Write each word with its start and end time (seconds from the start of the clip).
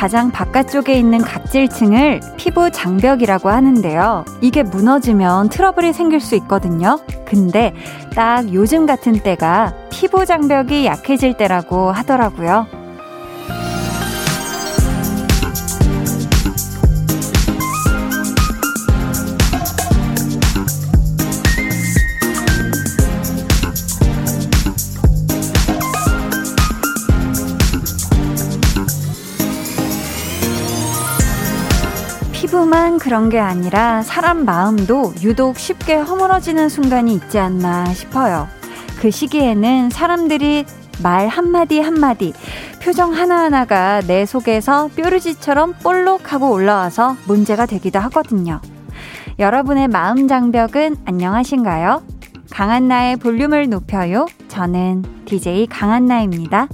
가장 0.00 0.30
바깥쪽에 0.30 0.94
있는 0.94 1.20
각질층을 1.20 2.20
피부 2.38 2.70
장벽이라고 2.70 3.50
하는데요. 3.50 4.24
이게 4.40 4.62
무너지면 4.62 5.50
트러블이 5.50 5.92
생길 5.92 6.20
수 6.20 6.34
있거든요. 6.36 6.98
근데 7.26 7.74
딱 8.14 8.50
요즘 8.54 8.86
같은 8.86 9.12
때가 9.12 9.74
피부 10.00 10.24
장벽이 10.24 10.86
약해질 10.86 11.36
때라고 11.36 11.92
하더라고요. 11.92 12.66
피부만 32.32 32.98
그런 32.98 33.28
게 33.28 33.38
아니라 33.38 34.00
사람 34.00 34.46
마음도 34.46 35.12
유독 35.20 35.58
쉽게 35.58 35.96
허물어지는 35.96 36.70
순간이 36.70 37.12
있지 37.12 37.38
않나 37.38 37.92
싶어요. 37.92 38.48
그 39.00 39.10
시기에는 39.10 39.88
사람들이 39.90 40.66
말 41.02 41.26
한마디 41.26 41.80
한마디, 41.80 42.34
표정 42.82 43.14
하나하나가 43.14 44.02
내 44.02 44.26
속에서 44.26 44.88
뾰루지처럼 44.94 45.74
볼록하고 45.82 46.50
올라와서 46.52 47.16
문제가 47.26 47.64
되기도 47.64 47.98
하거든요. 48.00 48.60
여러분의 49.38 49.88
마음 49.88 50.28
장벽은 50.28 50.96
안녕하신가요? 51.06 52.02
강한나의 52.50 53.16
볼륨을 53.16 53.70
높여요. 53.70 54.26
저는 54.48 55.04
DJ 55.24 55.66
강한나입니다. 55.68 56.68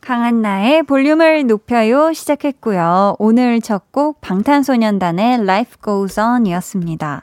강한나의 0.00 0.82
볼륨을 0.84 1.46
높여요 1.46 2.12
시작했고요. 2.14 3.16
오늘 3.18 3.60
첫 3.60 3.92
곡 3.92 4.20
방탄소년단의 4.22 5.34
Life 5.40 5.74
Goes 5.84 6.18
On 6.18 6.46
이었습니다. 6.46 7.22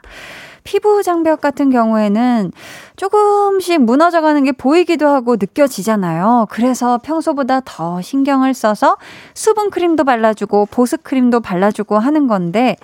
피부 0.66 1.02
장벽 1.02 1.40
같은 1.40 1.70
경우에는 1.70 2.52
조금씩 2.96 3.82
무너져가는 3.82 4.42
게 4.44 4.52
보이기도 4.52 5.08
하고 5.08 5.36
느껴지잖아요. 5.36 6.48
그래서 6.50 6.98
평소보다 6.98 7.60
더 7.64 8.02
신경을 8.02 8.52
써서 8.52 8.96
수분 9.32 9.70
크림도 9.70 10.04
발라주고 10.04 10.66
보습 10.66 11.04
크림도 11.04 11.40
발라주고 11.40 11.98
하는 11.98 12.26
건데 12.26 12.76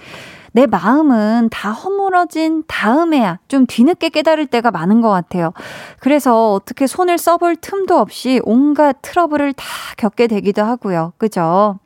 내 0.52 0.66
마음은 0.66 1.48
다 1.50 1.72
허물어진 1.72 2.62
다음에야 2.68 3.38
좀 3.48 3.66
뒤늦게 3.66 4.10
깨달을 4.10 4.46
때가 4.46 4.70
많은 4.70 5.00
것 5.00 5.08
같아요. 5.08 5.52
그래서 5.98 6.52
어떻게 6.52 6.86
손을 6.86 7.18
써볼 7.18 7.56
틈도 7.56 7.98
없이 7.98 8.40
온갖 8.44 8.96
트러블을 9.02 9.54
다 9.54 9.64
겪게 9.96 10.26
되기도 10.28 10.62
하고요. 10.62 11.14
그죠? 11.18 11.78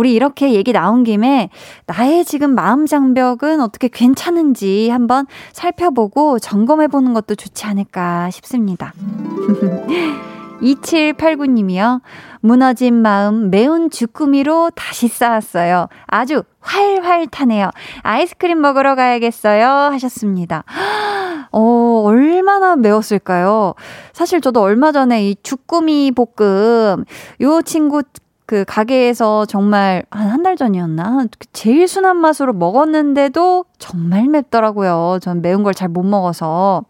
우리 0.00 0.14
이렇게 0.14 0.54
얘기 0.54 0.72
나온 0.72 1.04
김에 1.04 1.50
나의 1.84 2.24
지금 2.24 2.54
마음 2.54 2.86
장벽은 2.86 3.60
어떻게 3.60 3.88
괜찮은지 3.88 4.88
한번 4.88 5.26
살펴보고 5.52 6.38
점검해 6.38 6.88
보는 6.88 7.12
것도 7.12 7.34
좋지 7.34 7.66
않을까 7.66 8.30
싶습니다. 8.30 8.94
2789님이요. 10.62 12.00
무너진 12.40 12.94
마음 12.94 13.50
매운 13.50 13.90
주꾸미로 13.90 14.70
다시 14.74 15.06
쌓았어요. 15.06 15.88
아주 16.06 16.44
활활 16.60 17.26
타네요. 17.26 17.70
아이스크림 18.02 18.58
먹으러 18.58 18.94
가야겠어요. 18.94 19.66
하셨습니다. 19.92 20.64
어, 21.52 22.02
얼마나 22.06 22.74
매웠을까요? 22.76 23.74
사실 24.14 24.40
저도 24.40 24.62
얼마 24.62 24.92
전에 24.92 25.28
이 25.28 25.36
주꾸미 25.42 26.12
볶음, 26.12 27.04
요 27.42 27.62
친구 27.62 28.02
그 28.50 28.64
가게에서 28.66 29.46
정말 29.46 30.02
한 30.10 30.26
한 30.30 30.42
달 30.42 30.56
전이었나? 30.56 31.26
제일 31.52 31.86
순한 31.86 32.16
맛으로 32.16 32.52
먹었는데도 32.52 33.64
정말 33.78 34.26
맵더라고요. 34.26 35.18
전 35.22 35.40
매운 35.40 35.62
걸 35.62 35.72
잘 35.72 35.88
못 35.88 36.02
먹어서. 36.02 36.82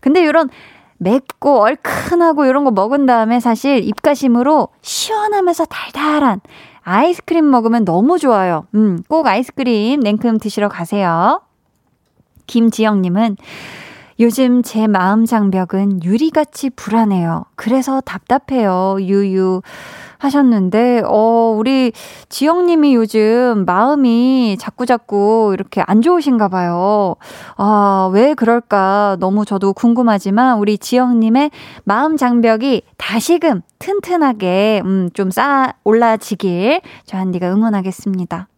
근데 0.00 0.22
이런 0.22 0.48
맵고 0.96 1.60
얼큰하고 1.60 2.46
이런 2.46 2.64
거 2.64 2.70
먹은 2.70 3.04
다음에 3.04 3.38
사실 3.38 3.84
입가심으로 3.84 4.68
시원하면서 4.80 5.66
달달한 5.66 6.40
아이스크림 6.84 7.50
먹으면 7.50 7.84
너무 7.84 8.18
좋아요. 8.18 8.66
음, 8.74 9.02
꼭 9.06 9.26
아이스크림 9.26 10.00
냉큼 10.00 10.38
드시러 10.38 10.70
가세요. 10.70 11.42
김지영님은 12.46 13.36
요즘 14.20 14.62
제 14.62 14.86
마음 14.86 15.24
장벽은 15.26 16.04
유리같이 16.04 16.70
불안해요. 16.70 17.44
그래서 17.56 18.00
답답해요. 18.00 18.96
유유. 19.00 19.60
하셨는데, 20.18 21.02
어, 21.04 21.54
우리 21.56 21.92
지영님이 22.28 22.94
요즘 22.94 23.64
마음이 23.66 24.56
자꾸자꾸 24.58 25.50
이렇게 25.54 25.82
안 25.86 26.02
좋으신가 26.02 26.48
봐요. 26.48 27.16
아, 27.56 28.10
왜 28.12 28.34
그럴까 28.34 29.18
너무 29.20 29.44
저도 29.44 29.72
궁금하지만, 29.72 30.58
우리 30.58 30.78
지영님의 30.78 31.50
마음 31.84 32.16
장벽이 32.16 32.82
다시금 32.96 33.62
튼튼하게, 33.78 34.82
음, 34.84 35.10
좀 35.12 35.30
쌓아 35.30 35.74
올라지길 35.84 36.80
저 37.04 37.18
한디가 37.18 37.52
응원하겠습니다. 37.52 38.48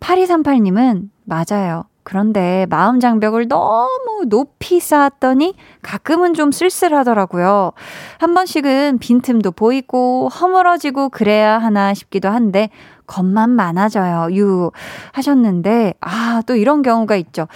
8238님은, 0.00 1.10
맞아요. 1.24 1.84
그런데 2.02 2.66
마음 2.70 3.00
장벽을 3.00 3.48
너무 3.48 4.24
높이 4.26 4.80
쌓았더니 4.80 5.54
가끔은 5.82 6.34
좀 6.34 6.52
쓸쓸하더라고요. 6.52 7.72
한 8.18 8.34
번씩은 8.34 8.98
빈틈도 9.00 9.52
보이고 9.52 10.28
허물어지고 10.28 11.10
그래야 11.10 11.58
하나 11.58 11.94
싶기도 11.94 12.28
한데 12.28 12.70
겁만 13.10 13.50
많아져요. 13.50 14.28
유 14.36 14.70
하셨는데 15.10 15.94
아, 16.00 16.42
또 16.46 16.54
이런 16.54 16.82
경우가 16.82 17.16
있죠. 17.16 17.48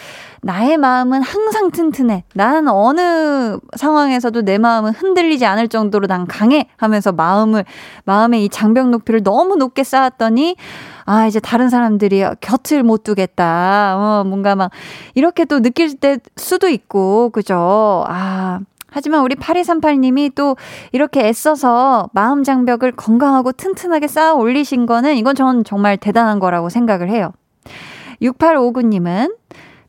나의 0.43 0.77
마음은 0.77 1.23
항상 1.23 1.71
튼튼해. 1.71 2.25
난 2.35 2.67
어느 2.67 3.59
상황에서도 3.77 4.43
내 4.43 4.59
마음은 4.59 4.91
흔들리지 4.91 5.47
않을 5.47 5.69
정도로 5.69 6.09
난 6.09 6.27
강해 6.27 6.67
하면서 6.77 7.13
마음을 7.13 7.65
마음의 8.05 8.45
이 8.45 8.49
장벽 8.49 8.91
높이를 8.91 9.23
너무 9.23 9.55
높게 9.55 9.85
쌓았더니 9.85 10.57
아, 11.07 11.27
이제 11.27 11.39
다른 11.39 11.69
사람들이 11.69 12.25
곁을 12.41 12.83
못 12.83 13.05
두겠다. 13.05 13.97
어, 13.97 14.25
뭔가 14.25 14.57
막 14.57 14.73
이렇게 15.15 15.45
또 15.45 15.61
느낄 15.61 15.95
때 15.97 16.19
수도 16.37 16.69
있고 16.69 17.31
그죠? 17.31 18.05
아, 18.09 18.59
하지만 18.95 19.23
우리 19.23 19.35
8238님이 19.35 20.33
또 20.37 20.57
이렇게 20.93 21.27
애써서 21.27 22.09
마음 22.13 22.45
장벽을 22.45 22.93
건강하고 22.93 23.51
튼튼하게 23.51 24.07
쌓아 24.07 24.35
올리신 24.35 24.87
거는 24.87 25.17
이건 25.17 25.35
전 25.35 25.65
정말 25.65 25.97
대단한 25.97 26.39
거라고 26.39 26.69
생각을 26.69 27.11
해요. 27.11 27.33
6859님은 28.23 29.35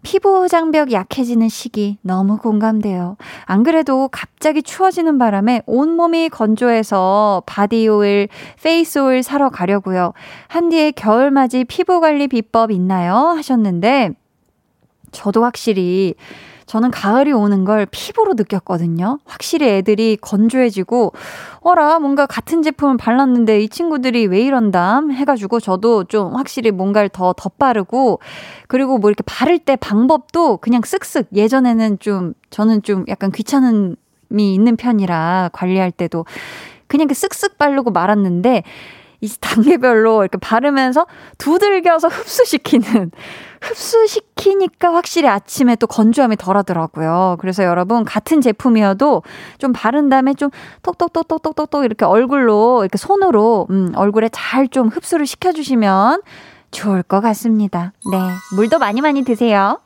피부 0.02 0.48
장벽 0.48 0.92
약해지는 0.92 1.50
시기 1.50 1.98
너무 2.02 2.38
공감돼요. 2.38 3.18
안 3.46 3.62
그래도 3.64 4.10
갑자기 4.12 4.64
추워지는 4.64 5.20
바람에 5.20 5.62
온몸이 5.68 6.30
건조해서 6.30 7.44
body 7.46 7.88
oil, 7.88 8.28
face 8.62 9.00
oil 9.00 9.22
사러 9.22 9.50
가려고요. 9.50 10.14
한디의 10.48 10.94
겨울맞이 10.94 11.66
피부 11.66 12.02
관리 12.02 12.28
비법 12.28 12.72
있나요? 12.72 13.16
하셨는데 13.16 14.12
저도 15.12 15.44
확실히 15.44 16.16
저는 16.66 16.90
가을이 16.90 17.32
오는 17.32 17.64
걸 17.64 17.86
피부로 17.90 18.34
느꼈거든요. 18.34 19.20
확실히 19.26 19.68
애들이 19.68 20.18
건조해지고, 20.20 21.14
어라, 21.62 22.00
뭔가 22.00 22.26
같은 22.26 22.64
제품을 22.64 22.98
발랐는데 22.98 23.62
이 23.62 23.70
친구들이 23.70 24.26
왜 24.26 24.42
이런담? 24.42 25.12
해가지고 25.12 25.60
저도 25.60 26.06
좀 26.06 26.36
확실히 26.36 26.72
뭔가를 26.72 27.10
더 27.10 27.34
덧바르고, 27.34 28.20
그리고 28.68 28.98
뭐 28.98 29.12
이렇게 29.12 29.24
바를 29.26 29.60
때 29.60 29.76
방법도 29.76 30.58
그냥 30.58 30.82
쓱쓱 30.82 31.28
예전에는 31.36 32.00
좀, 32.00 32.34
저는 32.50 32.82
좀 32.82 33.06
약간 33.10 33.32
귀찮음이 33.32 33.96
있는 34.32 34.76
편이라 34.76 35.52
관리할 35.54 35.92
때도 35.92 36.26
그냥 36.88 37.08
쓱쓱 37.08 37.58
바르고 37.58 37.92
말았는데, 37.92 38.64
이 39.22 39.30
단계별로 39.40 40.22
이렇게 40.24 40.38
바르면서 40.38 41.08
두들겨서 41.38 42.10
흡수시키는 42.10 43.12
흡수시키니까 43.66 44.94
확실히 44.94 45.30
아침에 45.30 45.76
또 45.76 45.88
건조함이 45.88 46.36
덜하더라고요. 46.38 47.38
그래서 47.40 47.64
여러분 47.64 48.06
같은 48.06 48.42
제품이어도 48.42 49.24
좀 49.58 49.74
바른 49.74 50.10
다음에 50.10 50.34
좀 50.34 50.50
톡톡톡톡톡톡톡 50.84 51.86
이렇게 51.86 52.06
얼굴로 52.06 52.82
이렇게 52.84 52.98
손으로 52.98 53.68
음, 53.70 53.92
얼굴에 53.96 54.30
잘 54.32 54.66
좀 54.76 54.88
흡수를 54.88 55.26
시켜주시면 55.26 56.22
좋을 56.72 57.04
것 57.04 57.22
같습니다. 57.22 57.94
네, 58.12 58.18
물도 58.56 58.80
많이 58.80 59.00
많이 59.00 59.24
드세요. 59.24 59.80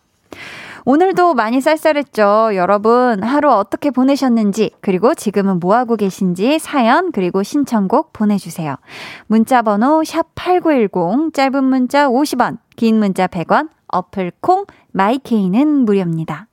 오늘도 0.85 1.33
많이 1.35 1.61
쌀쌀했죠. 1.61 2.51
여러분, 2.55 3.21
하루 3.21 3.51
어떻게 3.51 3.91
보내셨는지, 3.91 4.71
그리고 4.81 5.13
지금은 5.13 5.59
뭐 5.59 5.75
하고 5.75 5.95
계신지 5.95 6.57
사연, 6.57 7.11
그리고 7.11 7.43
신청곡 7.43 8.13
보내주세요. 8.13 8.77
문자번호 9.27 10.03
샵 10.03 10.33
8910, 10.33 11.33
짧은 11.33 11.63
문자 11.63 12.07
50원, 12.07 12.57
긴 12.79 12.97
문자 12.97 13.27
100원, 13.27 13.67
어플 13.89 14.31
콩, 14.39 14.65
마이케이는 14.93 15.67
무료입니다. 15.83 16.47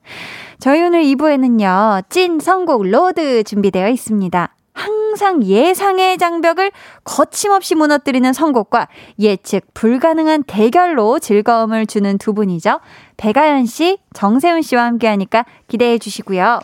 저희 0.59 0.83
오늘 0.83 1.05
2부에는요, 1.05 2.03
찐 2.09 2.41
선곡 2.41 2.83
road 2.89 3.45
준비되어 3.45 3.89
있습니다. 3.91 4.53
항상 4.73 5.45
예상의 5.45 6.19
장벽을 6.19 6.73
거침없이 7.05 7.77
무너뜨리는 7.77 8.33
선곡과 8.33 8.89
예측 9.21 9.73
불가능한 9.73 10.43
대결로 10.49 11.21
즐거움을 11.21 11.87
주는 11.87 12.19
두 12.19 12.35
분이죠. 12.35 12.81
배가연 13.19 13.67
씨, 13.67 13.99
정세훈 14.13 14.63
씨와 14.63 14.83
함께 14.83 15.07
하니까 15.07 15.45
기대해 15.69 15.97
주시고요. 15.97 16.59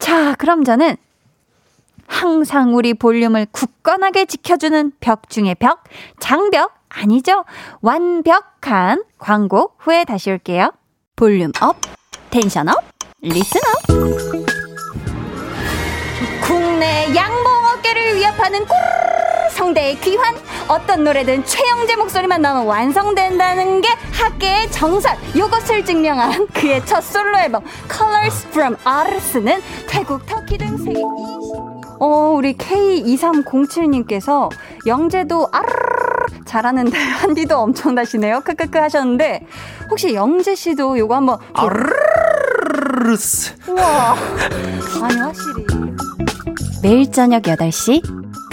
자, 0.00 0.34
그럼 0.34 0.64
저는 0.64 0.96
항상 2.08 2.74
우리 2.74 2.92
볼륨을 2.92 3.46
굳건하게 3.52 4.24
지켜주는 4.24 4.90
벽 4.98 5.30
중의 5.30 5.54
벽, 5.60 5.84
장벽 6.18 6.83
아니죠? 6.94 7.44
완벽한 7.80 9.04
광고 9.18 9.72
후에 9.78 10.04
다시 10.04 10.30
올게요. 10.30 10.72
볼륨 11.16 11.52
up, 11.60 11.76
tension 12.30 12.68
up, 12.68 12.82
listen 13.20 13.60
up. 13.60 13.82
국내 16.42 17.14
양봉 17.14 17.66
어깨를 17.78 18.16
위협하는 18.16 18.60
꿀 18.66 18.76
성대의 19.50 20.00
귀환 20.00 20.34
어떤 20.68 21.04
노래든 21.04 21.44
최영재 21.44 21.96
목소리만 21.96 22.42
나오면 22.42 22.66
완성된다는 22.66 23.80
게 23.80 23.88
학계의 24.12 24.70
정설 24.72 25.16
이것을 25.34 25.84
증명한 25.84 26.48
그의 26.48 26.84
첫 26.86 27.00
솔로 27.02 27.38
앨범 27.38 27.62
Colors 27.90 28.46
from 28.48 28.76
Ars는 28.86 29.60
태국 29.86 30.26
터키 30.26 30.58
등 30.58 30.76
세계 30.76 30.98
20... 31.00 31.04
어 32.00 32.34
우리 32.36 32.54
K2307님께서 32.54 34.50
영재도 34.86 35.48
아르르 35.52 36.33
잘하는데 36.54 36.94
한디도 36.96 37.58
엄청 37.58 37.96
나시네요 37.96 38.40
크크크 38.40 38.78
하셨는데 38.78 39.44
혹시 39.90 40.14
영재 40.14 40.54
씨도 40.54 40.98
요거 40.98 41.16
한번 41.16 41.38
아르르스 41.52 43.54
우와 43.68 44.14
아니 45.02 45.18
확실히 45.18 45.66
매일 46.82 47.10
저녁 47.10 47.42
8시 47.42 48.02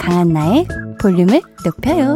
강한나의 0.00 0.66
볼륨을 1.00 1.42
높여요. 1.64 2.14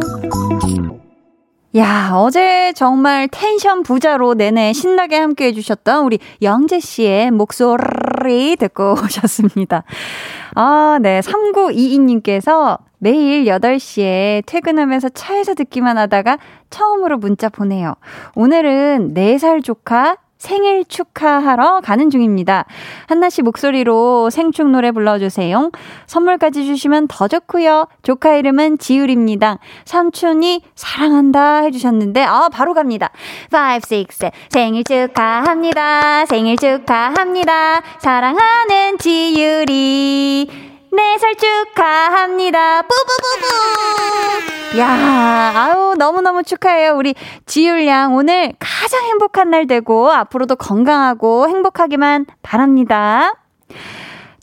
야, 1.75 2.11
어제 2.13 2.73
정말 2.73 3.27
텐션 3.27 3.83
부자로 3.83 4.33
내내 4.33 4.73
신나게 4.73 5.17
함께 5.17 5.47
해주셨던 5.47 6.05
우리 6.05 6.17
영재 6.41 6.79
씨의 6.79 7.31
목소리 7.31 8.55
듣고 8.55 8.93
오셨습니다. 8.93 9.83
아, 10.55 10.97
네. 11.01 11.19
3922님께서 11.19 12.79
매일 12.99 13.45
8시에 13.45 14.43
퇴근하면서 14.45 15.09
차에서 15.09 15.53
듣기만 15.53 15.97
하다가 15.97 16.37
처음으로 16.69 17.17
문자 17.17 17.49
보내요. 17.49 17.95
오늘은 18.35 19.13
4살 19.13 19.63
조카 19.63 20.17
생일 20.37 20.85
축하하러 20.85 21.81
가는 21.81 22.09
중입니다. 22.09 22.65
한나 23.07 23.29
씨 23.29 23.41
목소리로 23.41 24.29
생축 24.29 24.69
노래 24.69 24.91
불러주세요. 24.91 25.71
선물까지 26.05 26.65
주시면 26.65 27.07
더 27.07 27.27
좋고요. 27.27 27.87
조카 28.03 28.35
이름은 28.35 28.77
지율입니다. 28.77 29.57
삼촌이 29.85 30.61
사랑한다 30.75 31.61
해주셨는데 31.63 32.23
아 32.23 32.49
바로 32.49 32.73
갑니다. 32.73 33.09
5, 33.51 33.75
6, 33.95 34.09
7 34.11 34.31
생일 34.49 34.83
축하합니다. 34.83 36.25
생일 36.27 36.55
축하합니다. 36.57 37.81
사랑하는 37.99 38.97
지율이 38.99 40.66
네살 40.97 41.35
축하합니다. 41.35 42.81
뿌뿌뿌뿌. 42.81 44.79
야, 44.79 45.53
아우 45.55 45.93
너무너무 45.93 46.41
축하해요. 46.41 46.95
우리 46.95 47.13
지율 47.45 47.85
양 47.85 48.15
오늘 48.15 48.53
가장 48.57 49.03
행복한 49.03 49.51
날 49.51 49.67
되고 49.67 50.11
앞으로도 50.11 50.55
건강하고 50.55 51.49
행복하기만 51.49 52.25
바랍니다. 52.41 53.35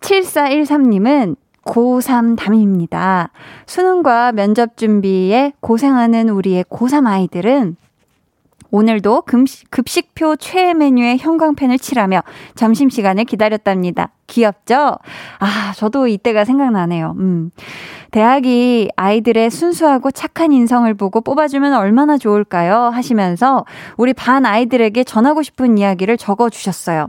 7413님은 0.00 1.34
고3 1.64 2.36
담임입니다. 2.38 3.30
수능과 3.66 4.30
면접 4.32 4.76
준비에 4.76 5.54
고생하는 5.60 6.28
우리의 6.28 6.64
고3 6.64 7.08
아이들은 7.08 7.76
오늘도 8.74 9.22
급식, 9.22 9.70
급식표 9.70 10.34
최애 10.34 10.74
메뉴의 10.74 11.18
형광펜을 11.18 11.78
칠하며 11.78 12.22
점심시간을 12.56 13.24
기다렸답니다. 13.24 14.10
귀엽죠? 14.26 14.98
아, 15.38 15.72
저도 15.76 16.08
이때가 16.08 16.44
생각나네요. 16.44 17.14
음. 17.20 17.52
대학이 18.10 18.90
아이들의 18.96 19.50
순수하고 19.50 20.10
착한 20.10 20.50
인성을 20.50 20.92
보고 20.94 21.20
뽑아주면 21.20 21.72
얼마나 21.72 22.18
좋을까요? 22.18 22.86
하시면서 22.86 23.64
우리 23.96 24.12
반 24.12 24.44
아이들에게 24.44 25.04
전하고 25.04 25.44
싶은 25.44 25.78
이야기를 25.78 26.16
적어 26.16 26.50
주셨어요. 26.50 27.06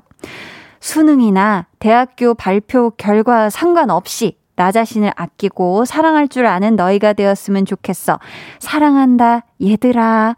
수능이나 0.82 1.66
대학교 1.80 2.36
발표 2.36 2.92
결과 2.92 3.50
상관없이 3.50 4.38
나 4.56 4.72
자신을 4.72 5.14
아끼고 5.16 5.86
사랑할 5.86 6.28
줄 6.28 6.46
아는 6.46 6.76
너희가 6.76 7.14
되었으면 7.14 7.66
좋겠어. 7.66 8.20
사랑한다, 8.60 9.46
얘들아. 9.62 10.36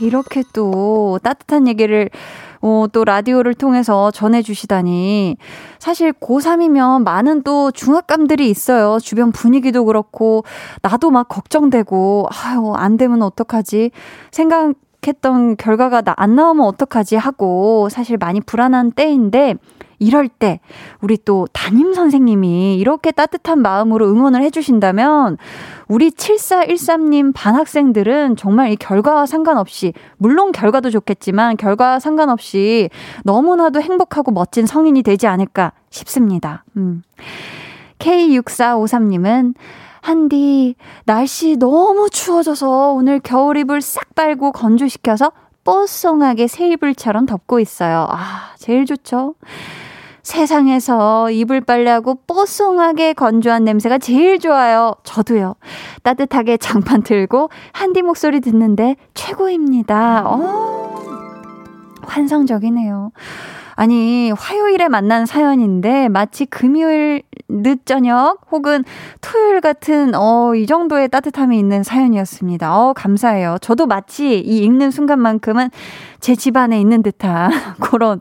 이렇게 0.00 0.42
또 0.52 1.18
따뜻한 1.22 1.68
얘기를 1.68 2.10
어, 2.62 2.86
또 2.92 3.04
라디오를 3.04 3.54
통해서 3.54 4.10
전해주시다니. 4.10 5.36
사실 5.78 6.12
고3이면 6.12 7.04
많은 7.04 7.42
또 7.42 7.70
중압감들이 7.70 8.48
있어요. 8.50 8.98
주변 9.00 9.30
분위기도 9.30 9.84
그렇고, 9.84 10.44
나도 10.82 11.10
막 11.10 11.28
걱정되고, 11.28 12.28
아유, 12.30 12.72
안 12.74 12.96
되면 12.96 13.22
어떡하지? 13.22 13.90
생각 14.30 14.72
했던 15.06 15.56
결과가 15.56 16.00
나, 16.00 16.14
안 16.16 16.34
나오면 16.34 16.66
어떡하지? 16.66 17.16
하고, 17.16 17.88
사실 17.90 18.16
많이 18.16 18.40
불안한 18.40 18.92
때인데, 18.92 19.54
이럴 19.98 20.28
때 20.28 20.60
우리 21.00 21.16
또 21.16 21.46
담임 21.52 21.94
선생님이 21.94 22.76
이렇게 22.76 23.10
따뜻한 23.12 23.62
마음으로 23.62 24.08
응원을 24.08 24.42
해주신다면 24.42 25.38
우리 25.88 26.10
7413님 26.10 27.32
반 27.34 27.54
학생들은 27.54 28.36
정말 28.36 28.70
이 28.70 28.76
결과와 28.76 29.26
상관없이 29.26 29.92
물론 30.18 30.52
결과도 30.52 30.90
좋겠지만 30.90 31.56
결과와 31.56 32.00
상관없이 32.00 32.90
너무나도 33.24 33.80
행복하고 33.80 34.32
멋진 34.32 34.66
성인이 34.66 35.02
되지 35.02 35.26
않을까 35.26 35.72
싶습니다. 35.90 36.64
음. 36.76 37.02
K6453님은 37.98 39.54
한디 40.02 40.76
날씨 41.04 41.56
너무 41.56 42.08
추워져서 42.10 42.92
오늘 42.92 43.18
겨울 43.18 43.56
이불 43.56 43.80
싹 43.80 44.14
빨고 44.14 44.52
건조시켜서 44.52 45.32
뽀송하게 45.64 46.46
새 46.46 46.68
이불처럼 46.68 47.26
덮고 47.26 47.58
있어요. 47.58 48.06
아, 48.10 48.54
제일 48.56 48.86
좋죠. 48.86 49.34
세상에서 50.26 51.30
이불 51.30 51.60
빨래하고 51.60 52.16
뽀송하게 52.26 53.12
건조한 53.12 53.62
냄새가 53.62 53.98
제일 53.98 54.40
좋아요. 54.40 54.92
저도요. 55.04 55.54
따뜻하게 56.02 56.56
장판 56.56 57.04
틀고 57.04 57.48
한디 57.70 58.02
목소리 58.02 58.40
듣는데 58.40 58.96
최고입니다. 59.14 60.24
어, 60.26 60.96
환상적이네요. 62.02 63.12
아니, 63.76 64.32
화요일에 64.32 64.88
만난 64.88 65.26
사연인데 65.26 66.08
마치 66.08 66.46
금요일 66.46 67.22
늦저녁 67.48 68.38
혹은 68.50 68.84
토요일 69.20 69.60
같은 69.60 70.14
어, 70.14 70.54
이 70.54 70.66
정도의 70.66 71.08
따뜻함이 71.08 71.58
있는 71.58 71.82
사연이었습니다. 71.82 72.74
어, 72.74 72.92
감사해요. 72.94 73.58
저도 73.60 73.86
마치 73.86 74.38
이 74.40 74.58
읽는 74.64 74.90
순간만큼은 74.90 75.70
제 76.20 76.34
집안에 76.34 76.80
있는 76.80 77.02
듯한 77.02 77.50
그런 77.80 78.18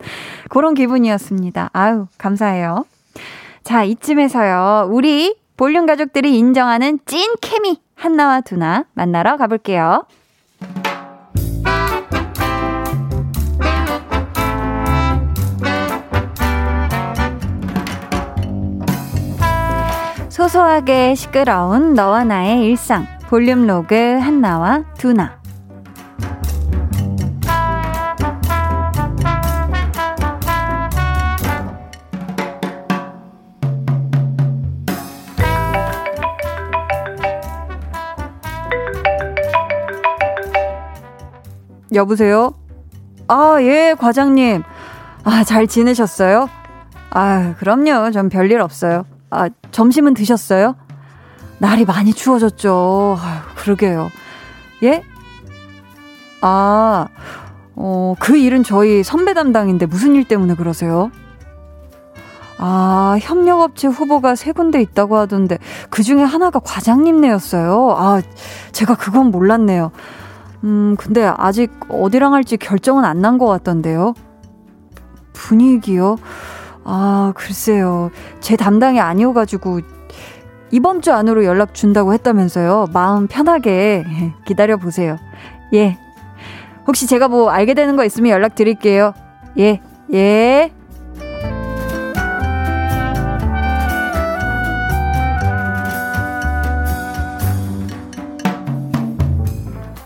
그런 0.50 0.74
기분이었습니다. 0.74 1.70
아유, 1.72 2.08
감사해요. 2.18 2.86
자, 3.64 3.84
이쯤에서요. 3.84 4.90
우리 4.92 5.36
볼륨 5.56 5.86
가족들이 5.86 6.38
인정하는 6.38 7.00
찐 7.06 7.34
케미 7.42 7.80
한나와 7.96 8.42
두나 8.42 8.86
만나러 8.94 9.38
가볼게요. 9.38 10.04
소소하게 20.36 21.16
시끄러운 21.16 21.94
너와 21.94 22.26
나의 22.26 22.66
일상 22.66 23.08
볼륨 23.30 23.66
로그 23.68 23.96
한나와 23.96 24.84
두나 24.98 25.40
여보세요? 41.94 42.54
아, 43.30 43.56
예, 43.62 43.96
과장님. 43.98 44.64
아, 45.24 45.44
잘 45.46 45.66
지내셨어요? 45.66 46.50
아, 47.12 47.56
그럼요. 47.58 48.12
전 48.12 48.28
별일 48.28 48.60
없어요. 48.60 49.06
아, 49.36 49.50
점심은 49.72 50.14
드셨어요? 50.14 50.76
날이 51.60 51.86
많이 51.86 52.14
추워졌죠. 52.14 53.18
아유, 53.22 53.40
그러게요. 53.56 54.10
예? 54.84 55.04
아, 56.42 57.08
어, 57.76 58.16
그 58.20 58.38
일은 58.38 58.64
저희 58.64 59.04
선배 59.04 59.34
담당인데 59.34 59.86
무슨 59.86 60.16
일 60.16 60.26
때문에 60.26 60.56
그러세요? 60.56 61.12
아, 62.58 63.18
협력업체 63.20 63.88
후보가 63.90 64.36
세 64.36 64.52
군데 64.54 64.82
있다고 64.82 65.18
하던데 65.18 65.58
그 65.90 66.04
중에 66.04 66.24
하나가 66.24 66.60
과장님네였어요. 66.60 67.96
아, 67.98 68.22
제가 68.72 68.96
그건 68.96 69.32
몰랐네요. 69.32 69.92
음, 70.64 70.96
근데 70.98 71.30
아직 71.38 71.72
어디랑 71.90 72.34
할지 72.34 72.58
결정은 72.58 73.04
안 73.04 73.22
난 73.22 73.38
것 73.38 73.48
같던데요. 73.48 74.14
분위기요? 75.34 76.16
아, 76.86 77.34
글쎄요. 77.36 78.12
제 78.40 78.56
담당이 78.56 79.00
아니어가지고 79.00 79.82
이번 80.72 81.02
주 81.02 81.12
안으로 81.12 81.44
연락 81.44 81.74
준다고 81.74 82.14
했다면서요. 82.14 82.88
마음 82.94 83.28
편하게 83.28 84.06
기다려 84.46 84.78
보세요. 84.78 85.18
예. 85.74 85.98
혹시 86.88 87.08
제가 87.08 87.28
뭐 87.28 87.50
알게 87.50 87.74
되는 87.74 87.96
거 87.96 88.06
있으면 88.06 88.32
연락 88.32 88.56
드릴게요. 88.56 89.14
예. 89.58 89.82
예. 90.14 90.72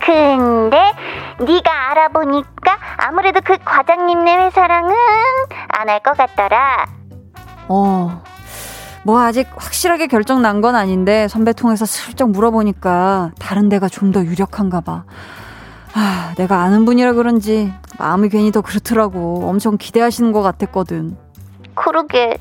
근데 0.04 0.89
네가 1.40 1.90
알아보니까 1.90 2.78
아무래도 2.98 3.40
그 3.42 3.56
과장님네 3.64 4.36
회사랑은 4.46 4.94
안 5.68 5.88
할 5.88 6.00
것 6.02 6.16
같더라. 6.16 6.86
어. 7.68 8.22
뭐 9.02 9.22
아직 9.22 9.48
확실하게 9.56 10.06
결정 10.08 10.42
난 10.42 10.60
건 10.60 10.74
아닌데 10.76 11.26
선배 11.28 11.52
통해서 11.54 11.86
슬쩍 11.86 12.30
물어보니까 12.30 13.30
다른 13.38 13.68
데가 13.70 13.88
좀 13.88 14.12
더 14.12 14.22
유력한가 14.24 14.80
봐. 14.82 15.04
아, 15.94 16.34
내가 16.36 16.58
아는 16.62 16.84
분이라 16.84 17.14
그런지 17.14 17.72
마음이 17.98 18.28
괜히 18.28 18.52
더 18.52 18.60
그렇더라고. 18.60 19.48
엄청 19.48 19.76
기대하시는 19.78 20.32
것 20.32 20.42
같았거든. 20.42 21.16
그러게. 21.74 22.36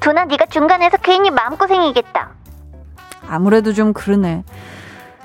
두나 0.00 0.24
네가 0.24 0.46
중간에서 0.46 0.96
괜히 0.98 1.30
마음고생이겠다. 1.30 2.30
아무래도 3.28 3.72
좀 3.72 3.92
그러네. 3.92 4.42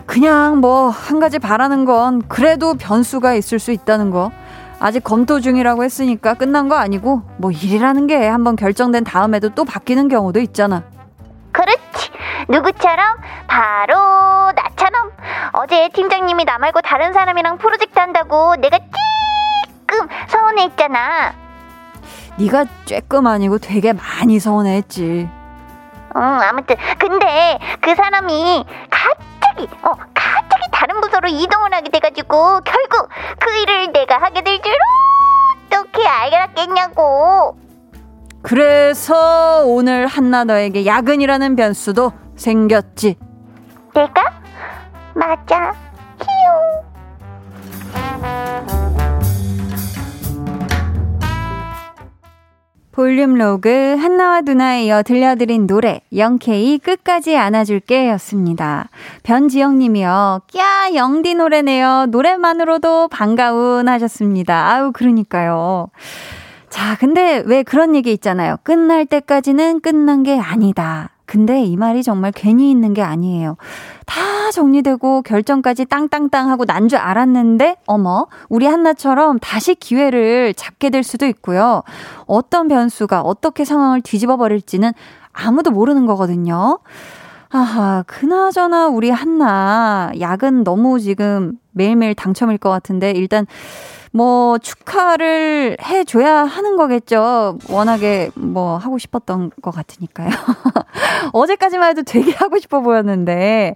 그냥 0.05 0.59
뭐 0.62 0.89
한 0.89 1.19
가지 1.19 1.39
바라는 1.39 1.85
건 1.85 2.21
그래도 2.27 2.75
변수가 2.75 3.33
있을 3.33 3.59
수 3.59 3.71
있다는 3.71 4.12
거. 4.12 4.31
아직 4.79 5.03
검토 5.03 5.39
중이라고 5.39 5.83
했으니까 5.83 6.33
끝난 6.35 6.67
거 6.67 6.75
아니고 6.75 7.21
뭐 7.38 7.50
일이라는 7.51 8.07
게 8.07 8.27
한번 8.27 8.55
결정된 8.55 9.03
다음에도 9.03 9.50
또 9.50 9.63
바뀌는 9.63 10.09
경우도 10.09 10.39
있잖아. 10.41 10.83
그렇지. 11.51 12.12
누구처럼? 12.50 13.17
바로 13.47 14.51
나처럼. 14.51 15.12
어제 15.53 15.89
팀장님이 15.93 16.43
나 16.45 16.57
말고 16.59 16.81
다른 16.81 17.13
사람이랑 17.13 17.57
프로젝트 17.57 17.97
한다고 17.97 18.55
내가 18.57 18.77
쬐끔 19.88 20.07
서운해했잖아. 20.27 21.33
네가 22.38 22.65
쬐끔 22.85 23.27
아니고 23.27 23.57
되게 23.59 23.93
많이 23.93 24.39
서운해했지. 24.39 25.29
응, 26.17 26.21
아무튼 26.21 26.75
근데 27.00 27.57
그 27.81 27.95
사람이 27.95 28.65
갑자기 29.55 29.69
어 29.83 29.89
갑자기 30.13 30.63
다른 30.71 31.00
부서로 31.01 31.27
이동을 31.29 31.74
하게 31.74 31.89
돼가지고 31.89 32.62
결국 32.62 33.09
그 33.39 33.55
일을 33.62 33.91
내가 33.93 34.17
하게 34.17 34.41
될 34.41 34.59
줄 34.62 34.74
어떻게 35.67 36.07
알겠냐고. 36.07 37.57
그래서 38.41 39.63
오늘 39.65 40.07
한나 40.07 40.43
너에게 40.43 40.85
야근이라는 40.85 41.55
변수도 41.55 42.12
생겼지. 42.35 43.17
내가? 43.93 44.24
맞아. 45.15 45.74
히용. 46.21 46.85
볼륨 52.95 53.33
로그 53.35 53.97
한나와 53.99 54.39
누나에 54.39 54.85
이어 54.85 55.03
들려드린 55.03 55.67
노래 55.67 55.99
영케이 56.15 56.77
끝까지 56.77 57.35
안아줄게 57.35 58.09
였습니다. 58.11 58.87
변지영 59.23 59.77
님이요. 59.79 60.43
꺄 60.53 60.95
영디 60.95 61.35
노래네요. 61.35 62.05
노래만으로도 62.09 63.09
반가운 63.09 63.89
하셨습니다. 63.89 64.71
아우 64.71 64.93
그러니까요. 64.93 65.89
자, 66.69 66.95
근데 66.97 67.43
왜 67.45 67.63
그런 67.63 67.97
얘기 67.97 68.13
있잖아요. 68.13 68.55
끝날 68.63 69.05
때까지는 69.05 69.81
끝난 69.81 70.23
게 70.23 70.39
아니다. 70.39 71.14
근데 71.25 71.63
이 71.63 71.75
말이 71.75 72.03
정말 72.03 72.32
괜히 72.32 72.70
있는 72.70 72.94
게 72.94 73.01
아니에요. 73.01 73.58
다 74.05 74.51
정리되고 74.51 75.24
결정까지 75.24 75.86
땅땅땅 75.86 76.50
하고 76.50 76.65
난 76.65 76.88
줄 76.88 77.00
알았는데, 77.00 77.77
어머, 77.88 78.27
우리 78.48 78.67
한나처럼 78.67 79.39
다시 79.39 79.74
기회를 79.74 80.53
잡게 80.53 80.91
될 80.91 81.03
수도 81.03 81.25
있고요. 81.25 81.82
어떤 82.27 82.67
변수가 82.67 83.22
어떻게 83.22 83.65
상황을 83.65 84.01
뒤집어 84.01 84.38
버릴지는 84.38 84.91
아무도 85.34 85.72
모르는 85.72 86.05
거거든요. 86.05 86.79
아하, 87.50 88.03
그나저나 88.05 88.88
우리 88.88 89.10
한나, 89.10 90.12
약은 90.20 90.63
너무 90.63 91.00
지금 91.00 91.53
매일매일 91.72 92.13
당첨일 92.13 92.58
것 92.58 92.70
같은데, 92.70 93.12
일단, 93.12 93.48
뭐 94.15 94.57
축하를 94.60 95.75
해줘야 95.84 96.45
하는 96.45 96.77
거겠죠. 96.77 97.57
워낙에 97.69 98.29
뭐 98.36 98.77
하고 98.77 98.98
싶었던 98.98 99.51
것 99.62 99.72
같으니까요. 99.72 100.29
어제까지만 101.34 101.89
해도 101.89 102.03
되게 102.03 102.31
하고 102.31 102.57
싶어 102.57 102.79
보였는데. 102.79 103.75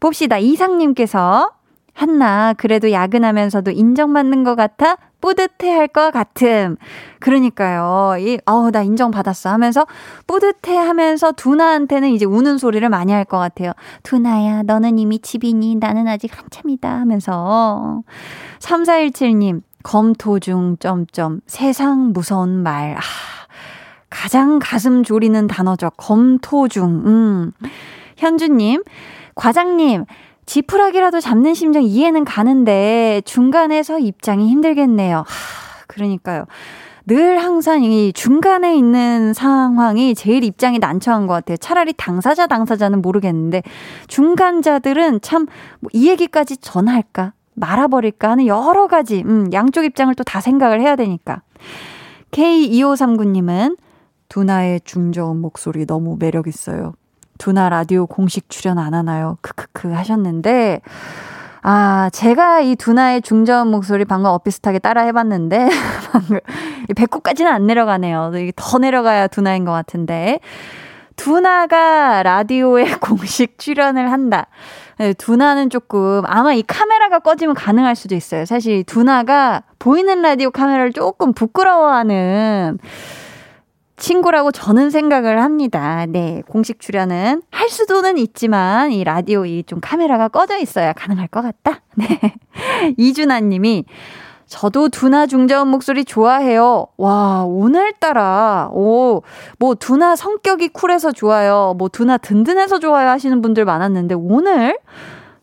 봅시다. 0.00 0.38
이상님께서 0.38 1.50
한나, 1.92 2.54
그래도 2.54 2.92
야근하면서도 2.92 3.72
인정받는 3.72 4.42
것 4.42 4.54
같아 4.54 4.96
뿌듯해 5.20 5.70
할 5.72 5.88
것 5.88 6.10
같음. 6.12 6.76
그러니까요. 7.18 8.16
이, 8.18 8.38
어우, 8.46 8.70
나 8.70 8.82
인정받았어 8.82 9.50
하면서 9.50 9.86
뿌듯해 10.26 10.76
하면서 10.76 11.32
두나한테는 11.32 12.10
이제 12.10 12.24
우는 12.24 12.58
소리를 12.58 12.88
많이 12.88 13.12
할 13.12 13.24
것 13.24 13.38
같아요. 13.38 13.72
두나야, 14.02 14.62
너는 14.62 14.98
이미 14.98 15.18
집이니 15.18 15.76
나는 15.76 16.06
아직 16.08 16.36
한참이다 16.38 16.88
하면서. 16.88 18.02
3417님, 18.60 19.62
검토 19.82 20.38
중, 20.38 20.76
점점, 20.78 21.40
세상 21.46 22.12
무서운 22.12 22.62
말. 22.62 22.96
아, 22.96 23.00
가장 24.10 24.58
가슴 24.60 25.02
졸이는 25.02 25.46
단어죠. 25.48 25.90
검토 25.96 26.68
중, 26.68 27.02
음. 27.06 27.52
현주님, 28.16 28.82
과장님, 29.34 30.04
지푸라기라도 30.48 31.20
잡는 31.20 31.52
심정 31.54 31.82
이해는 31.82 32.24
가는데 32.24 33.20
중간에서 33.26 33.98
입장이 33.98 34.48
힘들겠네요. 34.48 35.18
하, 35.18 35.24
그러니까요. 35.86 36.46
늘 37.06 37.38
항상 37.38 37.82
이 37.84 38.12
중간에 38.12 38.76
있는 38.76 39.32
상황이 39.32 40.14
제일 40.14 40.44
입장이 40.44 40.78
난처한 40.78 41.26
것 41.26 41.34
같아요. 41.34 41.56
차라리 41.58 41.92
당사자 41.94 42.46
당사자는 42.46 43.00
모르겠는데 43.02 43.62
중간자들은 44.08 45.20
참 45.20 45.46
이 45.92 46.08
얘기까지 46.08 46.56
전할까 46.58 47.32
말아버릴까 47.54 48.30
하는 48.30 48.46
여러 48.46 48.86
가지 48.88 49.22
음, 49.26 49.50
양쪽 49.52 49.84
입장을 49.84 50.14
또 50.14 50.24
다 50.24 50.40
생각을 50.40 50.80
해야 50.80 50.96
되니까. 50.96 51.42
K2539님은 52.30 53.76
두나의 54.28 54.80
중저음 54.84 55.40
목소리 55.40 55.86
너무 55.86 56.16
매력 56.18 56.46
있어요. 56.46 56.92
두나 57.38 57.68
라디오 57.68 58.06
공식 58.06 58.50
출연 58.50 58.78
안 58.78 58.94
하나요? 58.94 59.38
크크크 59.40 59.92
하셨는데, 59.92 60.80
아, 61.62 62.10
제가 62.12 62.60
이 62.60 62.76
두나의 62.76 63.22
중저음 63.22 63.68
목소리 63.68 64.04
방금 64.04 64.30
어비슷하게 64.30 64.78
따라 64.80 65.02
해봤는데, 65.02 65.68
방금, 66.12 66.40
배꼽까지는 66.94 67.50
안 67.50 67.66
내려가네요. 67.66 68.32
더 68.56 68.78
내려가야 68.78 69.28
두나인 69.28 69.64
것 69.64 69.72
같은데. 69.72 70.40
두나가 71.16 72.22
라디오에 72.22 72.84
공식 73.02 73.58
출연을 73.58 74.10
한다. 74.12 74.46
네, 74.98 75.12
두나는 75.12 75.68
조금, 75.68 76.22
아마 76.26 76.54
이 76.54 76.62
카메라가 76.62 77.18
꺼지면 77.18 77.54
가능할 77.54 77.96
수도 77.96 78.14
있어요. 78.14 78.44
사실 78.46 78.84
두나가 78.84 79.62
보이는 79.78 80.22
라디오 80.22 80.50
카메라를 80.50 80.92
조금 80.92 81.32
부끄러워하는, 81.34 82.78
친구라고 83.98 84.52
저는 84.52 84.90
생각을 84.90 85.42
합니다. 85.42 86.06
네, 86.08 86.42
공식 86.48 86.80
출연은 86.80 87.42
할 87.50 87.68
수도는 87.68 88.16
있지만 88.18 88.92
이 88.92 89.04
라디오 89.04 89.44
이 89.44 89.62
좀 89.66 89.80
카메라가 89.80 90.28
꺼져 90.28 90.56
있어야 90.58 90.92
가능할 90.92 91.28
것 91.28 91.42
같다. 91.42 91.80
네. 91.96 92.06
이준아 92.96 93.40
님이 93.40 93.84
저도 94.46 94.88
두나 94.88 95.26
중저음 95.26 95.68
목소리 95.68 96.06
좋아해요. 96.06 96.86
와, 96.96 97.44
오늘따라, 97.44 98.70
오, 98.72 99.22
뭐, 99.58 99.74
두나 99.74 100.16
성격이 100.16 100.68
쿨해서 100.68 101.12
좋아요. 101.12 101.74
뭐, 101.76 101.90
두나 101.90 102.16
든든해서 102.16 102.78
좋아요 102.78 103.10
하시는 103.10 103.42
분들 103.42 103.66
많았는데, 103.66 104.14
오늘 104.14 104.78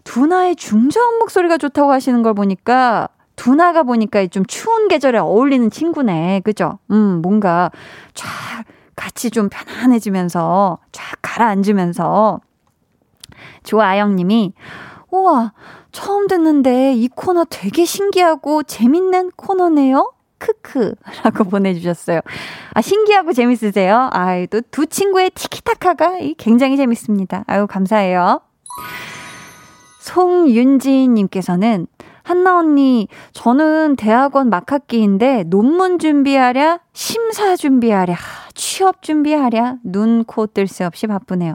두나의 0.05 0.55
중저음 0.55 1.19
목소리가 1.19 1.59
좋다고 1.59 1.91
하시는 1.91 2.23
걸 2.23 2.33
보니까 2.33 3.09
두나가 3.35 3.83
보니까 3.83 4.25
좀 4.27 4.45
추운 4.45 4.87
계절에 4.87 5.17
어울리는 5.19 5.69
친구네. 5.69 6.41
그죠? 6.43 6.79
음, 6.91 7.21
뭔가 7.21 7.71
쫙 8.13 8.27
같이 8.95 9.29
좀 9.31 9.49
편안해지면서 9.49 10.79
쫙 10.91 11.17
가라앉으면서 11.21 12.39
조아영 13.63 14.15
님이 14.15 14.53
우와, 15.11 15.53
처음 15.91 16.27
듣는데 16.27 16.93
이 16.93 17.07
코너 17.07 17.45
되게 17.49 17.85
신기하고 17.85 18.63
재밌는 18.63 19.31
코너네요? 19.35 20.11
크크. 20.37 20.95
라고 21.23 21.43
보내주셨어요. 21.45 22.19
아, 22.73 22.81
신기하고 22.81 23.31
재밌으세요? 23.33 24.09
아이, 24.11 24.47
또 24.47 24.61
두 24.71 24.85
친구의 24.85 25.31
티키타카가 25.31 26.17
굉장히 26.37 26.75
재밌습니다. 26.77 27.43
아유, 27.47 27.65
감사해요. 27.67 28.41
송윤지님께서는 30.01 31.87
한나 32.25 32.57
언니, 32.57 33.07
저는 33.33 33.97
대학원 33.97 34.49
막학기인데 34.49 35.43
논문 35.45 35.99
준비하랴, 35.99 36.79
심사 36.91 37.55
준비하랴, 37.55 38.15
취업 38.55 39.03
준비하랴, 39.03 39.75
눈, 39.83 40.23
코 40.23 40.47
뜰 40.47 40.67
새 40.67 40.85
없이 40.85 41.05
바쁘네요. 41.05 41.53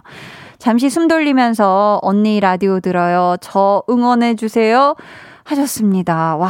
잠시 0.59 0.89
숨 0.89 1.09
돌리면서 1.09 1.99
언니 2.03 2.39
라디오 2.39 2.79
들어요. 2.79 3.35
저 3.41 3.83
응원해주세요. 3.91 4.95
하셨습니다. 5.43 6.37
와, 6.37 6.49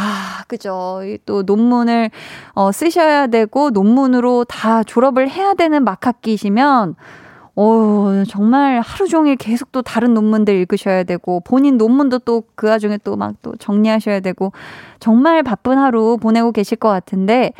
그죠. 0.48 1.00
또 1.24 1.42
논문을 1.42 2.10
어, 2.52 2.72
쓰셔야 2.72 3.28
되고 3.28 3.70
논문으로 3.70 4.44
다 4.44 4.82
졸업을 4.82 5.30
해야 5.30 5.54
되는 5.54 5.82
막학기시면 5.82 6.96
어, 7.56 8.24
정말 8.28 8.80
하루 8.80 9.08
종일 9.08 9.36
계속 9.36 9.72
또 9.72 9.82
다른 9.82 10.14
논문들 10.14 10.54
읽으셔야 10.54 11.04
되고, 11.04 11.40
본인 11.40 11.76
논문도 11.76 12.20
또 12.20 12.42
그 12.54 12.68
와중에 12.68 12.98
또막또 12.98 13.56
정리하셔야 13.58 14.20
되고, 14.20 14.52
정말 14.98 15.42
바쁜 15.42 15.78
하루 15.78 16.16
보내고 16.18 16.52
계실 16.52 16.78
것 16.78 16.88
같은데, 16.88 17.52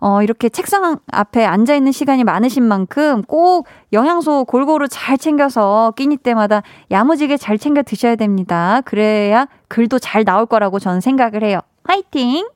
어, 0.00 0.22
이렇게 0.22 0.48
책상 0.48 0.96
앞에 1.12 1.44
앉아있는 1.44 1.92
시간이 1.92 2.24
많으신 2.24 2.64
만큼 2.64 3.22
꼭 3.22 3.66
영양소 3.92 4.44
골고루 4.44 4.88
잘 4.88 5.18
챙겨서 5.18 5.92
끼니 5.94 6.16
때마다 6.16 6.62
야무지게 6.90 7.36
잘 7.36 7.58
챙겨 7.58 7.82
드셔야 7.82 8.16
됩니다. 8.16 8.80
그래야 8.86 9.46
글도 9.68 9.98
잘 9.98 10.24
나올 10.24 10.46
거라고 10.46 10.78
저는 10.78 11.00
생각을 11.00 11.44
해요. 11.44 11.60
화이팅! 11.84 12.48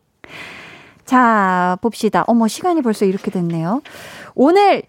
자, 1.04 1.76
봅시다. 1.82 2.24
어머, 2.26 2.48
시간이 2.48 2.80
벌써 2.80 3.04
이렇게 3.04 3.30
됐네요. 3.30 3.82
오늘 4.34 4.82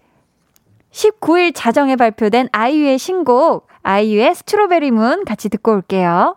19일 0.96 1.52
자정에 1.54 1.94
발표된 1.94 2.48
아이유의 2.52 2.98
신곡, 2.98 3.68
아이유의 3.82 4.34
스트로베리 4.34 4.90
문 4.92 5.26
같이 5.26 5.50
듣고 5.50 5.72
올게요. 5.72 6.36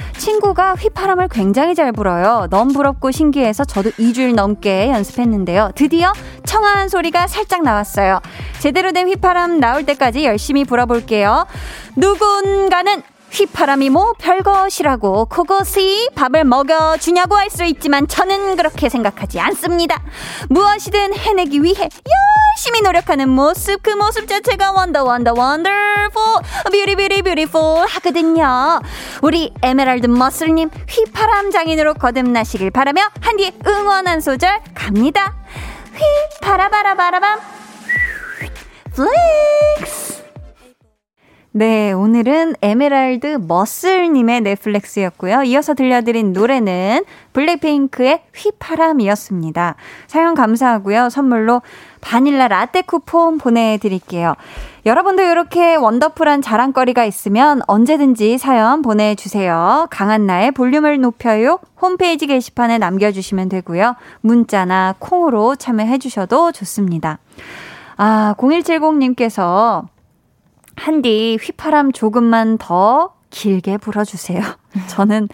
친구가 0.21 0.75
휘파람을 0.75 1.29
굉장히 1.29 1.73
잘 1.73 1.91
불어요. 1.91 2.45
너무 2.51 2.73
부럽고 2.73 3.09
신기해서 3.09 3.65
저도 3.65 3.89
2주일 3.89 4.35
넘게 4.35 4.91
연습했는데요. 4.91 5.71
드디어 5.73 6.13
청아한 6.45 6.89
소리가 6.89 7.25
살짝 7.25 7.63
나왔어요. 7.63 8.19
제대로 8.59 8.91
된 8.91 9.07
휘파람 9.07 9.59
나올 9.59 9.83
때까지 9.83 10.23
열심히 10.23 10.63
불어볼게요. 10.63 11.47
누군가는 11.95 13.01
휘파람이 13.31 13.89
뭐 13.89 14.13
별것이라고 14.17 15.25
그것이 15.25 16.09
밥을 16.15 16.43
먹여주냐고 16.43 17.37
할 17.37 17.49
수 17.51 17.63
있지만 17.65 18.07
저는 18.07 18.55
그렇게 18.55 18.87
생각하지 18.87 19.39
않습니다. 19.41 20.01
무엇이든 20.49 21.13
해내기 21.13 21.61
위해 21.63 21.89
열심히 22.55 22.81
노력하는 22.81 23.27
모습 23.29 23.83
그 23.83 23.89
모습 23.89 24.27
자체가 24.27 24.71
원더 24.71 25.03
원더 25.03 25.33
원더풀 25.33 26.11
beauty 26.71 26.95
beauty 26.95 27.21
beautiful 27.21 27.59
하거든요. 27.89 28.79
우리 29.21 29.53
에메랄드 29.61 30.07
머슬님 30.07 30.69
휘파람 30.87 31.51
장인으로 31.51 31.93
거듭나시길 31.95 32.71
바라며 32.71 33.01
한디 33.21 33.51
응원 33.67 34.07
한 34.07 34.21
소절 34.21 34.61
갑니다. 34.73 35.33
휘파라바라바라밤 36.39 37.39
flex 38.95 40.20
네, 41.53 41.91
오늘은 41.91 42.55
에메랄드 42.61 43.39
머슬님의 43.45 44.39
flex였고요. 44.39 45.43
이어서 45.43 45.73
들려드린 45.73 46.31
노래는 46.31 47.03
블랙핑크의 47.33 48.23
휘파람이었습니다. 48.33 49.75
사연 50.07 50.33
감사하고요. 50.33 51.09
선물로 51.09 51.61
바닐라 51.99 52.47
라떼 52.47 52.83
쿠폰 52.83 53.37
보내드릴게요. 53.37 54.35
여러분도 54.85 55.23
이렇게 55.23 55.75
wonderful한 55.75 56.41
자랑거리가 56.41 57.03
있으면 57.03 57.61
언제든지 57.67 58.37
사연 58.37 58.81
보내주세요. 58.81 59.87
강한나의 59.89 60.51
볼륨을 60.51 61.01
높여요. 61.01 61.59
홈페이지 61.81 62.27
게시판에 62.27 62.77
남겨주시면 62.77 63.49
되고요. 63.49 63.97
문자나 64.21 64.95
콩으로 64.99 65.57
참여해주셔도 65.57 66.53
좋습니다. 66.53 67.19
아, 67.97 68.35
0170님께서 68.37 69.83
한디 70.81 71.37
휘파람 71.39 71.91
조금만 71.91 72.57
더 72.57 73.13
길게 73.29 73.77
불어주세요. 73.77 74.41
저는 74.89 75.29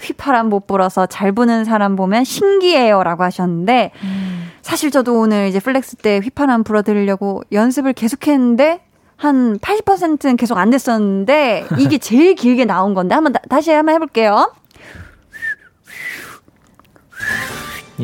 휘파람 0.00 0.48
못 0.48 0.68
불어서 0.68 1.06
잘 1.06 1.32
부는 1.32 1.64
사람 1.64 1.96
보면 1.96 2.22
신기해요 2.22 3.02
라고 3.02 3.24
하셨는데, 3.24 3.90
음. 4.02 4.52
사실 4.62 4.92
저도 4.92 5.18
오늘 5.18 5.48
이제 5.48 5.58
flex 5.58 5.96
때 5.96 6.20
휘파람 6.22 6.62
불어드리려고 6.62 7.42
연습을 7.50 7.94
계속 7.94 8.28
했는데, 8.28 8.80
한 9.16 9.58
80%는 9.58 10.36
계속 10.36 10.56
안 10.56 10.70
됐었는데, 10.70 11.66
이게 11.78 11.98
제일 11.98 12.36
길게 12.36 12.64
나온 12.64 12.94
건데, 12.94 13.16
한번 13.16 13.32
다, 13.32 13.40
다시 13.48 13.72
한번 13.72 13.96
해볼게요. 13.96 14.52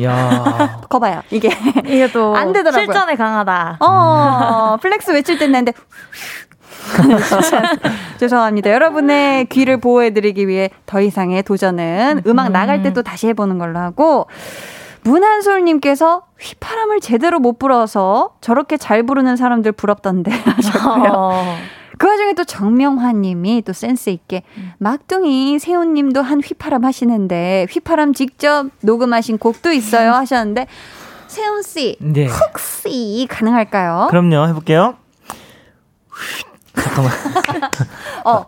야 0.03 0.81
거봐요. 0.89 1.21
이게. 1.31 1.49
이게 1.85 2.11
또. 2.11 2.35
안 2.35 2.51
되더라고요. 2.51 2.85
실전에 2.85 3.15
강하다. 3.15 3.77
어, 3.79 4.77
flex 4.81 5.11
외칠 5.11 5.37
때 5.37 5.45
했는데, 5.45 5.73
죄송합니다. 8.19 8.71
여러분의 8.71 9.45
귀를 9.45 9.79
보호해드리기 9.79 10.47
위해 10.47 10.69
더 10.85 11.01
이상의 11.01 11.43
도전은 11.43 12.23
음악 12.27 12.51
나갈 12.51 12.81
때 12.81 12.89
또 12.89 13.03
다시 13.03 13.27
해보는 13.27 13.57
걸로 13.59 13.77
하고, 13.79 14.27
문한솔님께서 15.03 16.23
휘파람을 16.39 16.99
제대로 17.01 17.39
못 17.39 17.59
불어서 17.59 18.31
저렇게 18.41 18.77
잘 18.77 19.03
부르는 19.03 19.35
사람들 19.35 19.71
부럽던데 19.73 20.31
하셨고요. 20.45 21.11
어. 21.15 21.55
그 21.97 22.07
와중에 22.07 22.33
또 22.33 22.43
정명화 22.45 23.11
님이 23.13 23.61
또 23.65 23.73
센스 23.73 24.09
있게 24.09 24.43
음. 24.57 24.71
막둥이 24.77 25.59
세훈 25.59 25.93
님도 25.93 26.21
한 26.21 26.41
휘파람 26.41 26.85
하시는데 26.85 27.67
휘파람 27.69 28.13
직접 28.13 28.67
녹음하신 28.81 29.37
곡도 29.37 29.71
있어요 29.73 30.13
하셨는데 30.13 30.67
세훈 31.27 31.61
씨 31.61 31.97
네. 31.99 32.27
혹시 32.27 33.27
가능할까요? 33.29 34.07
그럼요. 34.09 34.47
해 34.47 34.53
볼게요. 34.53 34.95
잠깐만. 36.83 37.11
어. 38.25 38.45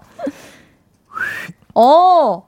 어. 1.76 2.48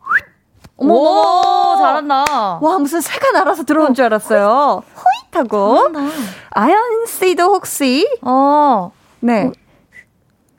어머, 0.76 0.94
오, 0.94 1.78
잘한다. 1.78 2.60
와, 2.62 2.80
무슨 2.80 3.00
새가 3.00 3.32
날아서 3.32 3.64
들어온 3.64 3.94
줄 3.94 4.06
알았어요. 4.06 4.84
호잇 4.96 5.36
하고. 5.36 5.88
아연 6.50 7.06
씨도 7.08 7.44
혹시? 7.44 8.08
어. 8.22 8.92
네. 9.20 9.52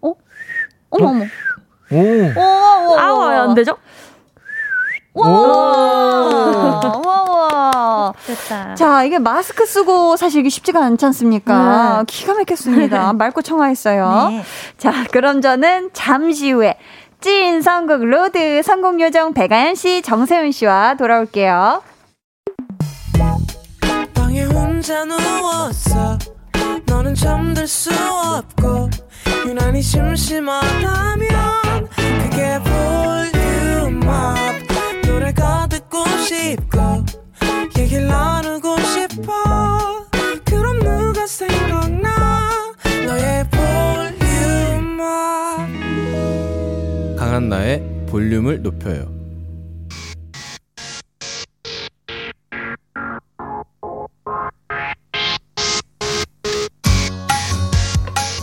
어? 0.00 0.12
어머, 0.90 1.08
어머. 1.10 1.24
오. 1.90 1.96
오, 1.96 2.40
오, 2.40 2.92
오. 2.92 2.98
아우, 2.98 3.20
안 3.22 3.54
되죠? 3.54 3.76
와! 5.14 5.28
와, 7.04 7.24
와. 7.28 8.12
됐다. 8.26 8.74
자, 8.74 9.04
이게 9.04 9.18
마스크 9.18 9.64
쓰고 9.66 10.16
사실 10.16 10.40
이게 10.40 10.48
쉽지가 10.48 10.84
않지 10.84 11.04
않습니까? 11.06 11.98
네. 11.98 12.04
기가 12.06 12.34
막혔습니다. 12.34 13.12
맑고 13.14 13.42
청아했어요. 13.42 14.28
네. 14.30 14.44
자, 14.78 14.92
그럼 15.10 15.40
저는 15.40 15.90
잠시 15.92 16.50
후에 16.50 16.76
찐 17.20 17.62
선곡 17.62 18.04
road 18.04 18.62
성공 18.62 19.00
요정 19.00 19.32
배가연 19.32 19.74
씨, 19.76 20.02
정세훈 20.02 20.52
씨와 20.52 20.94
돌아올게요. 20.94 21.82
방에 24.14 24.42
혼자 24.44 25.04
누웠어 25.04 26.18
너는 26.86 27.14
잠들 27.14 27.66
수 27.66 27.90
없고 27.94 28.90
유난히 29.46 29.80
심심하다면 29.80 31.28
그게 32.22 32.58
볼 32.62 33.23
강한나의 47.44 48.06
볼륨을 48.08 48.62
높여요. 48.62 49.12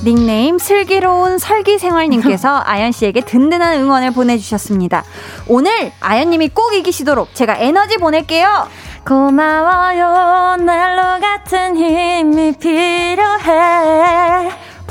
닉네임 0.03 0.57
슬기로운 0.57 1.37
설기생활님께서 1.37 2.61
아연 2.65 2.91
씨에게 2.91 3.21
든든한 3.21 3.79
응원을 3.81 4.11
보내주셨습니다. 4.11 5.03
오늘 5.47 5.91
아연님이 5.99 6.49
꼭 6.49 6.73
이기시도록 6.73 7.35
제가 7.35 7.57
에너지 7.57 7.97
보낼게요. 7.97 8.67
고마워요. 9.05 10.57
넬로 10.57 11.19
같은 11.19 11.77
힘이 11.77 12.53
필요해. 12.53 13.31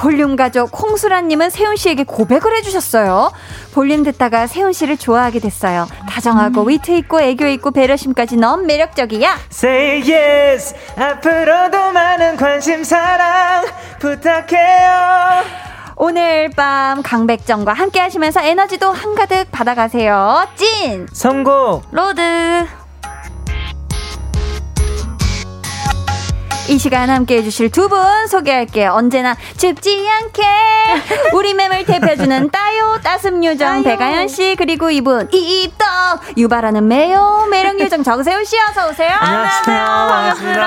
볼륨 0.01 0.35
가족 0.35 0.71
홍수라님은 0.81 1.51
세훈 1.51 1.77
씨에게 1.77 2.05
고백을 2.05 2.57
해주셨어요. 2.57 3.33
볼륨 3.75 4.03
듣다가 4.03 4.47
세훈 4.47 4.73
씨를 4.73 4.97
좋아하게 4.97 5.41
됐어요. 5.41 5.87
다정하고 6.09 6.63
위트 6.63 6.91
있고 6.93 7.21
애교 7.21 7.47
있고 7.49 7.71
배려심까지 7.71 8.37
너무 8.37 8.65
매력적이야. 8.65 9.39
Say 9.53 10.11
yes 10.11 10.75
앞으로도 10.97 11.93
많은 11.93 12.37
관심 12.37 12.83
사랑 12.83 13.67
부탁해요 13.99 15.45
오늘 15.97 16.49
밤 16.57 17.03
강백정과 17.03 17.75
함께 17.75 18.01
하시면서 18.01 18.41
에너지도 18.41 18.91
한가득 18.91 19.53
받아가세요. 19.53 20.49
찐! 20.57 21.07
선곡 21.13 21.83
road. 21.93 22.80
이 26.71 26.79
시간 26.79 27.11
함께 27.11 27.39
해주실 27.39 27.71
두 27.71 27.89
분 27.91 27.99
소개할게요. 28.29 28.93
언제나 28.93 29.35
춥지 29.57 30.07
않게 30.09 30.43
우리 31.35 31.53
맴을 31.55 31.85
데펴주는 31.85 32.51
따요 32.51 32.99
따슴 33.03 33.43
요정 33.45 33.83
배가연 33.83 34.29
씨 34.29 34.55
그리고 34.57 34.91
이분 34.91 35.29
입덕 35.33 36.37
유발하는 36.37 36.87
매요 36.87 37.49
매력 37.51 37.81
요정 37.81 38.05
정세훈 38.05 38.45
씨 38.45 38.57
어서 38.61 38.89
오세요. 38.89 39.11
안녕하세요 39.19 39.77
반갑습니다 39.85 40.63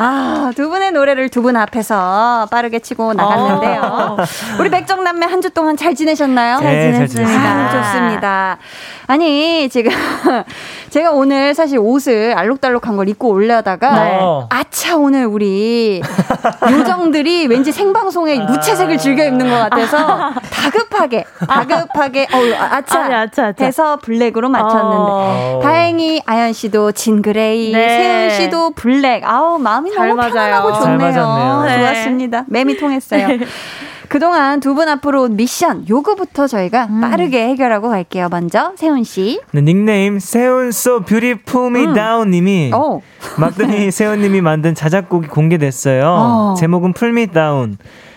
아, 0.00 0.52
두 0.56 0.68
분의 0.70 0.92
노래를 0.92 1.28
두 1.28 1.42
분 1.42 1.56
앞에서 1.56 2.46
빠르게 2.50 2.78
치고 2.80 3.14
나갔는데요. 3.14 4.16
우리 4.60 4.70
배정남매 4.70 5.26
한 5.26 5.38
주 5.42 5.50
동안 5.50 5.76
잘 5.76 5.94
지내셨나요? 5.94 6.58
네, 6.60 6.92
잘 6.92 7.06
지냈습니다. 7.08 7.40
아, 7.48 7.70
좋습니다. 7.70 8.58
아니, 9.06 9.68
지금 9.70 9.90
제가 10.90 11.12
오늘 11.12 11.54
사실 11.54 11.78
옷을 11.78 12.34
알록달록한 12.36 12.96
걸 12.96 13.08
입고 13.08 13.28
오려다가 13.28 13.90
네. 14.04 14.18
아 14.50 14.64
차, 14.78 14.96
오늘 14.96 15.26
우리 15.26 16.00
요정들이 16.70 17.48
왠지 17.48 17.72
생방송에 17.72 18.38
무채색을 18.38 18.96
즐겨 18.98 19.24
입는 19.24 19.50
것 19.50 19.56
같아서 19.56 20.30
다급하게, 20.52 21.24
다급하게, 21.48 22.28
어 22.32 22.36
아차, 22.70 23.00
아니, 23.04 23.14
아차, 23.14 23.46
아차. 23.48 23.64
해서 23.64 23.98
블랙으로 24.00 24.48
맞췄는데 24.48 24.96
어. 24.96 25.60
다행히 25.64 26.22
아연 26.26 26.52
씨도 26.52 26.92
진 26.92 27.22
gray, 27.22 27.72
네. 27.72 27.88
세훈 27.88 28.30
씨도 28.30 28.70
블랙. 28.70 29.24
아우 29.24 29.58
마음이 29.58 29.92
잘 29.92 30.08
너무 30.10 30.16
맞아요. 30.16 30.32
편안하고 30.32 30.72
잘 30.74 30.82
좋네요. 30.82 31.10
맞았네요. 31.12 31.62
네. 31.64 31.78
좋았습니다. 31.94 32.44
맴이 32.46 32.76
통했어요. 32.76 33.26
그동안 34.08 34.60
두 34.60 34.74
분 34.74 34.88
앞으로 34.88 35.22
온 35.22 35.36
미션 35.36 35.86
요거부터 35.88 36.46
저희가 36.46 36.86
음. 36.86 37.00
빠르게 37.00 37.48
해결하고 37.48 37.88
갈게요. 37.90 38.28
먼저 38.30 38.72
세훈 38.76 39.04
씨. 39.04 39.40
네, 39.52 39.60
닉네임 39.60 40.18
세훈 40.18 40.68
so 40.68 41.00
beautiful 41.00 41.68
me 41.68 41.84
음. 41.86 41.94
down 41.94 42.30
님이 42.30 42.70
어. 42.74 43.00
막둥이 43.38 43.90
세훈 43.92 44.20
님이 44.20 44.40
만든 44.40 44.74
자작곡이 44.74 45.28
공개됐어요 45.28 46.04
어. 46.06 46.54
제목은 46.58 46.92
Pull 46.94 47.10
me 47.10 47.26
down 47.26 47.76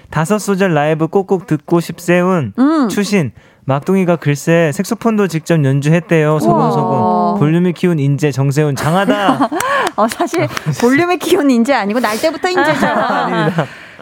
다섯 0.09 0.39
소절 0.39 0.73
라이브 0.73 1.07
꼭꼭 1.07 1.47
듣고 1.47 1.79
싶세훈 1.79 2.53
음. 2.57 2.89
추신 2.89 3.31
막둥이가 3.65 4.15
글쎄 4.17 4.71
색소폰도 4.73 5.27
직접 5.27 5.63
연주했대요 5.63 6.39
소곤소곤. 6.39 7.39
볼륨이 7.39 7.73
키운 7.73 7.99
인재 7.99 8.31
정세훈 8.31 8.75
장하다 8.75 9.49
어 9.97 10.07
사실 10.07 10.47
볼륨이 10.81 11.17
키운 11.19 11.49
인재 11.49 11.73
아니고 11.73 11.99
날 11.99 12.17
때부터 12.19 12.49
인재죠. 12.49 12.87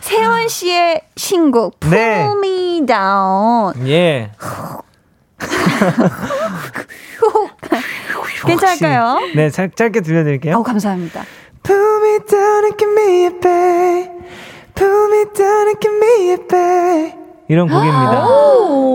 세훈 0.02 0.48
씨의 0.48 1.02
신곡 1.16 1.80
네. 1.82 2.24
Pull 2.26 2.38
Me 2.40 2.86
Down. 2.86 3.88
예 3.88 4.32
괜찮을까요? 8.46 9.20
네 9.36 9.50
짧, 9.50 9.76
짧게 9.76 10.02
들려드릴게요 10.02 10.58
어 10.58 10.64
감사합니다. 10.64 11.24
Pull 11.64 12.02
me 12.02 12.20
down 12.26 12.64
and 12.66 12.78
give 12.78 12.92
me 12.94 13.26
a 13.26 13.30
babe. 13.40 14.12
Pull 14.76 15.10
me 15.12 15.26
down 15.36 15.68
and 15.68 15.80
give 15.80 15.96
me 15.98 16.32
a 16.32 16.38
babe. 16.48 17.19
이런 17.50 17.68
곡입니다. 17.68 18.24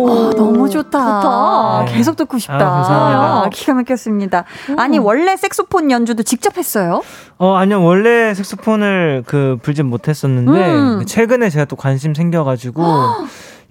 아, 0.06 0.30
너무 0.36 0.70
좋다. 0.70 1.20
좋다. 1.20 1.84
네. 1.86 1.92
계속 1.96 2.16
듣고 2.16 2.38
싶다. 2.38 2.54
아, 2.54 2.58
감사합니다. 2.58 3.20
아, 3.46 3.48
기가 3.52 3.74
막혔습니다. 3.74 4.44
아니 4.78 4.98
원래 4.98 5.36
색소폰 5.36 5.90
연주도 5.90 6.22
직접 6.22 6.56
했어요? 6.56 7.02
어, 7.36 7.54
아니요. 7.54 7.82
원래 7.82 8.32
색소폰을 8.32 9.24
그 9.26 9.58
불진 9.60 9.86
못했었는데 9.86 10.72
음. 10.72 11.02
최근에 11.04 11.50
제가 11.50 11.64
또 11.64 11.74
관심 11.74 12.14
생겨가지고 12.14 12.82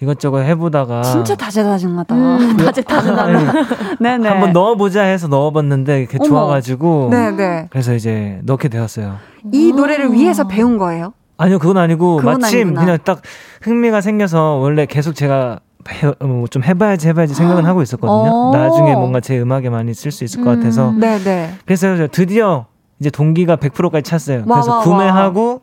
이것저것 0.01 0.41
해보다가 0.41 1.01
진짜 1.03 1.33
다재다능하다. 1.35 2.15
음. 2.15 2.57
다재다능하다. 2.59 3.53
네네. 4.01 4.27
한번 4.27 4.51
넣어보자 4.51 5.03
해서 5.03 5.27
넣어봤는데 5.29 5.99
이렇게 6.01 6.17
어머. 6.19 6.27
좋아가지고 6.27 7.07
네네. 7.09 7.67
그래서 7.69 7.93
이제 7.93 8.41
넣게 8.43 8.67
되었어요. 8.67 9.15
이 9.53 9.71
노래를 9.71 10.11
위해서 10.11 10.45
배운 10.45 10.77
거예요? 10.77 11.13
아니요, 11.43 11.59
그건 11.59 11.77
아니고 11.77 12.17
그건 12.17 12.39
마침 12.39 12.59
아니구나. 12.59 12.81
그냥 12.81 12.97
딱 13.03 13.21
흥미가 13.61 14.01
생겨서 14.01 14.55
원래 14.55 14.85
계속 14.85 15.13
제가 15.13 15.59
해, 15.89 16.07
어, 16.07 16.45
좀 16.49 16.63
해봐야지 16.63 17.07
해봐야지 17.09 17.33
생각은 17.33 17.65
하고 17.65 17.81
있었거든요. 17.81 18.31
어. 18.31 18.51
나중에 18.55 18.93
뭔가 18.93 19.19
제 19.19 19.39
음악에 19.39 19.69
많이 19.69 19.93
쓸 19.93 20.11
수 20.11 20.23
있을 20.23 20.43
것 20.43 20.55
같아서 20.55 20.93
네네. 20.93 21.55
그래서 21.65 21.97
저 21.97 22.07
드디어 22.07 22.67
이제 22.99 23.09
동기가 23.09 23.57
100%까지 23.57 24.03
찼어요. 24.03 24.43
와, 24.47 24.55
그래서 24.55 24.71
와, 24.71 24.77
와. 24.77 24.83
구매하고 24.83 25.61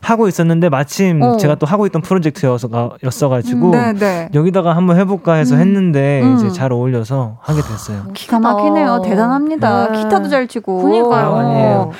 하고 0.00 0.26
있었는데 0.26 0.70
마침 0.70 1.22
어. 1.22 1.36
제가 1.36 1.54
또 1.54 1.66
하고 1.66 1.86
있던 1.86 2.02
프로젝트여서 2.02 2.68
였어가지고 3.04 3.70
네 3.70 3.92
네. 3.92 4.28
여기다가 4.34 4.74
한번 4.74 4.98
해볼까 4.98 5.34
해서 5.34 5.54
했는데 5.54 6.22
음. 6.22 6.34
이제 6.36 6.50
잘 6.50 6.72
어울려서 6.72 7.38
하게 7.42 7.62
됐어요. 7.62 8.06
기가 8.14 8.40
막히네요. 8.40 8.92
어. 8.94 9.02
대단합니다. 9.02 9.92
네. 9.92 10.02
기타도 10.02 10.28
잘 10.28 10.48
치고. 10.48 10.82
그니까요. 10.82 11.34
아니에요. 11.36 11.92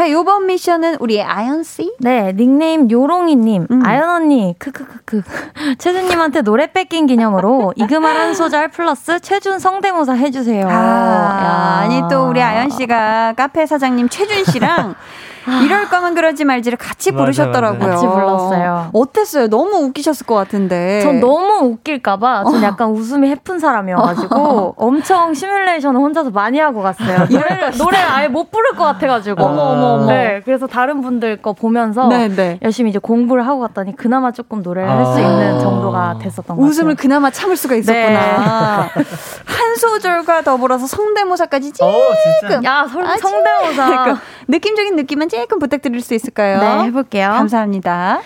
자, 0.00 0.10
요번 0.10 0.46
미션은 0.46 0.96
우리 1.00 1.20
아연 1.20 1.62
씨. 1.62 1.94
네, 1.98 2.32
닉네임 2.32 2.90
요롱이님, 2.90 3.66
음. 3.70 3.82
아연 3.84 4.08
언니, 4.08 4.54
크크크크. 4.58 5.20
최준님한테 5.76 6.40
노래 6.40 6.72
뺏긴 6.72 7.04
기념으로 7.06 7.74
이그말 7.76 8.16
한 8.16 8.32
소절 8.32 8.68
플러스 8.68 9.20
최준 9.20 9.58
성대모사 9.58 10.14
해주세요. 10.14 10.66
아, 10.66 10.72
야. 10.72 11.80
아니 11.82 12.00
또 12.10 12.30
우리 12.30 12.40
아연 12.40 12.70
씨가 12.70 13.34
카페 13.36 13.66
사장님 13.66 14.08
최준 14.08 14.42
씨랑 14.46 14.94
이럴 15.64 15.88
거면 15.88 16.14
그러지 16.14 16.44
말지를 16.44 16.76
같이 16.76 17.12
부르셨더라고요. 17.12 17.78
맞아. 17.78 17.90
같이 17.92 18.06
불렀어요. 18.06 18.90
어땠어요? 18.92 19.48
너무 19.48 19.76
웃기셨을 19.86 20.26
것 20.26 20.34
같은데. 20.34 21.00
전 21.02 21.20
너무 21.20 21.66
웃길까봐 21.70 22.44
전 22.44 22.62
약간 22.62 22.90
웃음이 22.90 23.28
해픈 23.30 23.58
사람이어가지고 23.58 24.74
엄청 24.78 25.32
시뮬레이션을 25.34 26.00
혼자서 26.00 26.30
많이 26.30 26.58
하고 26.58 26.82
갔어요. 26.82 27.26
노래를, 27.30 27.72
노래를 27.78 28.06
아예 28.10 28.28
못 28.28 28.50
부를 28.50 28.72
것 28.72 28.84
같아가지고. 28.84 29.42
어머, 29.42 29.62
어머, 29.62 29.86
어머. 29.94 30.06
네, 30.06 30.42
그래서 30.44 30.66
다른 30.66 31.00
분들 31.00 31.38
거 31.38 31.52
보면서 31.54 32.08
네 32.08 32.28
네. 32.28 32.58
열심히 32.62 32.90
이제 32.90 32.98
공부를 32.98 33.46
하고 33.46 33.60
갔더니 33.60 33.96
그나마 33.96 34.32
조금 34.32 34.62
노래를 34.62 34.88
할수 34.90 35.12
아. 35.12 35.20
있는 35.20 35.58
정도가 35.60 36.18
됐었던 36.20 36.56
것 36.56 36.62
웃음을 36.62 36.94
같아요. 36.94 37.02
그나마 37.02 37.30
참을 37.30 37.56
수가 37.56 37.76
있었구나. 37.76 38.90
한 39.46 39.76
소절과 39.76 40.42
더불어서 40.42 40.86
성대모사까지 40.86 41.72
조금 41.72 41.92
어, 41.94 41.98
진짜. 42.40 42.60
야, 42.64 42.86
설, 42.86 43.04
아직 43.06 43.22
성대모사. 43.22 43.86
그러니까 43.86 44.20
느낌적인 44.48 44.96
느낌은 44.96 45.28
조금 45.30 45.58
부탁드릴 45.58 46.00
수 46.00 46.14
있을까요? 46.14 46.60
네, 46.60 46.84
해볼게요. 46.86 47.28
감사합니다. 47.30 48.20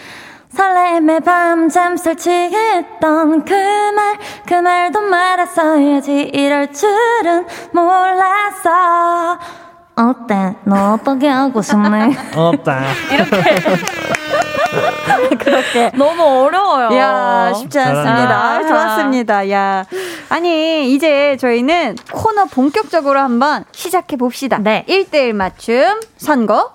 설렘의 0.55 1.21
밤 1.21 1.69
잠살 1.69 2.17
취했던 2.17 3.45
그 3.45 3.53
말, 3.53 4.19
그 4.47 4.55
말도 4.55 5.03
말았어야지 5.03 6.31
이럴 6.33 6.73
줄은 6.73 7.47
몰랐어. 7.73 9.39
어때? 9.97 10.55
너 10.65 10.95
어떻게 10.95 11.29
하고 11.29 11.61
싶네? 11.61 12.17
없다. 12.35 12.83
그렇게. 15.39 15.91
너무 15.95 16.23
어려워요. 16.45 16.97
야, 16.99 17.53
쉽지 17.55 17.79
않습니다. 17.79 18.27
잘한다. 18.27 18.69
좋았습니다. 18.69 19.51
야. 19.51 19.85
아니, 20.31 20.93
이제 20.93 21.37
저희는 21.37 21.97
코너 22.13 22.47
본격적으로 22.47 23.21
한번 23.21 23.65
시작해 23.73 24.17
봅시다. 24.17 24.59
네. 24.59 24.85
1대1 24.89 25.33
맞춤 25.33 26.01
선거. 26.17 26.73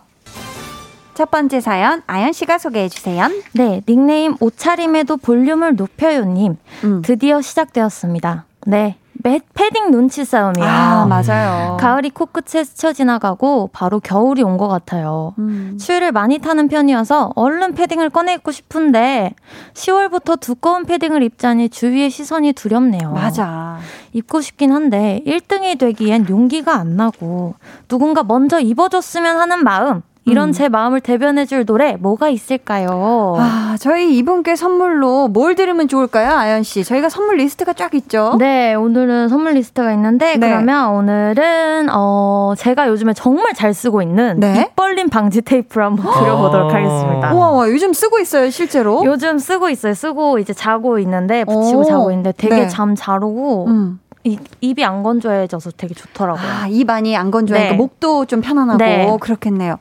첫 1.19 1.31
번째 1.31 1.59
사연, 1.59 2.01
아연 2.07 2.31
씨가 2.31 2.57
소개해 2.59 2.87
주세요. 2.87 3.27
네, 3.53 3.81
닉네임 3.89 4.35
옷차림에도 4.39 5.17
볼륨을 5.17 5.75
높여요님. 5.75 6.55
음. 6.85 7.01
드디어 7.03 7.41
시작되었습니다. 7.41 8.45
네, 8.67 8.95
매, 9.21 9.41
패딩 9.53 9.91
눈치 9.91 10.23
싸움이에요. 10.23 10.65
아, 10.65 11.05
맞아요. 11.07 11.75
가을이 11.77 12.11
코끝에 12.11 12.63
스쳐 12.63 12.93
지나가고 12.93 13.69
바로 13.73 13.99
겨울이 13.99 14.43
온 14.43 14.55
것 14.57 14.69
같아요. 14.69 15.33
음. 15.39 15.77
추위를 15.77 16.13
많이 16.13 16.37
타는 16.37 16.69
편이어서 16.69 17.33
얼른 17.35 17.73
패딩을 17.73 18.11
꺼내 18.11 18.35
입고 18.35 18.51
싶은데 18.53 19.33
10월부터 19.73 20.39
두꺼운 20.39 20.85
패딩을 20.85 21.21
입자니 21.21 21.67
주위의 21.67 22.11
시선이 22.11 22.53
두렵네요. 22.53 23.11
맞아. 23.11 23.79
입고 24.13 24.39
싶긴 24.39 24.71
한데 24.71 25.21
1등이 25.27 25.77
되기엔 25.77 26.27
용기가 26.29 26.75
안 26.75 26.95
나고 26.95 27.55
누군가 27.89 28.23
먼저 28.23 28.61
입어줬으면 28.61 29.35
하는 29.37 29.65
마음 29.65 30.01
이런 30.29 30.49
음. 30.49 30.51
제 30.51 30.69
마음을 30.69 31.01
대변해줄 31.01 31.65
노래 31.65 31.95
뭐가 31.99 32.29
있을까요? 32.29 33.35
아, 33.37 33.75
저희 33.79 34.17
이분께 34.17 34.55
선물로 34.55 35.27
뭘 35.27 35.55
들으면 35.55 35.87
좋을까요, 35.87 36.31
아연 36.31 36.63
씨? 36.63 36.83
저희가 36.83 37.09
선물 37.09 37.37
리스트가 37.37 37.73
쫙 37.73 37.93
있죠. 37.95 38.35
네, 38.39 38.73
오늘은 38.75 39.29
선물 39.29 39.53
리스트가 39.53 39.91
있는데 39.93 40.37
네. 40.37 40.47
그러면 40.47 40.91
오늘은 40.91 41.89
어 41.91 42.53
제가 42.57 42.87
요즘에 42.87 43.13
정말 43.13 43.53
잘 43.53 43.73
쓰고 43.73 44.01
있는 44.01 44.39
네. 44.39 44.61
입 44.61 44.75
벌림 44.75 45.09
방지 45.09 45.41
테이프를 45.41 45.85
한번 45.85 46.05
드려보도록 46.13 46.71
아. 46.71 46.75
하겠습니다. 46.75 47.33
우와, 47.33 47.51
우와, 47.51 47.69
요즘 47.69 47.93
쓰고 47.93 48.19
있어요, 48.19 48.49
실제로. 48.49 49.03
요즘 49.05 49.39
쓰고 49.39 49.69
있어요. 49.69 49.93
쓰고 49.93 50.39
이제 50.39 50.53
자고 50.53 50.99
있는데 50.99 51.43
붙이고 51.45 51.79
오, 51.79 51.83
자고 51.83 52.11
있는데 52.11 52.33
되게 52.37 52.55
네. 52.55 52.67
잠잘 52.67 53.23
오고 53.23 53.67
음. 53.67 53.99
이, 54.23 54.37
입이 54.61 54.83
안 54.83 55.01
건조해져서 55.03 55.71
되게 55.77 55.93
좋더라고요. 55.93 56.43
아, 56.43 56.67
입 56.67 56.89
안이 56.89 57.15
안 57.15 57.31
건조하니까 57.31 57.71
네. 57.71 57.77
목도 57.77 58.25
좀 58.25 58.41
편안하고 58.41 58.77
네. 58.77 59.17
그렇겠네요. 59.19 59.77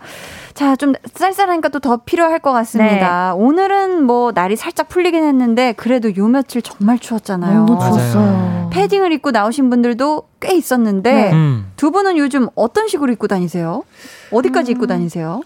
자, 0.59 0.75
좀 0.75 0.93
쌀쌀하니까 1.15 1.69
또 1.69 1.79
더 1.79 1.99
필요할 1.99 2.41
것 2.41 2.53
같습니다. 2.53 3.33
네. 3.37 3.41
오늘은 3.41 4.03
뭐 4.03 4.33
날이 4.35 4.57
살짝 4.57 4.89
풀리긴 4.89 5.23
했는데 5.23 5.73
그래도 5.77 6.15
요 6.17 6.27
며칠 6.27 6.61
정말 6.63 6.99
추웠잖아요. 6.99 7.61
너무 7.65 7.75
맞아요. 7.79 7.93
좋았어요. 7.93 8.71
패딩을 8.73 9.13
입고 9.13 9.31
나오신 9.31 9.71
분들도 9.71 10.25
꽤 10.41 10.57
있었는데 10.57 11.13
네. 11.13 11.33
음. 11.33 11.71
두 11.77 11.93
분은 11.93 12.19
요즘 12.19 12.49
어떤 12.57 12.89
식으로 12.89 13.13
입고 13.13 13.29
다니세요? 13.29 13.85
어디까지 14.33 14.73
입고 14.73 14.89
다니세요? 14.89 15.43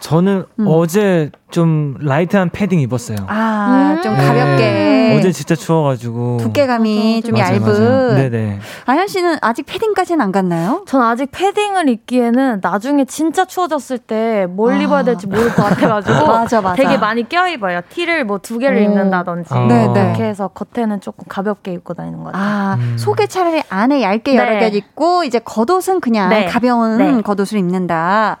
저는 0.00 0.44
음. 0.58 0.64
어제 0.68 1.30
좀 1.50 1.96
light한 2.00 2.50
패딩 2.50 2.80
입었어요. 2.80 3.18
아, 3.28 3.94
음. 3.96 4.02
좀 4.02 4.16
네. 4.16 4.26
가볍게. 4.26 5.16
어제 5.16 5.30
진짜 5.30 5.54
추워가지고. 5.54 6.38
두께감이 6.38 7.22
좀 7.22 7.34
맞아요, 7.38 7.54
얇은. 7.54 7.62
맞아요. 7.62 8.14
네네. 8.16 8.58
아연 8.86 9.06
씨는 9.06 9.38
아직 9.40 9.64
패딩까지는 9.64 10.20
안 10.20 10.32
갔나요? 10.32 10.82
전 10.86 11.02
아직 11.02 11.30
패딩을 11.30 11.88
입기에는 11.88 12.58
나중에 12.62 13.04
진짜 13.04 13.44
추워졌을 13.44 13.98
때뭘 13.98 14.74
아. 14.74 14.76
입어야 14.82 15.02
될지 15.04 15.28
모를 15.28 15.48
것 15.54 15.62
같아가지고 15.62 16.26
맞아, 16.26 16.60
맞아. 16.60 16.74
되게 16.82 16.98
많이 16.98 17.28
껴입어요. 17.28 17.80
티를 17.90 18.24
뭐 18.24 18.36
두 18.46 18.58
개를 18.58 18.76
오. 18.78 18.80
입는다든지 18.80 19.54
아. 19.54 19.66
네, 19.66 19.86
네. 19.88 19.92
그렇게 19.92 20.24
해서 20.24 20.48
겉에는 20.48 21.00
조금 21.00 21.24
가볍게 21.28 21.72
입고 21.72 21.94
다니는 21.94 22.18
것 22.24 22.32
같아요. 22.32 22.42
아, 22.44 22.74
음. 22.78 22.96
속에 22.98 23.26
차라리 23.28 23.62
안에 23.70 24.02
얇게 24.02 24.34
여러 24.36 24.50
네. 24.50 24.70
개 24.70 24.76
입고 24.76 25.24
이제 25.24 25.38
겉옷은 25.38 26.00
그냥 26.00 26.28
네. 26.28 26.46
가벼운 26.46 26.98
네. 26.98 27.22
겉옷을 27.22 27.58
입는다. 27.58 28.36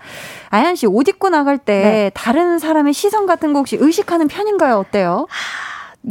아연 0.50 0.74
씨옷 0.76 1.08
입고 1.08 1.28
나갈 1.30 1.58
때 1.58 1.82
네. 1.82 2.10
다른 2.14 2.58
사람의 2.58 2.92
시선 2.96 3.26
같은 3.26 3.52
거 3.52 3.58
혹시 3.58 3.76
의식하는 3.78 4.26
편인가요? 4.26 4.76
어때요? 4.78 5.26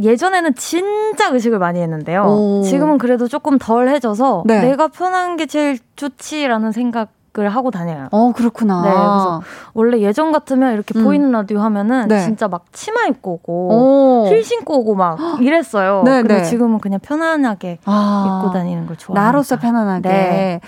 예전에는 0.00 0.54
진짜 0.54 1.30
의식을 1.30 1.58
많이 1.58 1.80
했는데요. 1.80 2.22
오. 2.22 2.62
지금은 2.62 2.98
그래도 2.98 3.26
조금 3.26 3.58
덜 3.58 3.88
해져서 3.88 4.44
네. 4.46 4.60
내가 4.60 4.88
편한 4.88 5.36
게 5.36 5.46
제일 5.46 5.78
좋지라는 5.96 6.72
생각 6.72 7.16
을 7.38 7.50
하고 7.50 7.70
다녀요. 7.70 8.08
어, 8.12 8.32
그렇구나. 8.32 8.80
네, 8.80 8.88
그래서 8.88 9.42
원래 9.74 10.00
예전 10.00 10.32
같으면 10.32 10.72
이렇게 10.72 10.98
음. 10.98 11.04
보이는 11.04 11.30
라디오 11.32 11.60
하면은 11.60 12.08
네. 12.08 12.24
진짜 12.24 12.48
막 12.48 12.64
치마 12.72 13.04
입고 13.04 13.32
오고 13.32 13.52
오. 13.52 14.26
힐 14.30 14.42
신고 14.42 14.78
오고 14.78 14.94
막 14.94 15.18
이랬어요. 15.42 16.02
네, 16.06 16.22
근데 16.22 16.38
네. 16.38 16.42
지금은 16.44 16.78
그냥 16.78 16.98
편안하게 16.98 17.80
아, 17.84 18.40
입고 18.40 18.54
다니는 18.54 18.86
걸 18.86 18.96
좋아해요. 18.96 19.22
나로서 19.22 19.58
편안하게. 19.58 20.08
네. 20.08 20.60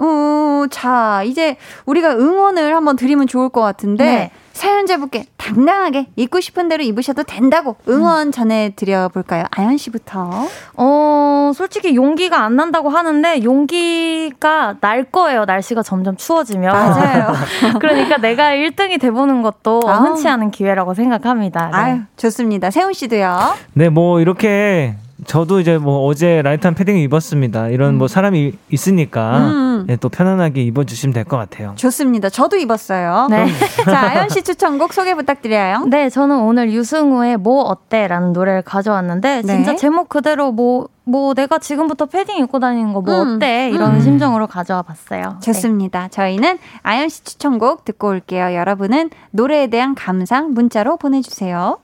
어, 0.00 0.66
자, 0.72 1.22
이제 1.22 1.56
우리가 1.86 2.16
응원을 2.16 2.74
한번 2.74 2.96
드리면 2.96 3.28
좋을 3.28 3.48
것 3.50 3.60
같은데 3.60 4.04
네. 4.04 4.30
사연자분께 4.58 5.26
당당하게 5.36 6.08
입고 6.16 6.40
싶은 6.40 6.68
대로 6.68 6.82
입으셔도 6.82 7.22
된다고 7.22 7.76
응원 7.88 8.32
전해드려 8.32 9.08
볼까요? 9.08 9.44
아연 9.52 9.76
씨부터. 9.76 10.48
어, 10.74 11.52
솔직히 11.54 11.94
용기가 11.94 12.42
안 12.42 12.56
난다고 12.56 12.88
하는데 12.88 13.44
용기가 13.44 14.74
날 14.80 15.04
거예요. 15.04 15.44
날씨가 15.44 15.84
점점 15.84 16.16
추워지면. 16.16 16.72
맞아요. 16.72 17.32
그러니까 17.78 18.16
내가 18.16 18.50
1등이 18.50 19.00
돼보는 19.00 19.42
것도 19.42 19.80
아우. 19.86 20.06
흔치 20.06 20.26
않은 20.28 20.50
기회라고 20.50 20.92
생각합니다. 20.94 21.66
네. 21.66 21.76
아유, 21.76 22.00
좋습니다. 22.16 22.72
세훈 22.72 22.92
씨도요. 22.92 23.54
네, 23.74 23.88
뭐 23.90 24.20
이렇게 24.20 24.96
저도 25.26 25.58
이제 25.60 25.78
뭐 25.78 26.06
어제 26.06 26.42
light한 26.42 26.74
패딩을 26.74 27.00
입었습니다. 27.00 27.68
이런 27.68 27.96
뭐 27.98 28.06
사람이 28.08 28.52
있으니까 28.70 29.38
음. 29.38 29.84
네, 29.86 29.96
또 29.96 30.08
편안하게 30.08 30.62
입어주시면 30.62 31.12
될 31.14 31.24
것 31.24 31.36
같아요. 31.36 31.72
좋습니다. 31.76 32.30
저도 32.30 32.56
입었어요. 32.56 33.26
네. 33.30 33.46
자, 33.84 34.00
아연 34.10 34.28
씨 34.28 34.42
추천곡 34.42 34.92
소개 34.92 35.14
부탁드려요. 35.14 35.84
네, 35.86 36.08
저는 36.08 36.38
오늘 36.40 36.72
유승우의 36.72 37.36
뭐 37.38 37.62
어때? 37.62 38.06
라는 38.08 38.32
노래를 38.32 38.62
가져왔는데, 38.62 39.42
네. 39.42 39.54
진짜 39.54 39.76
제목 39.76 40.08
그대로 40.08 40.52
뭐, 40.52 40.88
뭐 41.04 41.34
내가 41.34 41.58
지금부터 41.58 42.06
패딩 42.06 42.38
입고 42.38 42.60
다니는 42.60 42.92
거뭐 42.92 43.22
음. 43.22 43.36
어때? 43.36 43.70
이런 43.70 43.96
음. 43.96 44.00
심정으로 44.00 44.46
가져와 44.46 44.82
봤어요. 44.82 45.22
네. 45.22 45.40
좋습니다. 45.40 46.08
저희는 46.08 46.58
아연 46.82 47.08
씨 47.08 47.24
추천곡 47.24 47.84
듣고 47.84 48.08
올게요. 48.08 48.54
여러분은 48.54 49.10
노래에 49.32 49.66
대한 49.68 49.94
감상 49.94 50.54
문자로 50.54 50.96
보내주세요. 50.96 51.78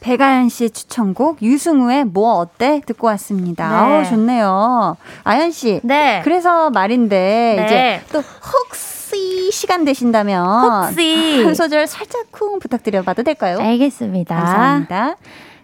백아연 0.00 0.48
씨 0.48 0.70
추천곡 0.70 1.42
유승우의 1.42 2.06
뭐 2.06 2.34
어때 2.34 2.80
듣고 2.86 3.06
왔습니다. 3.08 3.68
네. 3.68 3.74
아우 3.74 4.04
좋네요. 4.04 4.96
아연 5.24 5.50
씨. 5.50 5.80
네. 5.82 6.20
그래서 6.24 6.70
말인데 6.70 7.54
네. 7.58 7.64
이제 7.66 8.00
또 8.12 8.20
혹시 8.20 9.50
시간 9.52 9.84
되신다면 9.84 10.44
혹시. 10.86 11.42
한 11.44 11.54
소절 11.54 11.86
살짝 11.86 12.30
쿵 12.30 12.58
부탁드려 12.58 13.02
봐도 13.02 13.22
될까요? 13.22 13.58
알겠습니다. 13.60 14.34
감사합니다. 14.36 15.16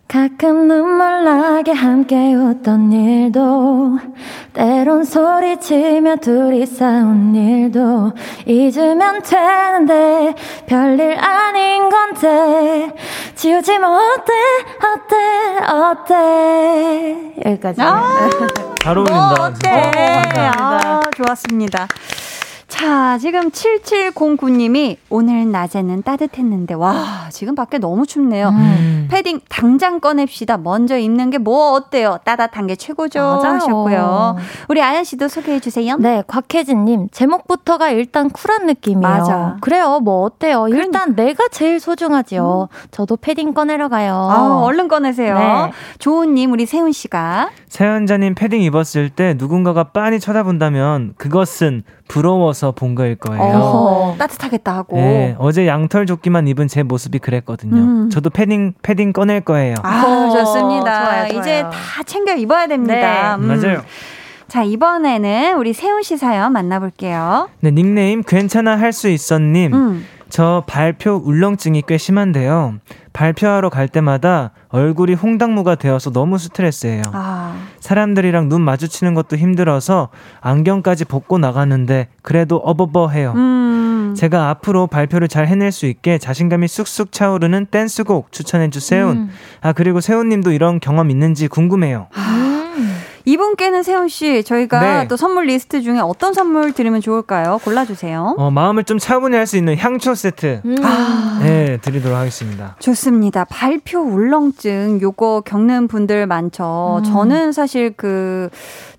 가끔 0.09 0.69
눈물 0.69 1.25
나게 1.25 1.73
함께 1.73 2.35
웃던 2.35 2.93
일도 2.93 3.99
때론 4.53 5.05
소리치며 5.05 6.17
둘이 6.17 6.65
싸운 6.65 7.35
일도 7.35 8.13
잊으면 8.47 9.21
되는데 9.23 10.35
별일 10.67 11.19
아닌 11.19 11.91
건데 11.91 12.95
지우지면 13.35 13.91
어때 13.93 14.33
어때 14.95 15.17
어때 15.73 17.33
여기까지 17.45 17.83
아. 17.83 18.31
잘 18.81 18.97
어울린다. 18.97 19.35
뭐 19.37 19.47
어때? 19.47 19.93
진짜. 20.23 20.53
아, 20.57 21.01
좋았습니다. 21.17 21.89
자, 22.79 23.17
지금 23.17 23.51
7709님이 23.51 24.99
오늘 25.09 25.51
낮에는 25.51 26.03
따뜻했는데, 26.03 26.75
와, 26.75 27.29
지금 27.31 27.55
밖에 27.55 27.79
너무 27.79 28.07
춥네요. 28.07 28.51
음. 28.51 29.09
패딩 29.11 29.41
당장 29.49 29.99
꺼냅시다. 30.01 30.59
먼저 30.59 30.99
입는 30.99 31.31
게 31.31 31.39
뭐 31.39 31.73
어때요? 31.73 32.19
따뜻한 32.25 32.67
게 32.67 32.75
최고죠. 32.77 33.21
맞아요. 33.21 33.55
하셨고요. 33.55 34.37
우리 34.69 34.83
아연 34.83 35.05
씨도 35.05 35.29
소개해 35.29 35.61
주세요. 35.61 35.97
네, 35.97 36.23
곽혜진님 36.27 37.09
제목부터가 37.13 37.91
일단 37.91 38.31
쿨한 38.31 38.67
느낌이에요. 38.67 39.01
맞아. 39.01 39.57
그래요, 39.61 40.01
뭐 40.01 40.25
어때요? 40.25 40.63
그러니까. 40.65 40.85
일단 40.85 41.15
내가 41.15 41.49
제일 41.49 41.79
소중하지요. 41.79 42.69
저도 42.91 43.17
패딩 43.17 43.55
꺼내러 43.55 43.89
가요. 43.89 44.15
아, 44.15 44.61
얼른 44.65 44.89
꺼내세요. 44.89 45.39
네. 45.39 45.73
조은님, 45.99 46.53
우리 46.53 46.67
세훈 46.67 46.91
씨가. 46.93 47.51
사연자님 47.69 48.35
패딩 48.35 48.61
입었을 48.63 49.11
때 49.11 49.35
누군가가 49.39 49.85
빤히 49.85 50.19
쳐다본다면 50.19 51.15
그것은 51.17 51.85
부러워서 52.09 52.73
본 52.73 52.95
거일 52.95 53.17
거예요. 53.17 53.43
어, 53.43 54.17
따뜻하겠다 54.19 54.75
하고. 54.77 54.97
네, 54.97 55.35
어제 55.39 55.67
양털 55.67 56.07
조끼만 56.07 56.47
입은 56.49 56.69
제 56.69 56.83
모습이 56.83 57.19
그랬거든요. 57.19 57.77
음. 57.77 58.11
저도 58.11 58.31
패딩 58.31 58.75
패딩 58.83 59.13
꺼낼 59.13 59.41
거예요. 59.41 59.75
아, 59.83 60.05
어, 60.07 60.31
좋습니다. 60.31 61.05
좋아요, 61.05 61.29
좋아요. 61.29 61.41
이제 61.41 61.63
다 61.63 62.03
챙겨 62.05 62.35
입어야 62.35 62.67
됩니다. 62.67 63.37
네. 63.39 63.45
음. 63.45 63.47
맞아요. 63.49 63.83
자, 64.49 64.63
이번에는 64.63 65.57
우리 65.59 65.73
세훈 65.73 66.03
씨 66.03 66.17
사연 66.17 66.53
만나볼게요. 66.53 67.49
네, 67.61 67.71
닉네임 67.73 68.23
괜찮아 68.23 68.79
할 68.79 68.93
수 68.93 69.09
있어님. 69.09 69.75
음. 69.75 70.07
저 70.29 70.65
발표 70.67 71.13
울렁증이 71.13 71.83
꽤 71.87 71.99
심한데요. 71.99 72.75
발표하러 73.13 73.71
갈 73.71 73.89
때마다 73.89 74.51
얼굴이 74.69 75.15
홍당무가 75.15 75.75
되어서 75.77 76.11
너무 76.11 76.37
스트레스예요. 76.37 77.03
아, 77.13 77.57
사람들이랑 77.81 78.49
눈 78.49 78.61
마주치는 78.63 79.15
것도 79.15 79.37
힘들어서 79.37 80.09
안경까지 80.41 81.07
벗고 81.07 81.39
나가는데 81.39 82.09
그래도 82.23 82.57
어버버해요. 82.57 83.33
음. 83.37 84.15
제가 84.17 84.49
앞으로 84.51 84.87
발표를 84.87 85.29
잘 85.29 85.47
해낼 85.47 85.73
수 85.73 85.87
있게 85.87 86.19
자신감이 86.19 86.69
쑥쑥 86.69 87.13
차오르는 87.13 87.67
댄스곡 87.67 88.33
추천해 88.33 88.71
주세요. 88.71 89.11
음. 89.11 89.31
아 89.61 89.73
그리고 89.73 90.01
세훈님도 90.01 90.53
이런 90.53 90.81
경험 90.81 91.11
있는지 91.11 91.49
궁금해요. 91.49 92.09
이분께는 93.27 93.83
세훈 93.83 94.07
씨 94.09 94.45
저희가 94.45 94.81
네. 95.03 95.09
또 95.09 95.17
선물 95.17 95.47
리스트 95.47 95.83
중에 95.83 95.99
어떤 95.99 96.33
선물 96.33 96.73
드리면 96.73 97.01
좋을까요? 97.01 97.59
골라주세요. 97.65 98.37
어, 98.39 98.51
마음을 98.53 98.85
좀 98.85 98.99
차분히 98.99 99.37
할 99.37 99.47
수 99.47 99.57
있는 99.57 99.77
향초 99.77 100.15
세트 100.15 100.63
음. 100.65 100.77
아. 100.83 101.39
네 101.43 101.79
드리도록 101.83 102.17
하겠습니다. 102.19 102.77
좋습니다. 102.79 103.45
발표 103.45 103.99
울렁증 104.01 105.01
요거 105.03 105.43
겪는 105.45 105.87
분들 105.89 106.27
많죠. 106.27 107.03
저는 107.05 107.53
사실 107.53 107.93
그 107.97 108.49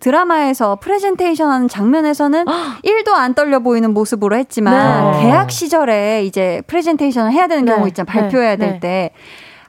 드라마에서 0.01 0.77
프레젠테이션 0.81 1.49
하는 1.49 1.67
장면에서는 1.67 2.45
1도 2.45 3.13
안 3.13 3.33
떨려 3.33 3.59
보이는 3.59 3.93
모습으로 3.93 4.35
했지만 4.37 5.11
네. 5.13 5.21
대학 5.23 5.51
시절에 5.51 6.23
이제 6.25 6.61
프레젠테이션을 6.67 7.31
해야 7.31 7.47
되는 7.47 7.65
네. 7.65 7.73
경우 7.73 7.87
있잖아요. 7.87 8.05
발표해야 8.21 8.55
네. 8.55 8.57
될 8.57 8.79
때. 8.81 9.11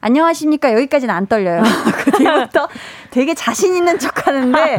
안녕하십니까 0.01 0.73
여기까지는 0.75 1.15
안 1.15 1.27
떨려요. 1.27 1.63
그 2.05 2.11
뒤부터 2.13 2.69
되게 3.11 3.35
자신 3.35 3.75
있는 3.77 3.99
척 3.99 4.27
하는데 4.27 4.79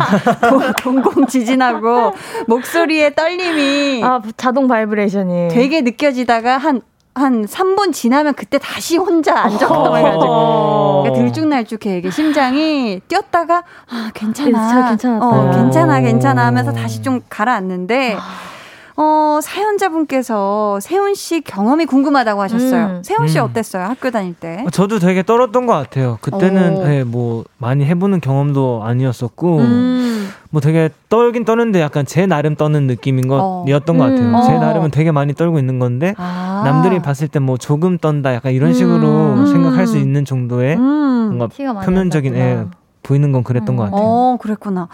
동공 0.81 1.27
지진하고 1.27 2.13
목소리에 2.47 3.13
떨림이 3.13 4.01
아, 4.03 4.21
자동 4.37 4.67
바이브레이션이. 4.67 5.49
되게 5.49 5.81
느껴지다가 5.81 6.57
한, 6.57 6.81
한 7.15 7.45
3분 7.45 7.91
지나면 7.91 8.33
그때 8.33 8.57
다시 8.57 8.97
혼자 8.97 9.37
안정감을 9.39 10.01
가지고. 10.01 11.03
그러니까 11.03 11.23
들쭉날쭉해. 11.33 11.97
이게 11.97 12.09
심장이 12.11 13.01
뛰었다가, 13.07 13.63
아, 13.89 14.11
괜찮아. 14.13 14.89
괜찮아. 14.89 15.17
어, 15.25 15.51
괜찮아, 15.51 15.99
오. 15.99 16.01
괜찮아 16.01 16.45
하면서 16.45 16.71
다시 16.71 17.01
좀 17.01 17.21
가라앉는데, 17.29 18.15
어, 19.01 19.39
사연자분께서 19.41 20.79
세훈 20.81 21.13
씨 21.15 21.39
경험이 21.39 21.85
궁금하다고 21.85 22.41
하셨어요. 22.41 22.85
음. 22.97 23.01
세훈 23.01 23.29
씨 23.29 23.39
음. 23.39 23.45
어땠어요? 23.45 23.85
학교 23.85 24.11
다닐 24.11 24.33
때? 24.33 24.61
어, 24.67 24.69
저도 24.69 24.99
되게 24.99 25.23
떨었던 25.23 25.65
것 25.65 25.71
같아요. 25.73 26.17
그때는 26.19 26.75
오. 26.75 26.83
네, 26.83 27.05
뭐 27.05 27.45
많이 27.57 27.85
해보는 27.85 28.19
경험도 28.19 28.81
아니었었고 28.83 29.57
음. 29.59 30.29
뭐 30.49 30.59
되게 30.59 30.89
떨긴 31.07 31.45
떠는데 31.45 31.79
약간 31.79 32.05
제 32.05 32.25
나름 32.25 32.57
떠는 32.57 32.87
느낌인 32.87 33.31
어. 33.31 33.63
것이었던 33.65 33.97
것 33.97 34.03
같아요. 34.03 34.27
음. 34.27 34.41
제 34.45 34.53
어. 34.55 34.59
나름은 34.59 34.91
되게 34.91 35.11
많이 35.13 35.33
떨고 35.33 35.59
있는 35.59 35.79
건데 35.79 36.13
아. 36.17 36.63
남들이 36.65 36.99
봤을 37.01 37.27
때 37.29 37.39
뭐 37.39 37.55
조금 37.55 37.97
떤다 37.97 38.33
약간 38.33 38.51
이런 38.51 38.73
식으로 38.73 39.07
음. 39.07 39.45
생각할 39.47 39.87
수 39.87 39.97
있는 39.97 40.25
정도의 40.25 40.75
음. 40.75 41.37
뭔가 41.37 41.47
표면적인 41.85 42.33
안 42.33 42.39
났구나. 42.39 42.61
예, 42.61 42.65
보이는 43.01 43.31
건 43.31 43.43
그랬던 43.45 43.77
것 43.77 43.83
같아요. 43.83 44.01
어, 44.01 44.37
그랬구나. 44.41 44.89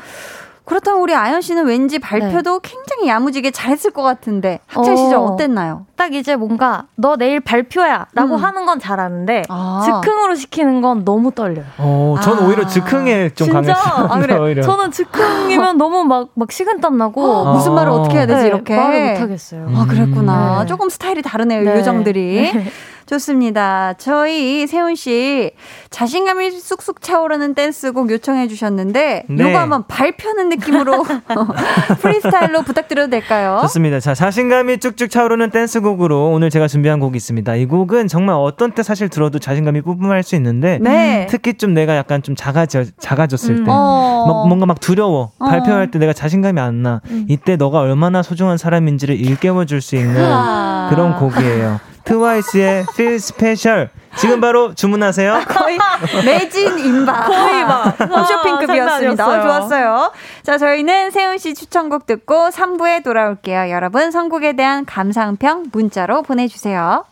그렇다면 0.66 1.00
우리 1.02 1.14
아연 1.16 1.42
씨는 1.42 1.66
왠지 1.66 2.00
발표도 2.00 2.60
굉장히 2.62 3.08
야무지게 3.08 3.52
잘했을 3.52 3.92
것 3.92 4.02
같은데 4.02 4.60
학창 4.66 4.94
어. 4.94 4.98
시절 4.98 5.20
어땠나요? 5.20 5.86
딱 5.96 6.14
이제 6.14 6.36
뭔가 6.36 6.86
너 6.96 7.16
내일 7.16 7.40
발표야 7.40 8.08
라고 8.14 8.36
음. 8.36 8.44
하는 8.44 8.66
건 8.66 8.80
잘하는데 8.80 9.44
아. 9.48 9.82
즉흥으로 9.86 10.36
시키는 10.36 10.82
건 10.82 11.06
너무 11.06 11.32
떨려요. 11.32 11.66
어, 11.78 12.16
전 12.22 12.40
아. 12.40 12.48
오히려 12.48 12.66
즉흥에 12.66 13.30
좀 13.30 13.46
진짜? 13.48 13.74
강했어요. 13.74 14.08
아, 14.10 14.20
그래. 14.20 14.36
오히려. 14.38 14.64
저는 14.64 14.92
즉흥이면 14.92 15.78
너무 15.78 16.04
막, 16.04 16.30
막 16.34 16.52
식은땀 16.52 16.98
나고. 16.98 17.24
어. 17.24 17.54
무슨 17.54 17.74
말을 17.74 17.92
어떻게 17.92 18.18
해야 18.18 18.26
되지 18.26 18.42
네, 18.42 18.48
이렇게 18.48 18.76
말을 18.76 19.14
못 19.14 19.22
하겠어요. 19.22 19.70
아 19.76 19.86
그랬구나 19.88 20.60
네. 20.62 20.66
조금 20.66 20.90
스타일이 20.90 21.22
다르네요 21.22 21.62
네. 21.64 21.78
요정들이 21.80 22.52
네. 22.54 22.66
좋습니다 23.06 23.94
저희 23.98 24.66
세훈 24.68 24.96
씨 24.96 25.52
자신감이 25.90 26.52
쑥쑥 26.52 27.02
차오르는 27.02 27.54
댄스곡 27.54 28.10
요청해 28.12 28.48
주셨는데 28.48 29.24
네. 29.30 29.44
요거 29.44 29.58
한번 29.58 29.84
발표하는 29.88 30.50
느낌으로 30.50 31.06
프리스타일로 32.02 32.64
부탁드려도 32.64 33.10
될까요? 33.10 33.60
좋습니다. 33.62 34.00
자, 34.00 34.14
자신감이 34.14 34.80
쭉쭉 34.80 35.10
차오르는 35.10 35.52
댄스곡으로 35.52 36.32
오늘 36.32 36.50
제가 36.50 36.68
준비한 36.68 37.00
곡이 37.00 37.16
있습니다. 37.18 37.56
이 37.56 37.66
곡은 37.66 38.08
정말 38.08 38.36
어떤 38.36 38.72
때 38.72 38.84
사실 38.84 39.10
들어도 39.10 39.40
자신감이 39.40 39.82
뿜뿜할 39.82 40.24
수 40.24 40.36
있는데 40.36 40.80
네. 40.82 41.28
특히 41.30 41.54
좀 41.54 41.74
내가 41.74 41.96
약간 41.96 42.22
좀 42.24 42.36
작아져, 42.36 42.84
작아졌을 43.00 43.64
때 43.64 43.72
어. 43.72 44.26
막 44.28 44.48
뭔가 44.48 44.66
막 44.66 44.80
두려워. 44.80 45.32
어. 45.40 45.46
발표할 45.46 45.92
때 45.92 46.00
내가 46.00 46.14
자신감이 46.14 46.60
안 46.60 46.84
나. 46.84 47.02
이때 47.30 47.56
너가 47.56 47.80
얼마나 47.80 48.22
소중한 48.22 48.58
사람인지를 48.58 49.16
일깨워 49.20 49.66
줄 49.66 49.82
수 49.82 49.96
있는 49.96 50.22
아. 50.22 50.88
그런 50.90 51.16
곡이에요. 51.18 51.80
트와이스의 52.06 52.86
Feel 52.94 53.16
Special. 53.16 53.90
지금 54.18 54.40
바로 54.40 54.74
주문하세요. 54.74 55.44
거의 55.50 55.78
매진 56.24 56.80
임박. 56.80 57.28
거의 57.28 57.66
막 57.66 58.00
홈쇼핑급이었습니다. 58.00 59.28
어, 59.28 59.32
아니었어요. 59.32 59.44
좋았어요. 59.44 60.12
자, 60.44 60.58
저희는 60.58 61.12
세훈 61.12 61.38
씨 61.38 61.54
추천곡 61.54 62.06
듣고 62.06 62.50
3부에 62.50 63.04
돌아올게요. 63.04 63.70
여러분, 63.70 64.12
선곡에 64.12 64.54
대한 64.54 64.86
감상평 64.86 65.66
문자로 65.74 66.22
보내주세요. 66.22 67.04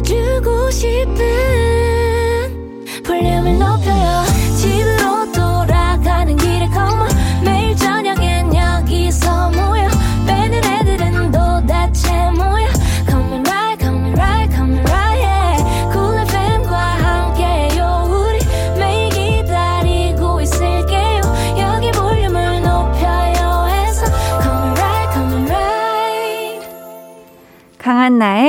들려주고 0.00 0.70
싶은 0.70 1.75
볼륨을 3.06 3.56
높여 3.56 4.05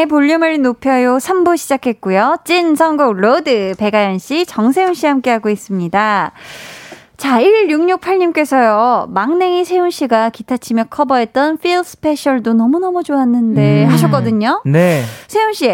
볼륨을 0.08 0.62
높여요 0.62 1.18
3부 1.18 1.58
시작했고요. 1.58 2.38
찐 2.46 2.76
선곡 2.76 3.18
로드 3.18 3.76
배가연 3.78 4.18
씨, 4.20 4.46
정세훈 4.46 4.94
씨 4.94 5.06
함께하고 5.08 5.50
있습니다. 5.50 6.32
자, 7.18 7.40
1668님께서요, 7.40 9.10
막냉이 9.10 9.66
세훈 9.66 9.90
씨가 9.90 10.30
기타 10.30 10.58
치며 10.58 10.84
커버했던 10.90 11.58
Feel 11.60 11.80
Special도 11.80 12.54
너무너무 12.54 13.04
좋았는데 13.04 13.86
음. 13.86 13.90
하셨거든요. 13.90 14.62
네. 14.66 15.04
세훈 15.28 15.54
씨, 15.54 15.66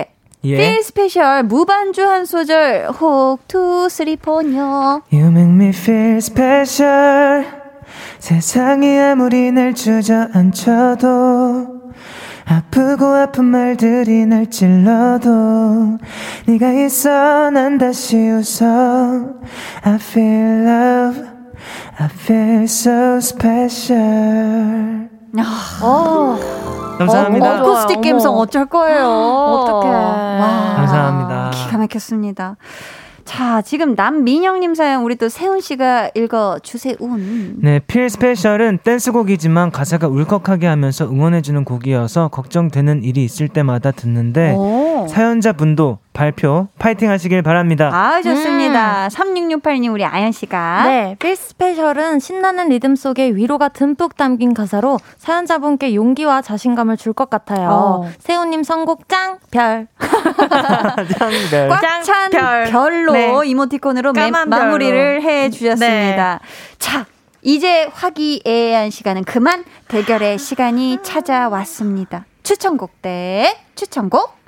예. 0.45 0.55
Feel 0.55 0.79
Special 0.79 1.43
무반주 1.43 2.03
한 2.03 2.25
소절 2.25 2.89
혹, 2.99 3.39
two, 3.47 3.87
three, 3.89 4.15
four요. 4.15 5.01
You 5.11 5.27
make 5.27 5.51
me 5.53 5.69
feel 5.69 6.17
special 6.17 7.45
세상이 8.19 8.97
아무리 8.99 9.51
날 9.51 9.73
주저앉혀도 9.73 11.07
아프고 12.45 13.05
아픈 13.15 13.45
말들이 13.45 14.25
날 14.25 14.49
찔러도 14.49 15.97
네가 16.47 16.71
있어 16.85 17.49
난 17.51 17.77
다시 17.77 18.17
웃어 18.17 18.65
I 19.83 19.95
feel 19.95 20.67
love 20.67 21.23
I 21.99 22.07
feel 22.07 22.63
so 22.63 23.17
special 23.17 25.09
어, 25.81 26.37
감사합니다. 26.99 27.63
어, 27.63 27.65
어, 27.65 27.71
어쿠스틱. 27.71 28.01
감성 28.01 28.35
어쩔 28.37 28.67
거예요. 28.67 29.03
어떡해. 29.07 29.89
와. 29.89 30.73
감사합니다. 30.75 31.49
기가 31.51 31.77
막혔습니다. 31.79 32.55
자, 33.25 33.61
지금 33.61 33.95
남민영님 33.95 34.75
사연 34.75 35.03
우리 35.03 35.15
또 35.15 35.29
세훈 35.29 35.61
씨가 35.61 36.11
읽어 36.15 36.59
주세요. 36.61 36.95
네, 37.57 37.79
Feel 37.79 38.09
Special은 38.09 38.79
댄스곡이지만 38.83 39.71
가사가 39.71 40.07
울컥하게 40.07 40.67
하면서 40.67 41.05
응원해주는 41.05 41.63
곡이어서 41.63 42.27
걱정되는 42.27 43.03
일이 43.03 43.23
있을 43.23 43.47
때마다 43.47 43.91
듣는데 43.91 44.53
오. 44.55 45.07
사연자분도 45.07 45.99
발표 46.13 46.67
파이팅 46.79 47.09
하시길 47.09 47.41
바랍니다. 47.41 47.89
아, 47.91 48.21
좋습니다. 48.21 49.07
3668님 49.09 49.91
우리 49.91 50.05
아연 50.05 50.31
씨가. 50.31 50.83
네, 50.85 51.15
Feel 51.19 51.35
Special은 51.35 52.19
신나는 52.19 52.69
리듬 52.69 52.95
속에 52.95 53.31
위로가 53.31 53.69
듬뿍 53.69 54.15
담긴 54.15 54.53
가사로 54.53 54.99
사연자분께 55.17 55.95
용기와 55.95 56.41
자신감을 56.41 56.97
줄 56.97 57.13
것 57.13 57.29
같아요. 57.29 57.69
어. 57.71 58.11
세훈님 58.19 58.63
선곡 58.63 59.07
짱! 59.07 59.37
별. 59.51 59.87
네. 61.51 61.67
꽉찬 61.67 62.31
별. 62.31 62.65
별로 62.65 63.13
네. 63.13 63.31
이모티콘으로 63.45 64.13
매-. 64.13 64.31
마무리를 64.31 65.21
해 65.21 65.49
주셨습니다. 65.49 66.39
자, 66.79 67.05
이제 67.43 67.89
화기애애한 67.93 68.89
시간은 68.89 69.23
그만 69.25 69.63
대결의 69.89 70.37
시간이 70.39 70.99
찾아왔습니다. 71.03 72.25
추천곡 72.43 73.01
대 73.01 73.55
추천곡. 73.75 74.42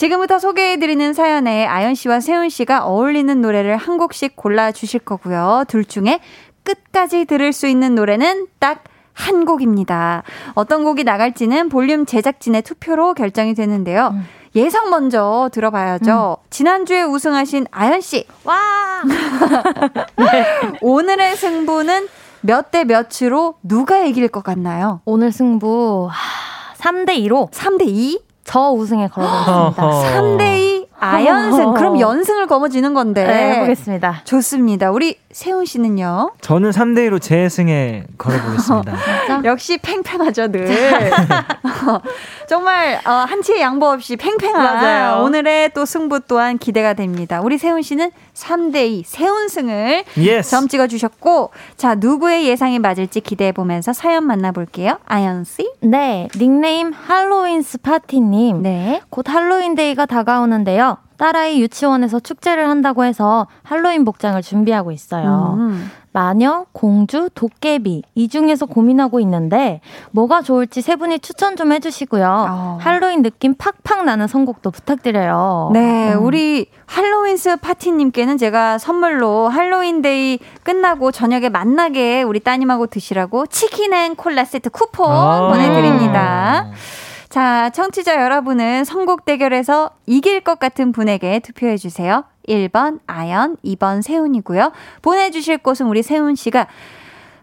지금부터 0.00 0.38
소개해드리는 0.38 1.12
사연에 1.12 1.66
아연 1.66 1.94
씨와 1.94 2.20
세훈 2.20 2.48
씨가 2.48 2.86
어울리는 2.86 3.38
노래를 3.42 3.76
한 3.76 3.98
곡씩 3.98 4.34
골라주실 4.34 5.00
거고요. 5.00 5.64
둘 5.68 5.84
중에 5.84 6.20
끝까지 6.64 7.26
들을 7.26 7.52
수 7.52 7.66
있는 7.66 7.94
노래는 7.94 8.46
딱 8.58 8.84
한 9.12 9.44
곡입니다. 9.44 10.22
어떤 10.54 10.84
곡이 10.84 11.04
나갈지는 11.04 11.68
볼륨 11.68 12.06
제작진의 12.06 12.62
투표로 12.62 13.12
결정이 13.12 13.54
되는데요. 13.54 14.12
음. 14.14 14.26
예상 14.54 14.88
먼저 14.88 15.50
들어봐야죠. 15.52 16.38
지난주에 16.48 17.02
우승하신 17.02 17.66
아연 17.70 18.00
씨. 18.00 18.24
와! 18.44 18.56
오늘의 20.80 21.36
승부는 21.36 22.08
몇 22.40 22.70
대 22.70 22.84
몇으로 22.84 23.56
누가 23.62 23.98
이길 23.98 24.28
것 24.28 24.42
같나요? 24.42 25.02
오늘 25.04 25.32
승부 25.32 26.08
3대 26.78 27.18
2로 27.26 27.50
3대 27.52 27.82
2? 27.86 28.29
저 28.44 28.70
우승에 28.70 29.08
걸어보겠습니다. 29.08 29.86
어허. 29.86 30.36
3대 30.38 30.58
2 30.58 30.86
아연승. 30.98 31.74
그럼 31.74 31.98
연승을 31.98 32.46
거머쥐는 32.46 32.92
건데. 32.94 33.26
네, 33.26 33.52
해보겠습니다. 33.54 34.22
좋습니다. 34.24 34.90
우리 34.90 35.16
세훈 35.32 35.64
씨는요? 35.64 36.32
저는 36.40 36.70
3대 36.70 37.08
2로 37.08 37.20
제 37.20 37.48
승에 37.48 38.04
걸어보겠습니다. 38.18 39.42
역시 39.44 39.78
팽팽하죠, 39.78 40.48
늘. 40.48 40.66
정말 42.48 43.00
어, 43.06 43.10
한치의 43.10 43.60
양보 43.60 43.86
없이 43.86 44.16
팽팽한 44.16 44.60
맞아요. 44.60 45.22
오늘의 45.22 45.70
또 45.72 45.84
승부 45.84 46.18
또한 46.20 46.58
기대가 46.58 46.94
됩니다. 46.94 47.40
우리 47.40 47.58
세훈 47.58 47.82
씨는 47.82 48.10
3대 48.34 48.88
2 48.88 49.04
세훈 49.06 49.48
승을 49.48 50.04
yes. 50.16 50.50
점 50.50 50.66
찍어 50.66 50.88
주셨고 50.88 51.50
자, 51.76 51.94
누구의 51.94 52.46
예상이 52.48 52.80
맞을지 52.80 53.20
기대해 53.20 53.52
보면서 53.52 53.92
사연 53.92 54.24
만나 54.24 54.50
볼게요. 54.50 54.98
아연 55.06 55.44
씨. 55.44 55.70
네, 55.80 56.28
닉네임 56.36 56.92
할로윈 56.92 57.62
스파티 57.62 58.20
님. 58.20 58.62
네. 58.62 59.00
곧 59.10 59.28
할로윈 59.28 59.76
데이가 59.76 60.06
다가오는데요. 60.06 60.98
딸아이 61.20 61.60
유치원에서 61.60 62.18
축제를 62.18 62.66
한다고 62.70 63.04
해서 63.04 63.46
할로윈 63.62 64.06
복장을 64.06 64.40
준비하고 64.40 64.90
있어요. 64.90 65.56
음. 65.58 65.90
마녀, 66.12 66.64
공주, 66.72 67.28
도깨비 67.34 68.02
이 68.14 68.28
중에서 68.28 68.64
고민하고 68.64 69.20
있는데 69.20 69.82
뭐가 70.12 70.40
좋을지 70.40 70.80
세 70.80 70.96
분이 70.96 71.18
추천 71.18 71.56
좀 71.56 71.72
해주시고요. 71.72 72.46
어. 72.48 72.78
할로윈 72.80 73.20
느낌 73.22 73.54
팍팍 73.54 74.06
나는 74.06 74.28
선곡도 74.28 74.70
부탁드려요. 74.70 75.70
네, 75.74 76.14
음. 76.14 76.24
우리 76.24 76.66
할로윈스 76.86 77.58
파티님께는 77.58 78.38
제가 78.38 78.78
선물로 78.78 79.48
할로윈데이 79.48 80.38
끝나고 80.62 81.12
저녁에 81.12 81.50
만나게 81.50 82.22
우리 82.22 82.40
따님하고 82.40 82.86
드시라고 82.86 83.46
치킨 83.46 83.92
and 83.92 84.16
콜라 84.16 84.46
세트 84.46 84.70
쿠폰 84.70 85.06
아. 85.10 85.48
보내드립니다. 85.48 86.70
자, 87.30 87.70
청취자 87.70 88.20
여러분은 88.20 88.82
선곡 88.84 89.24
대결에서 89.24 89.90
이길 90.06 90.40
것 90.40 90.58
같은 90.58 90.90
분에게 90.90 91.38
투표해 91.38 91.76
주세요. 91.76 92.24
1번 92.48 92.98
아연, 93.06 93.56
2번 93.64 94.02
세훈이고요. 94.02 94.72
보내주실 95.00 95.58
곳은 95.58 95.86
우리 95.86 96.02
세훈 96.02 96.34
씨가 96.34 96.66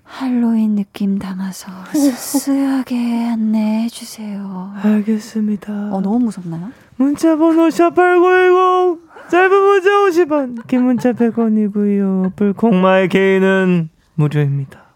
할로윈 0.03 0.75
느낌 0.75 1.19
담아서 1.19 1.71
으스스하게 1.93 3.29
안내해 3.31 3.87
주세요. 3.87 4.73
알겠습니다. 4.83 5.71
어, 5.93 6.01
너무 6.01 6.19
무섭나요? 6.19 6.71
문자 6.97 7.37
번호 7.37 7.69
샵8910 7.69 8.99
짧은 9.29 9.49
문자 9.49 9.89
50원 9.89 10.67
긴 10.67 10.83
문자 10.83 11.13
100원이고요 11.13 12.35
불콩마의 12.35 13.09
개인은 13.09 13.89
무료입니다 14.15 14.86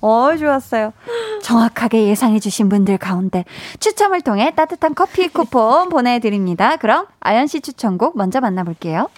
어, 0.00 0.36
좋았어요. 0.36 0.92
정확하게 1.42 2.08
예상해주신 2.08 2.68
분들 2.68 2.98
가운데 2.98 3.44
추첨을 3.80 4.20
통해 4.20 4.52
따뜻한 4.54 4.94
커피 4.94 5.28
쿠폰 5.28 5.88
보내드립니다. 5.88 6.76
그럼 6.76 7.06
아연 7.20 7.46
씨 7.46 7.60
추천곡 7.60 8.16
먼저 8.16 8.40
만나볼게요. 8.40 9.08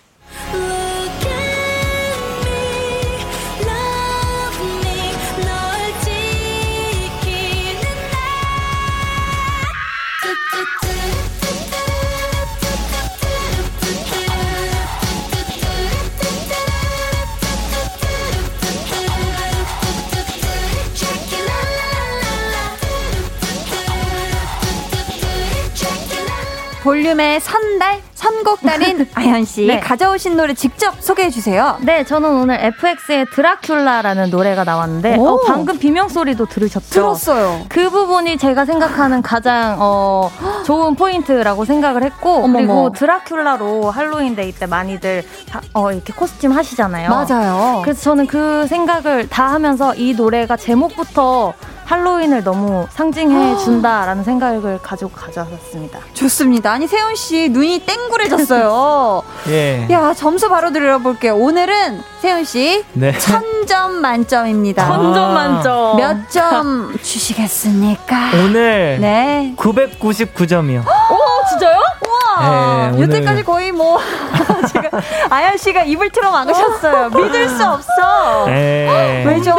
볼륨의 26.84 27.40
선달, 27.40 28.02
선곡달인 28.12 29.08
아연 29.16 29.46
씨 29.46 29.66
네. 29.66 29.80
가져오신 29.80 30.36
노래 30.36 30.52
직접 30.52 30.94
소개해 31.00 31.30
주세요. 31.30 31.78
네, 31.80 32.04
저는 32.04 32.28
오늘 32.30 32.62
FX의 32.62 33.24
드라큘라라는 33.32 34.28
노래가 34.28 34.64
나왔는데 34.64 35.16
오. 35.16 35.26
어, 35.28 35.40
방금 35.46 35.78
비명 35.78 36.10
소리도 36.10 36.44
들으셨죠? 36.44 36.90
들었어요. 36.90 37.64
그 37.70 37.88
부분이 37.88 38.36
제가 38.36 38.66
생각하는 38.66 39.22
가장 39.22 39.78
어, 39.80 40.30
좋은 40.66 40.94
포인트라고 40.94 41.64
생각을 41.64 42.02
했고 42.02 42.44
어머머. 42.44 42.58
그리고 42.58 42.92
드라큘라로 42.92 43.90
할로윈데이 43.90 44.52
때 44.52 44.66
많이들 44.66 45.24
다, 45.48 45.62
어, 45.72 45.90
이렇게 45.90 46.12
costume 46.12 46.52
하시잖아요. 46.52 47.08
맞아요. 47.08 47.80
그래서 47.82 48.02
저는 48.02 48.26
그 48.26 48.66
생각을 48.66 49.30
다 49.30 49.50
하면서 49.50 49.94
이 49.94 50.12
노래가 50.12 50.58
제목부터 50.58 51.54
할로윈을 51.84 52.44
너무 52.44 52.86
상징해 52.90 53.56
준다라는 53.58 54.24
생각을 54.24 54.78
가지고 54.82 55.10
가져왔습니다. 55.10 55.98
좋습니다. 56.14 56.72
아니 56.72 56.86
세훈 56.86 57.14
씨 57.14 57.48
눈이 57.50 57.80
땡그레졌어요. 57.86 59.22
예 59.48 59.86
야 59.90 60.14
점수 60.14 60.48
바로 60.48 60.72
드려볼게요. 60.72 61.36
오늘은 61.36 62.02
세훈 62.20 62.44
씨 62.44 62.84
네. 62.94 63.12
천점 63.18 63.96
만점입니다. 64.00 64.86
천점 64.86 65.34
만점. 65.34 65.96
몇 65.98 66.28
점 66.30 66.96
주시겠습니까? 67.02 68.30
오늘 68.44 68.98
네. 69.00 69.52
999점이요 69.56 70.80
오 70.80 71.48
진짜요? 71.50 71.76
우와. 72.06 72.90
네, 72.90 72.96
오늘- 72.96 73.02
여태까지 73.02 73.42
거의 73.44 73.72
뭐 73.72 73.98
지금 74.74 74.90
아연 75.30 75.56
씨가 75.56 75.84
입을 75.84 76.10
틀어 76.10 76.30
막으셨어요. 76.30 77.10
믿을 77.10 77.48
수 77.48 77.64
없어. 77.64 78.46
예. 78.48 79.24
왜죠? 79.26 79.54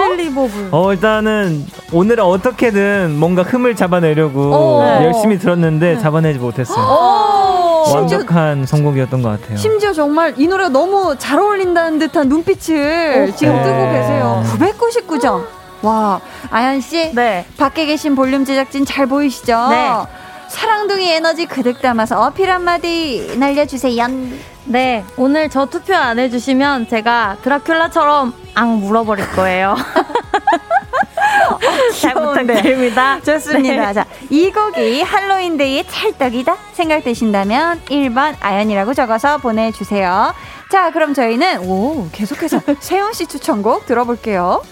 어 0.72 0.94
일단은 0.94 1.66
오늘은 1.92 2.24
어떻게든 2.24 3.16
뭔가 3.18 3.44
흠을 3.44 3.76
잡아내려고 3.76 4.40
오. 4.42 4.84
네. 4.84 5.06
열심히 5.06 5.38
들었는데 5.40 6.00
잡아내지 6.00 6.40
못했어요 6.40 6.84
오. 6.86 7.86
심지어 7.86 8.18
완벽한 8.18 8.66
선곡이었던 8.66 9.22
것 9.22 9.30
같아요 9.42 9.58
심지어 9.58 9.94
정말 9.94 10.34
이 10.38 10.48
노래가 10.48 10.70
너무 10.70 11.16
잘 11.18 11.40
어울린다는 11.40 12.00
듯한 12.00 12.28
눈빛을 12.30 13.34
지금 13.36 13.56
네. 13.56 13.64
뜨고 13.64 13.92
계세요. 13.92 14.44
999점. 14.60 15.46
와, 15.82 16.20
아연 16.50 16.82
씨. 16.82 17.12
네. 17.14 17.46
밖에 17.58 17.86
계신 17.86 18.16
볼륨 18.16 18.44
제작진 18.44 18.86
잘 18.86 19.06
보이시죠? 19.06 19.68
네. 19.70 19.92
사랑둥이 20.48 21.12
에너지 21.12 21.46
그득 21.46 21.82
담아서 21.82 22.22
어필 22.22 22.50
한마디 22.50 23.36
날려주세요. 23.38 24.08
네, 24.66 25.06
오늘 25.18 25.50
저 25.50 25.66
투표 25.66 25.94
안 25.96 26.18
해주시면 26.18 26.88
제가 26.88 27.38
드라큘라처럼 27.44 28.34
앙 28.56 28.80
물어버릴 28.80 29.30
거예요. 29.32 29.76
잘 32.02 32.14
귀여운데. 32.14 32.42
부탁드립니다. 32.54 33.20
좋습니다. 33.22 33.88
네. 33.88 33.94
자, 33.94 34.06
이 34.30 34.52
곡이 34.52 35.02
할로윈데이의 35.04 35.86
찰떡이다 35.88 36.58
생각되신다면 36.74 37.82
1번 37.86 38.36
아연이라고 38.40 38.94
적어서 38.94 39.38
보내주세요. 39.38 40.34
자, 40.72 40.92
그럼 40.92 41.14
저희는 41.14 41.60
오 41.70 42.10
계속해서 42.12 42.62
세훈 42.80 43.14
씨 43.14 43.28
추천곡 43.28 43.86
들어볼게요. 43.86 44.64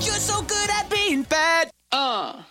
You're 0.00 0.16
so 0.16 0.44
good 0.46 0.70
at 0.70 0.88
being 0.90 1.26
bad. 1.28 1.70
Uh. 1.94 2.45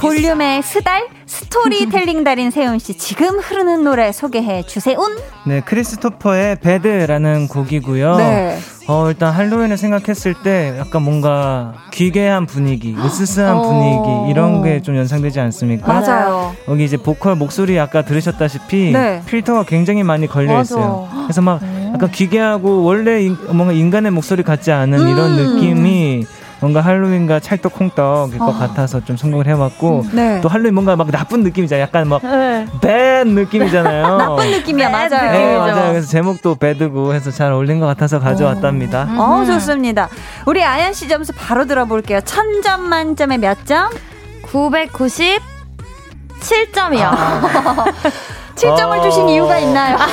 볼륨의 0.00 0.62
스달 0.62 1.06
스토리텔링 1.26 2.24
달인 2.24 2.50
세훈 2.50 2.78
씨 2.78 2.94
지금 2.96 3.38
흐르는 3.38 3.84
노래 3.84 4.10
소개해 4.12 4.62
주세요. 4.66 4.96
네, 5.46 5.60
크리스토퍼의 5.60 6.56
Bad라는 6.60 7.46
곡이고요. 7.48 8.16
네. 8.16 8.58
어, 8.88 9.08
일단 9.08 9.32
할로윈을 9.32 9.76
생각했을 9.76 10.34
때 10.42 10.74
약간 10.78 11.02
뭔가 11.02 11.74
기괴한 11.92 12.46
분위기, 12.46 12.96
으스스한 12.98 13.56
어. 13.58 13.62
분위기 13.62 14.30
이런 14.30 14.62
게 14.64 14.80
좀 14.82 14.96
연상되지 14.96 15.38
않습니까? 15.40 15.86
맞아요. 15.86 16.54
여기 16.68 16.84
이제 16.84 16.96
보컬 16.96 17.36
목소리 17.36 17.78
아까 17.78 18.02
들으셨다시피 18.02 18.92
네. 18.92 19.22
필터가 19.26 19.64
굉장히 19.64 20.02
많이 20.02 20.26
걸려. 20.26 20.60
있어요. 20.62 21.08
그래서 21.24 21.42
막 21.42 21.60
약간 21.94 22.10
기괴하고 22.10 22.82
원래 22.82 23.22
인- 23.22 23.36
뭔가 23.52 23.72
인간의 23.72 24.10
목소리 24.10 24.42
같지 24.42 24.72
않은 24.72 24.98
이런 25.08 25.38
음. 25.38 25.54
느낌이 25.54 26.24
뭔가 26.60 26.80
할로윈과 26.82 27.40
찰떡콩떡일 27.40 28.38
것 28.38 28.48
어. 28.48 28.58
같아서 28.58 29.02
좀 29.04 29.16
선곡을 29.16 29.46
해봤고 29.48 30.04
네. 30.12 30.40
또 30.42 30.48
할로윈 30.48 30.74
뭔가 30.74 30.94
막 30.96 31.10
나쁜 31.10 31.42
느낌이잖아요. 31.42 31.82
약간 31.82 32.06
막 32.08 32.20
네. 32.22 32.66
bad 32.82 33.30
느낌이잖아요. 33.30 34.06
나쁜 34.18 34.50
느낌이야, 34.50 34.88
네, 34.88 34.92
맞아요. 34.92 35.32
네, 35.32 35.56
맞아요. 35.56 35.90
그래서 35.92 36.08
제목도 36.08 36.56
배드고 36.56 37.14
해서 37.14 37.30
잘 37.30 37.52
어울린 37.52 37.80
것 37.80 37.86
같아서 37.86 38.18
가져왔답니다. 38.20 39.08
어, 39.16 39.44
좋습니다. 39.46 40.08
우리 40.46 40.62
아연 40.62 40.92
씨 40.92 41.08
점수 41.08 41.32
바로 41.34 41.64
들어볼게요. 41.66 42.20
천 42.22 42.60
점 42.62 42.82
만점에 42.90 43.38
몇 43.38 43.64
점? 43.64 43.88
997점이요. 44.42 45.40
7점을 48.56 48.98
어. 48.98 49.02
주신 49.02 49.28
이유가 49.28 49.58
있나요? 49.58 49.96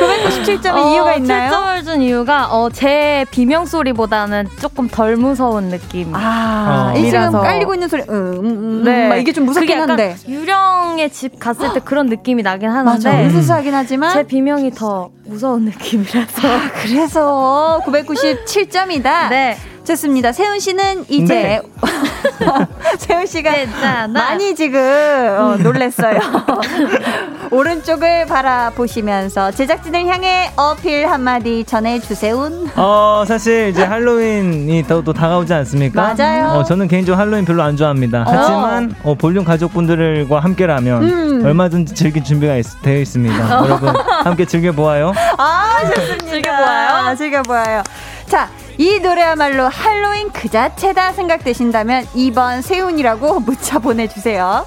997점의 0.00 0.92
이유가 0.92 1.14
있나요? 1.14 1.50
7점을 1.50 1.84
준 1.84 2.02
이유가 2.02 2.46
어, 2.50 2.68
제 2.70 3.24
비명 3.30 3.66
소리보다는 3.66 4.48
조금 4.60 4.88
덜 4.88 5.16
무서운 5.16 5.68
느낌. 5.70 6.14
아, 6.14 6.92
어. 6.94 6.98
이 6.98 7.04
지금. 7.04 7.32
깔리고 7.32 7.74
있는 7.74 7.88
소리, 7.88 8.02
음, 8.02 8.14
음, 8.14 8.44
음, 8.46 8.82
네. 8.84 9.08
막 9.08 9.16
이게 9.16 9.32
좀 9.32 9.44
무섭긴 9.46 9.66
그게 9.68 9.78
약간 9.78 9.90
한데. 9.90 10.16
유령의 10.28 11.10
집 11.10 11.38
갔을 11.38 11.72
때 11.72 11.80
그런 11.80 12.06
느낌이 12.06 12.42
나긴 12.42 12.70
맞아, 12.84 13.10
하는데 13.10 13.26
으스스하긴 13.26 13.74
하지만. 13.74 14.12
제 14.12 14.22
비명이 14.22 14.72
더 14.72 15.10
무서운 15.24 15.64
느낌이라서. 15.64 16.48
아, 16.48 16.70
그래서 16.82 17.80
997점이다. 17.86 19.28
네. 19.30 19.56
좋습니다. 19.84 20.32
세훈 20.32 20.58
씨는 20.58 21.04
이제 21.08 21.34
네. 21.34 21.60
세훈 22.98 23.26
씨가 23.26 23.52
괜찮아. 23.52 24.08
많이 24.08 24.54
지금 24.54 24.80
어, 24.80 25.56
놀랬어요. 25.62 26.18
오른쪽을 27.50 28.26
바라보시면서 28.26 29.52
제작진을 29.52 30.06
향해 30.06 30.50
어필 30.56 31.08
한마디 31.08 31.64
전해주세요. 31.64 32.36
어 32.76 33.24
사실 33.26 33.68
이제 33.68 33.84
할로윈이 33.84 34.84
또, 34.88 35.02
또 35.02 35.12
다가오지 35.12 35.52
않습니까? 35.54 36.14
맞아요. 36.14 36.48
어, 36.58 36.64
저는 36.64 36.88
개인적으로 36.88 37.20
할로윈 37.20 37.44
별로 37.44 37.62
안 37.62 37.76
좋아합니다. 37.76 38.24
하지만 38.26 38.94
어, 39.02 39.14
볼륨 39.14 39.44
가족분들과 39.44 40.40
함께라면 40.40 41.02
음. 41.02 41.44
얼마든지 41.44 41.94
즐길 41.94 42.24
준비가 42.24 42.56
있, 42.56 42.64
되어 42.82 42.98
있습니다. 43.00 43.64
여러분 43.64 43.88
함께 44.24 44.44
즐겨 44.44 44.72
보아요. 44.72 45.12
아, 45.38 45.78
좋습니다. 45.94 46.26
즐겨보아요. 46.26 47.16
즐겨보아요. 47.16 47.82
자, 48.26 48.48
이 48.78 49.00
노래야말로 49.00 49.64
할로윈 49.64 50.30
그 50.32 50.48
자체다 50.48 51.12
생각되신다면 51.12 52.04
2번 52.06 52.60
세훈이라고 52.62 53.40
문자 53.46 53.78
보내주세요. 53.78 54.66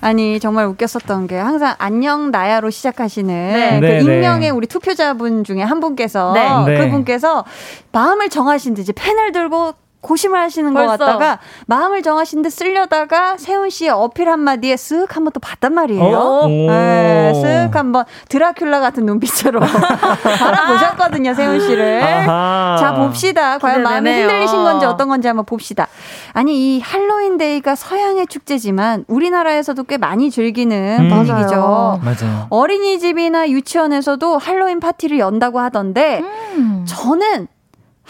아니 0.00 0.40
정말 0.40 0.66
웃겼었던 0.66 1.28
게 1.28 1.36
항상 1.36 1.76
안녕 1.78 2.32
나야로 2.32 2.70
시작하시는 2.70 3.52
네. 3.52 3.80
그 3.80 3.86
네, 3.86 4.00
익명의 4.00 4.40
네. 4.40 4.50
우리 4.50 4.66
투표자분 4.66 5.44
중에 5.44 5.62
한 5.62 5.78
분께서 5.78 6.32
네. 6.32 6.48
네. 6.66 6.84
그분께서 6.84 7.44
마음을 7.92 8.28
정하신 8.28 8.74
듯이 8.74 8.92
펜을 8.92 9.30
들고 9.30 9.74
고심을 10.02 10.38
하시는 10.38 10.74
것 10.74 10.80
벌써. 10.86 10.96
같다가 10.98 11.38
마음을 11.66 12.02
정하신 12.02 12.42
듯 12.42 12.50
쓰려다가 12.50 13.36
세훈 13.38 13.70
씨의 13.70 13.90
어필 13.90 14.28
한마디에 14.28 14.74
쓱 14.74 15.10
한번 15.12 15.32
또 15.32 15.40
봤단 15.40 15.72
말이에요. 15.72 16.02
어? 16.02 16.46
네, 16.48 17.32
오. 17.34 17.40
쓱 17.42 17.72
한번 17.72 18.04
드라큘라 18.28 18.80
같은 18.80 19.06
눈빛으로 19.06 19.60
바라보셨거든요, 20.38 21.34
세훈 21.34 21.60
씨를. 21.60 22.02
아하. 22.02 22.76
자, 22.78 22.94
봅시다. 22.94 23.58
과연 23.58 23.82
마음이. 23.82 24.10
흔들리신 24.10 24.62
건지 24.62 24.86
어떤 24.86 25.08
건지 25.08 25.28
한번 25.28 25.44
봅시다. 25.44 25.86
아니, 26.32 26.76
이 26.76 26.80
할로윈 26.80 27.38
데이가 27.38 27.74
서양의 27.74 28.26
축제지만 28.26 29.04
우리나라에서도 29.08 29.84
꽤 29.84 29.98
많이 29.98 30.30
즐기는 30.30 30.98
음. 31.00 31.08
분위기죠. 31.08 32.00
맞아요. 32.02 32.46
어린이집이나 32.50 33.48
유치원에서도 33.50 34.38
할로윈 34.38 34.80
파티를 34.80 35.18
연다고 35.18 35.60
하던데 35.60 36.22
음. 36.56 36.84
저는 36.88 37.46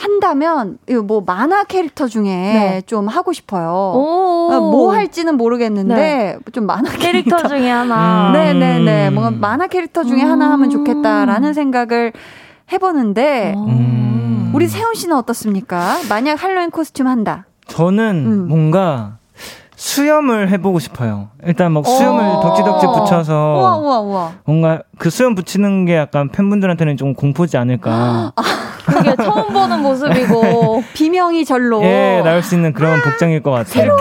한다면 0.03 0.78
이거 0.88 1.03
뭐 1.03 1.22
만화 1.24 1.62
캐릭터 1.62 2.09
중에 2.09 2.24
네. 2.24 2.82
좀 2.86 3.07
하고 3.07 3.32
싶어요. 3.32 3.70
오. 3.94 4.48
어, 4.53 4.61
뭐 4.61 4.92
할지는 4.92 5.36
모르겠는데 5.36 6.38
좀 6.53 6.66
만화 6.66 6.90
캐릭터, 6.90 7.36
캐릭터 7.36 7.48
중에 7.48 7.70
하나. 7.70 8.28
음. 8.28 8.32
네네네 8.32 9.11
뭔가 9.11 9.30
만화 9.30 9.68
캐릭터 9.68 10.03
중에 10.03 10.20
하나 10.20 10.50
하면 10.53 10.70
좋겠다라는 10.70 11.55
생각을 11.55 12.12
해보는데 12.72 13.55
음. 13.57 14.50
우리 14.55 14.66
세훈 14.66 14.94
씨는 14.94 15.16
어떻습니까? 15.16 15.98
만약 16.09 16.42
할로윈 16.42 16.70
코스튬 16.70 17.07
한다. 17.07 17.46
저는 17.68 18.24
음. 18.26 18.48
뭔가 18.48 19.18
수염을 19.76 20.48
해보고 20.50 20.78
싶어요. 20.80 21.28
일단 21.44 21.72
막 21.72 21.86
수염을 21.86 22.24
오. 22.24 22.40
덕지덕지 22.40 22.86
붙여서 22.86 23.57
우와 23.59 23.76
우와 23.76 24.00
우와. 24.00 24.32
뭔가 24.44 24.82
그 24.98 25.11
수염 25.11 25.34
붙이는 25.36 25.86
게 25.86 25.96
약간 25.96 26.28
팬분들한테는 26.28 26.96
좀 26.96 27.14
공포지 27.14 27.57
않을까. 27.57 28.32
그게 28.87 29.14
처음 29.16 29.53
보는 29.53 29.80
모습이고. 29.83 30.83
비명이 30.95 31.45
절로. 31.45 31.83
예, 31.83 32.22
나올 32.24 32.43
수 32.43 32.55
있는 32.55 32.72
그런 32.72 33.01
복장일 33.01 33.43
것 33.43 33.51
같아요. 33.51 33.97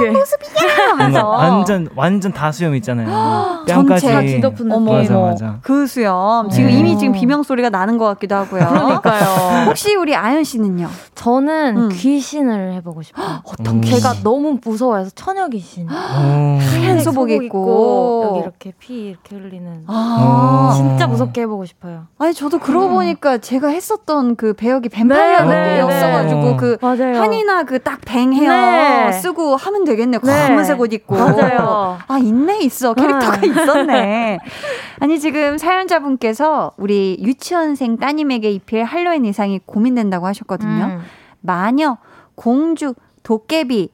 하면서. 0.90 0.98
뭔가 0.98 1.24
완전 1.28 1.88
완전 1.96 2.32
다 2.34 2.52
수염 2.52 2.76
있잖아요. 2.76 3.08
전체. 3.68 4.08
뺨까지. 4.12 4.28
뒤덮은 4.36 4.72
어머, 4.72 4.94
맞아. 4.94 5.18
맞아. 5.18 5.60
그 5.62 5.86
수염. 5.88 6.50
지금 6.50 6.70
네. 6.70 6.78
이미 6.80 6.98
지금 6.98 7.14
비명 7.14 7.44
소리가 7.44 7.70
나는 7.70 7.98
것 7.98 8.06
같기도 8.06 8.36
하고요. 8.36 8.68
그러니까요. 8.68 9.66
혹시 9.68 9.96
우리 9.96 10.16
아연 10.16 10.44
씨는요? 10.44 10.88
저는 11.16 11.78
음. 11.78 11.90
귀신을 11.90 12.74
해보고 12.76 13.02
싶어요. 13.02 13.42
어떤 13.46 13.76
음. 13.78 13.82
제가 13.82 14.16
너무 14.24 14.58
무서워해서 14.64 15.12
처녀 15.16 15.48
귀신. 15.48 15.88
오. 15.90 15.92
하얀 16.62 17.00
소복 17.02 17.32
입고. 17.32 18.24
여기 18.32 18.40
이렇게 18.40 18.74
피 18.80 19.10
이렇게 19.10 19.36
흘리는. 19.36 19.84
아, 19.88 20.70
어. 20.72 20.74
진짜 20.76 21.08
무섭게 21.08 21.42
해보고 21.42 21.66
싶어요. 21.66 22.08
아니 22.18 22.34
저도 22.34 22.60
그러고 22.60 22.90
보니까 22.90 23.38
제가 23.38 23.68
했었던 23.70 24.36
그 24.36 24.54
배 24.54 24.71
역이 24.72 24.90
뱀파이어였어가지고 24.90 26.42
네, 26.42 26.52
네. 26.52 26.58
그 26.58 26.78
맞아요. 26.82 27.22
한이나 27.22 27.64
그 27.64 27.80
딱 27.80 28.00
뱅 28.06 28.34
헤어 28.34 28.50
네. 28.52 29.12
쓰고 29.14 29.56
하면 29.56 29.84
되겠네요. 29.86 30.20
네. 30.24 30.48
검은색 30.48 30.80
옷 30.80 30.92
입고. 30.94 31.16
맞아요. 31.16 31.98
아 32.08 32.18
있네 32.18 32.60
있어 32.62 32.94
캐릭터가 32.94 33.38
아. 33.38 33.46
있었네. 33.46 34.40
아니 35.00 35.20
지금 35.20 35.58
사연자분께서 35.58 36.74
우리 36.78 37.18
유치원생 37.22 37.98
따님에게 37.98 38.52
입힐 38.52 38.84
할로윈 38.84 39.26
의상이 39.26 39.60
고민된다고 39.66 40.26
하셨거든요. 40.28 40.86
음. 40.86 41.02
마녀, 41.42 41.98
공주, 42.36 42.94
도깨비 43.24 43.90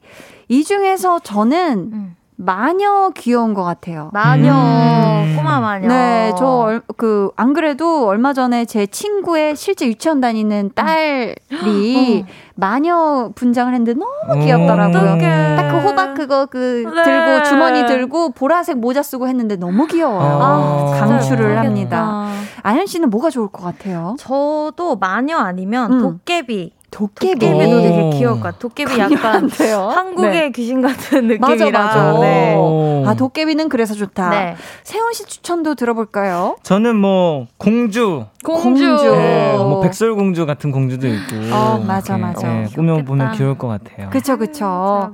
이 0.48 0.64
중에서 0.64 1.18
저는 1.20 1.90
음. 1.92 2.16
마녀 2.40 3.10
귀여운 3.16 3.52
것 3.52 3.64
같아요. 3.64 4.10
마녀, 4.12 4.52
음. 4.54 5.34
꼬마 5.36 5.58
마녀. 5.58 5.88
네, 5.88 6.32
저 6.38 6.80
그 6.96 7.30
안 7.36 7.52
그래도 7.52 8.06
얼마 8.06 8.32
전에 8.32 8.64
제 8.64 8.86
친구의 8.86 9.56
실제 9.56 9.86
유치원 9.88 10.20
다니는 10.20 10.70
딸이 10.74 12.24
마녀 12.54 13.30
분장을 13.34 13.72
했는데 13.74 13.94
너무 13.98 14.44
귀엽더라고요. 14.44 14.98
어떡해. 14.98 15.56
딱그 15.56 15.78
호박 15.88 16.14
그거 16.14 16.46
그 16.46 16.84
네. 16.94 17.02
들고 17.02 17.42
주머니 17.44 17.86
들고 17.86 18.30
보라색 18.30 18.78
모자 18.78 19.02
쓰고 19.02 19.26
했는데 19.26 19.56
너무 19.56 19.86
귀여워요. 19.88 20.38
아, 20.40 20.86
진짜 20.92 21.06
강추를. 21.06 21.58
합니다. 21.58 22.28
아연 22.62 22.86
씨는 22.86 23.10
뭐가 23.10 23.30
좋을 23.30 23.48
것 23.48 23.64
같아요? 23.64 24.14
저도 24.18 24.96
마녀 24.96 25.38
아니면 25.38 25.92
음. 25.92 25.98
도깨비. 26.02 26.77
도깨비. 26.90 27.38
도깨비도 27.38 27.76
오. 27.76 27.80
되게 27.82 28.10
귀여울 28.18 28.36
것 28.36 28.42
같아요. 28.44 28.58
도깨비 28.60 28.98
약간? 28.98 29.50
한국의 29.50 30.30
네. 30.32 30.50
귀신 30.50 30.80
같은 30.80 31.38
맞아, 31.38 31.54
느낌이라. 31.54 31.82
맞아. 31.84 32.18
네. 32.20 32.54
오. 32.56 33.04
아, 33.06 33.14
도깨비는 33.14 33.68
그래서 33.68 33.94
좋다. 33.94 34.30
네. 34.30 34.56
세훈 34.84 35.12
씨 35.12 35.24
추천도 35.24 35.74
들어볼까요? 35.74 36.56
저는 36.62 36.96
뭐 36.96 37.46
공주, 37.58 38.24
공주. 38.42 38.62
공주. 38.62 39.10
네, 39.16 39.54
뭐 39.56 39.80
백설공주 39.82 40.46
같은 40.46 40.72
공주도 40.72 41.06
있고. 41.06 41.36
어, 41.52 41.82
맞아, 41.86 42.16
맞아. 42.16 42.46
네, 42.46 42.54
귀엽겠다. 42.64 42.74
꾸며 42.76 43.04
보면 43.04 43.32
귀여울 43.32 43.58
것 43.58 43.68
같아요. 43.68 44.10
그쵸, 44.10 44.36
그쵸. 44.38 45.12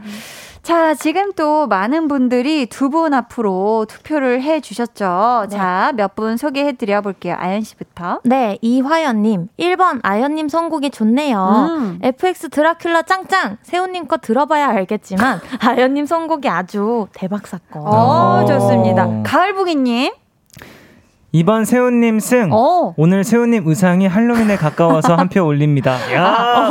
자, 0.65 0.95
지금 0.95 1.33
또 1.35 1.67
많은 1.67 2.09
분들이 2.09 2.65
두 2.67 2.89
분 2.89 3.13
앞으로 3.13 3.85
투표를 3.89 4.41
해 4.43 4.61
주셨죠. 4.61 5.47
네. 5.51 5.57
자, 5.57 5.93
몇 5.95 6.15
분 6.15 6.37
소개해 6.37 6.73
드려 6.73 7.01
볼게요. 7.03 7.35
아연 7.39 7.63
씨부터. 7.63 8.21
네, 8.25 8.57
이화연 8.63 9.23
님. 9.23 9.49
1번 9.59 10.01
아연 10.03 10.37
님 10.37 10.49
선곡이 10.49 10.91
좋네요. 10.91 11.39
음. 11.79 11.99
FX 12.03 12.49
드라큘라 12.49 13.05
짱짱. 13.07 13.59
세훈 13.63 13.93
님 13.93 14.07
거 14.07 14.17
들어봐야 14.17 14.69
알겠지만, 14.69 15.41
아연 15.61 15.95
님 15.95 16.07
선곡이 16.07 16.49
아주 16.49 17.09
대박 17.15 17.47
사건. 17.47 17.83
어, 17.87 18.43
어. 18.43 18.45
좋습니다. 18.47 19.23
가을부기 19.25 19.75
님. 19.77 20.13
이번 21.37 21.65
세훈님 21.65 22.21
승. 22.21 22.51
어. 22.53 22.95
오늘 22.97 23.25
세훈님 23.25 23.65
의상이 23.67 24.07
할로윈에 24.07 24.55
가까워서 24.57 25.17
한 25.17 25.29
표 25.29 25.45
올립니다. 25.45 25.97
야, 26.15 26.23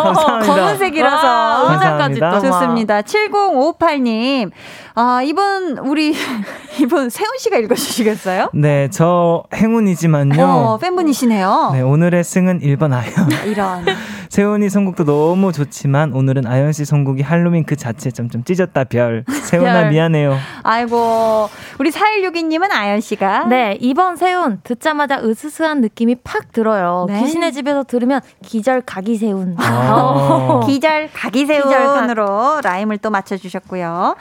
감사합니다. 0.02 0.40
검은색이라서. 0.56 1.28
와, 1.28 1.74
의자까지 1.74 2.20
또. 2.22 2.40
좋습니다. 2.40 3.02
7058님. 3.02 4.52
아, 4.96 5.22
이분, 5.22 5.78
우리, 5.80 6.16
이분 6.80 7.10
세훈 7.10 7.30
씨가 7.40 7.58
읽어 7.58 7.76
주시겠어요? 7.76 8.52
네, 8.54 8.88
저 8.90 9.44
행운이지만요. 9.54 10.42
어, 10.46 10.78
팬분이시네요. 10.78 11.72
네, 11.74 11.82
오늘의 11.82 12.24
승은 12.24 12.62
1번 12.62 12.94
아연. 12.94 13.12
이런. 13.48 13.84
세훈이 14.34 14.68
선곡도 14.68 15.06
너무 15.06 15.52
좋지만 15.52 16.12
오늘은 16.12 16.48
아연 16.48 16.72
씨 16.72 16.86
선곡이 16.86 17.22
할로윈 17.22 17.66
그 17.66 17.76
자체 17.76 18.10
점점 18.10 18.44
찢었다 18.44 18.84
별. 18.84 19.26
세훈아 19.30 19.82
별. 19.82 19.92
미안해요. 19.92 20.36
아이고, 20.64 21.50
우리 21.78 21.92
4162님은 21.92 22.72
아연 22.72 23.00
씨가. 23.00 23.46
네, 23.46 23.78
이번 23.80 24.16
세운 24.16 24.60
듣자마자 24.64 25.22
으스스한 25.22 25.82
느낌이 25.82 26.16
팍 26.24 26.52
들어요. 26.52 27.06
네. 27.08 27.22
귀신의 27.22 27.54
집에서 27.54 27.84
들으면 27.84 28.22
기절 28.42 28.82
가기 28.82 29.18
세운. 29.18 29.56
아. 29.60 30.62
기절 30.66 31.12
가기세운으로 31.14 32.62
라임을 32.64 32.98
또 32.98 33.12
맞춰주셨고요. 33.12 34.16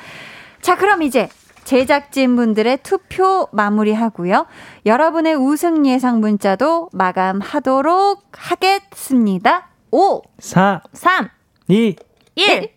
자, 0.60 0.76
그럼 0.76 1.00
이제 1.00 1.30
제작진 1.64 2.36
분들의 2.36 2.80
투표 2.82 3.48
마무리하고요. 3.50 4.44
여러분의 4.84 5.36
우승 5.36 5.86
예상 5.86 6.20
문자도 6.20 6.90
마감하도록 6.92 8.24
하겠습니다. 8.30 9.72
5, 9.93 10.22
4, 10.38 10.80
3, 10.95 11.28
2, 11.68 11.97
1. 12.34 12.68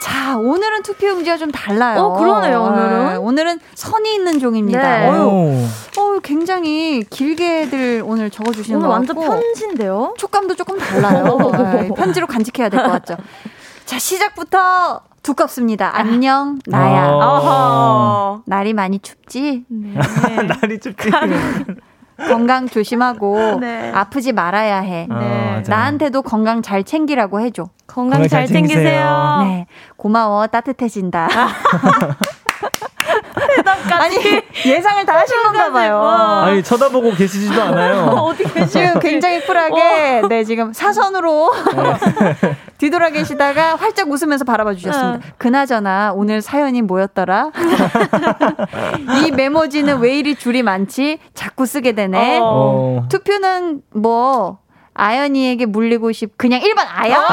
자, 0.00 0.38
오늘은 0.38 0.84
투표 0.84 1.08
용지가 1.08 1.36
좀 1.36 1.50
달라요. 1.50 2.00
어, 2.00 2.18
그러네요, 2.18 2.62
오늘은. 2.62 3.06
네, 3.08 3.16
오늘은 3.16 3.58
선이 3.74 4.14
있는 4.14 4.38
종입니다. 4.38 4.80
네. 4.80 5.08
오. 5.10 5.66
어휴, 5.98 6.20
굉장히 6.22 7.02
길게들 7.10 8.04
오늘 8.06 8.30
적어주시는 8.30 8.78
오늘 8.78 8.88
것 8.88 8.92
완전 8.94 9.16
같고 9.16 9.32
편지인데요? 9.32 10.14
촉감도 10.16 10.54
조금 10.54 10.78
달라요. 10.78 11.36
네, 11.74 11.90
편지로 11.96 12.28
간직해야 12.28 12.68
될 12.68 12.80
것 12.80 12.88
같죠. 12.92 13.16
자, 13.86 13.98
시작부터 13.98 15.00
두껍습니다. 15.24 15.90
안녕, 15.98 16.60
나야. 16.66 17.08
어. 17.08 17.18
어허. 17.18 18.42
날이 18.46 18.72
많이 18.72 19.00
춥지? 19.00 19.64
네. 19.68 19.94
날이 20.62 20.78
춥지. 20.78 21.10
건강 22.26 22.68
조심하고 22.68 23.58
네. 23.60 23.92
아프지 23.94 24.32
말아야 24.32 24.80
해. 24.80 25.06
아, 25.10 25.18
네. 25.20 25.62
나한테도 25.68 26.22
건강 26.22 26.62
잘 26.62 26.84
챙기라고 26.84 27.40
해줘. 27.40 27.64
건강 27.86 28.20
건강 28.20 28.28
잘 28.28 28.40
잘 28.40 28.46
챙기세요. 28.46 28.82
챙기세요. 28.84 29.38
네. 29.44 29.66
고마워. 29.96 30.46
따뜻해진다. 30.48 31.28
아니, 33.96 34.16
예상을 34.66 35.04
다 35.04 35.18
하신 35.18 35.42
건가 35.42 35.70
봐요. 35.70 36.00
아니 36.00 36.62
쳐다보고 36.62 37.12
계시지도 37.14 37.60
않아요. 37.62 38.04
어디 38.18 38.44
계시 38.44 38.68
지금 38.70 38.98
굉장히 39.00 39.44
쿨하게, 39.44 40.22
네, 40.28 40.44
지금 40.44 40.72
사선으로 40.72 41.52
뒤돌아 42.78 43.10
계시다가 43.10 43.76
활짝 43.76 44.08
웃으면서 44.10 44.44
바라봐 44.44 44.74
주셨습니다. 44.74 45.26
그나저나 45.36 46.12
오늘 46.14 46.40
사연이 46.42 46.82
뭐였더라? 46.82 47.50
이 49.26 49.30
메모지는 49.32 49.98
왜 49.98 50.16
이리 50.18 50.34
줄이 50.36 50.62
많지? 50.62 51.18
자꾸 51.34 51.66
쓰게 51.66 51.92
되네. 51.92 52.38
어. 52.40 53.06
투표는 53.08 53.82
뭐, 53.94 54.58
아연이에게 54.94 55.66
물리고 55.66 56.12
싶, 56.12 56.36
그냥 56.36 56.60
1번 56.60 56.84
아연? 56.88 57.24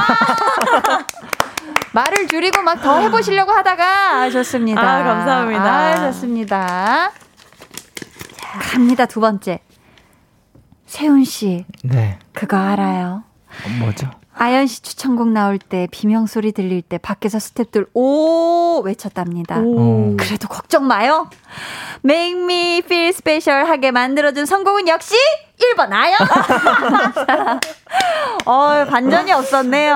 말을 1.95 2.27
줄이고 2.27 2.61
막 2.61 2.81
더 2.81 2.99
해보시려고 2.99 3.51
하다가 3.53 4.29
좋습니다. 4.29 4.81
아, 4.81 5.03
감사합니다. 5.03 5.63
아, 5.63 6.11
좋습니다. 6.11 7.11
자, 8.35 8.59
갑니다. 8.59 9.05
두 9.05 9.21
번째. 9.21 9.59
세훈 10.85 11.23
씨, 11.23 11.65
네. 11.83 12.19
그거 12.33 12.57
알아요? 12.57 13.23
어, 13.47 13.69
뭐죠? 13.79 14.11
아연 14.37 14.67
씨 14.67 14.81
추천곡 14.83 15.29
나올 15.29 15.57
때 15.57 15.87
비명 15.91 16.25
소리 16.25 16.51
들릴 16.51 16.81
때 16.81 16.97
밖에서 16.97 17.37
스탭들 17.37 17.87
오 17.93 18.81
외쳤답니다. 18.81 19.55
어. 19.59 20.15
그래도 20.19 20.49
걱정 20.49 20.85
마요. 20.87 21.29
Make 22.03 22.39
me 22.43 22.77
feel 22.79 23.09
special 23.09 23.65
하게 23.67 23.91
만들어준 23.91 24.45
선곡은 24.45 24.87
역시 24.87 25.15
1번 25.75 25.91
아연. 25.91 26.17
어, 28.45 28.85
반전이 28.89 29.31
없었네요. 29.31 29.95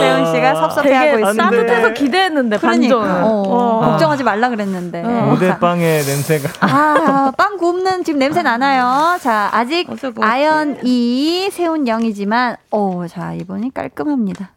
세훈 0.00 0.26
씨가 0.32 0.54
섭섭해하고 0.54 1.18
있습니다. 1.18 1.44
따뜻해서 1.50 1.92
기대했는데 1.92 2.58
그러니까. 2.58 2.96
반전. 2.98 3.22
어, 3.24 3.80
걱정하지 3.90 4.22
말라 4.22 4.48
그랬는데. 4.48 5.02
무대빵의 5.02 6.04
냄새가. 6.04 6.48
아, 6.60 7.32
빵 7.36 7.58
굽는 7.58 8.04
지금 8.04 8.20
냄새 8.20 8.42
나나요? 8.42 9.18
자, 9.20 9.50
아직. 9.52 9.86
아연 10.20 10.78
2, 10.82 11.50
세훈 11.52 11.84
0이지만, 11.84 12.56
오, 12.70 13.06
자, 13.06 13.32
이번이 13.34 13.74
깔끔합니다. 13.74 14.50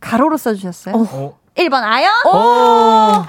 가로로 0.00 0.36
써 0.36 0.52
주셨어요. 0.54 0.94
어. 0.96 1.38
1번 1.56 1.82
아연? 1.84 2.10
어. 2.26 3.24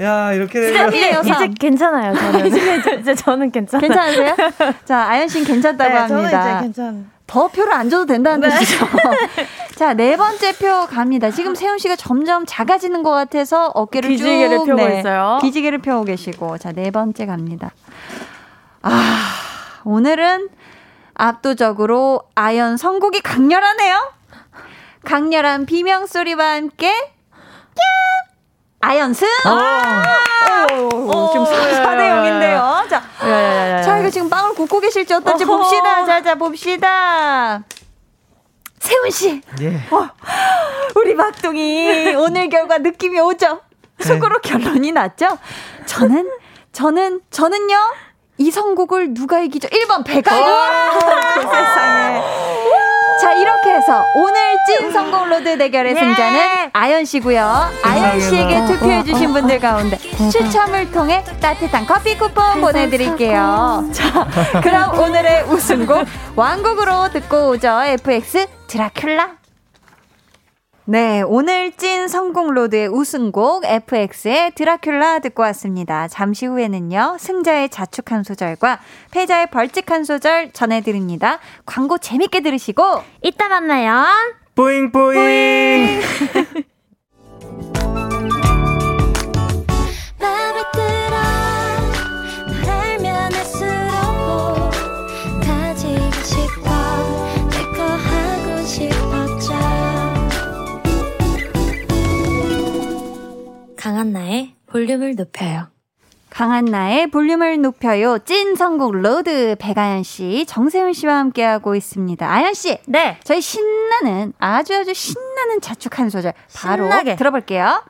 야 0.00 0.32
이렇게 0.32 0.60
되면 0.60 0.92
이제, 0.92 1.48
괜찮아요. 1.58 2.14
저는 2.14 2.46
이제, 2.48 2.96
이제 3.00 3.14
저는 3.14 3.50
괜찮아요. 3.50 3.88
괜찮으세요? 3.88 4.34
자, 4.84 5.04
아연 5.08 5.28
씨는 5.28 5.46
괜찮다고 5.46 5.90
네, 5.90 6.08
저는 6.08 6.24
합니다. 6.24 6.50
이제 6.58 6.62
괜찮. 6.62 7.10
더 7.26 7.48
표를 7.48 7.72
안 7.72 7.88
줘도 7.90 8.06
된다는 8.06 8.48
뜻이죠. 8.48 8.86
자, 9.74 9.94
네 9.94 10.16
번째 10.16 10.52
표 10.58 10.86
갑니다. 10.86 11.30
지금 11.30 11.54
세훈 11.54 11.78
씨가 11.78 11.96
점점 11.96 12.44
작아지는 12.46 13.02
것 13.02 13.10
같아서 13.10 13.66
어깨를 13.74 14.10
기지개를 14.10 14.58
쭉 14.58 14.66
펴고 14.66 14.86
네, 14.86 14.98
있어요. 15.00 15.38
기지개를 15.40 15.78
펴고 15.78 16.04
계시고. 16.04 16.58
자, 16.58 16.72
네 16.72 16.90
번째 16.90 17.26
갑니다. 17.26 17.72
아, 18.82 19.32
오늘은 19.84 20.48
압도적으로 21.14 22.22
아연 22.34 22.76
선곡이 22.76 23.20
강렬하네요. 23.22 24.12
강렬한 25.04 25.66
비명 25.66 26.06
소리와 26.06 26.54
함께 26.54 26.92
아연 28.86 29.12
승! 29.14 29.26
오, 29.44 31.30
지금 31.32 31.44
4대 31.44 32.08
0인데요. 32.08 32.88
자. 32.88 33.02
자, 33.84 33.98
이거 33.98 34.08
지금 34.08 34.30
빵을 34.30 34.54
굽고 34.54 34.78
계실지 34.78 35.12
어떨지 35.12 35.42
어허. 35.42 35.56
봅시다. 35.56 36.04
자, 36.06 36.22
자, 36.22 36.34
봅시다. 36.36 37.64
세훈 38.78 39.10
씨, 39.10 39.42
예. 39.60 39.80
우리 40.94 41.14
막둥이 41.14 42.14
오늘 42.14 42.48
결과 42.48 42.78
느낌이 42.78 43.18
오죠? 43.18 43.60
속으로 43.98 44.38
결론이 44.38 44.92
났죠? 44.92 45.36
저는, 45.86 46.30
저는, 46.70 47.22
저는요, 47.32 47.76
이 48.38 48.52
선곡을 48.52 49.14
누가 49.14 49.40
이기죠? 49.40 49.66
1번 49.68 50.04
배가 50.04 50.30
그 51.34 51.40
세상에. 51.40 52.22
자, 53.20 53.32
이렇게 53.32 53.74
해서 53.74 54.04
오늘 54.14 54.34
찐 54.66 54.92
선곡 54.92 55.28
로드 55.28 55.56
대결의 55.58 55.94
승자는 55.94 56.70
아연 56.72 57.04
씨고요. 57.04 57.70
아연 57.82 58.20
씨에게 58.20 58.66
투표해 58.66 59.04
주신 59.04 59.32
분들 59.32 59.58
가운데 59.60 59.96
추첨을 60.30 60.90
통해 60.92 61.24
따뜻한 61.40 61.86
커피 61.86 62.16
쿠폰 62.18 62.60
보내 62.60 62.88
드릴게요. 62.88 63.84
자, 63.92 64.26
그럼 64.62 64.98
오늘의 64.98 65.44
우승곡 65.44 66.06
완곡으로 66.36 67.10
듣고 67.12 67.50
오죠. 67.50 67.82
FX 67.84 68.46
드라큘라. 68.66 69.45
네, 70.88 71.20
오늘 71.22 71.72
찐 71.72 72.06
선곡 72.06 72.54
로드의 72.54 72.86
우승곡 72.86 73.64
FX의 73.64 74.52
드라큘라 74.52 75.20
듣고 75.20 75.42
왔습니다. 75.42 76.06
잠시 76.06 76.46
후에는요, 76.46 77.16
승자의 77.18 77.70
자축 77.70 78.12
한 78.12 78.22
소절과 78.22 78.78
패자의 79.10 79.50
벌칙 79.50 79.90
한 79.90 80.04
소절 80.04 80.52
전해드립니다. 80.52 81.40
광고 81.64 81.98
재밌게 81.98 82.38
들으시고, 82.38 83.02
이따 83.22 83.48
만나요. 83.48 84.04
뿌잉 84.54 84.92
뿌잉. 84.92 86.00
강한나의 103.96 104.52
볼륨을 104.66 105.14
높여요 105.16 105.68
강한나의 106.28 107.06
볼륨을 107.06 107.62
높여요. 107.62 108.18
찐 108.18 108.56
선곡 108.56 108.96
로드 108.96 109.56
배가연 109.58 110.02
씨, 110.02 110.44
정세훈 110.46 110.92
씨와 110.92 111.16
함께하고 111.16 111.74
있습니다. 111.74 112.30
아연 112.30 112.52
씨, 112.52 112.76
네. 112.86 113.18
저희 113.24 113.40
신나는, 113.40 114.34
아주 114.38 114.74
아주 114.74 114.92
신나는 114.92 115.62
자축 115.62 115.98
한 115.98 116.10
소절 116.10 116.34
바로 116.54 116.82
신나게. 116.82 117.16
들어볼게요. 117.16 117.82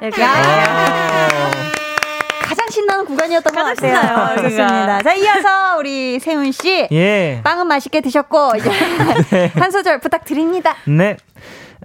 이렇게 0.00 0.24
가장 2.50 2.66
신나는 2.68 3.04
구간이었던 3.04 3.54
것 3.54 3.62
같아요. 3.62 3.94
신나요. 3.94 4.36
좋습니다. 4.42 5.02
자, 5.02 5.14
이어서 5.14 5.76
우리 5.78 6.18
세훈 6.18 6.50
씨. 6.50 6.88
예. 6.90 7.40
빵은 7.44 7.68
맛있게 7.68 8.00
드셨고 8.00 8.54
이제 8.56 8.68
한 9.54 9.70
소절 9.70 10.00
부탁드립니다. 10.00 10.74
네. 10.84 11.16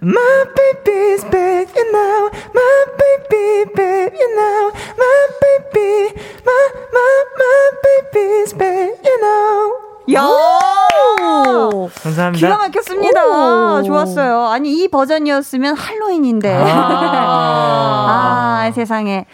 My 0.02 0.44
baby's 0.56 1.22
back, 1.30 1.72
you 1.76 1.92
know. 1.92 2.30
My 2.52 2.84
baby 2.98 3.64
back, 3.76 4.12
you 4.18 4.34
know. 4.34 4.72
My 4.98 5.28
baby, 5.40 6.12
my 6.44 6.68
my 6.92 7.24
my 7.38 7.70
baby's 8.12 8.52
back, 8.58 8.98
you 9.04 9.20
know. 9.20 9.86
야, 10.14 10.22
오! 10.24 11.90
감사합니다. 12.02 12.46
기가 12.46 12.58
막혔습니다. 12.58 13.26
오. 13.26 13.82
좋았어요. 13.82 14.46
아니, 14.46 14.72
이 14.72 14.86
버전이었으면 14.88 15.76
할로윈인데. 15.76 16.54
아. 16.54 18.62
아, 18.66 18.70
세상에. 18.72 19.26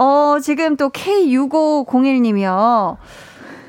어, 0.00 0.38
지금 0.40 0.76
또 0.78 0.88
K6501님이요. 0.88 2.96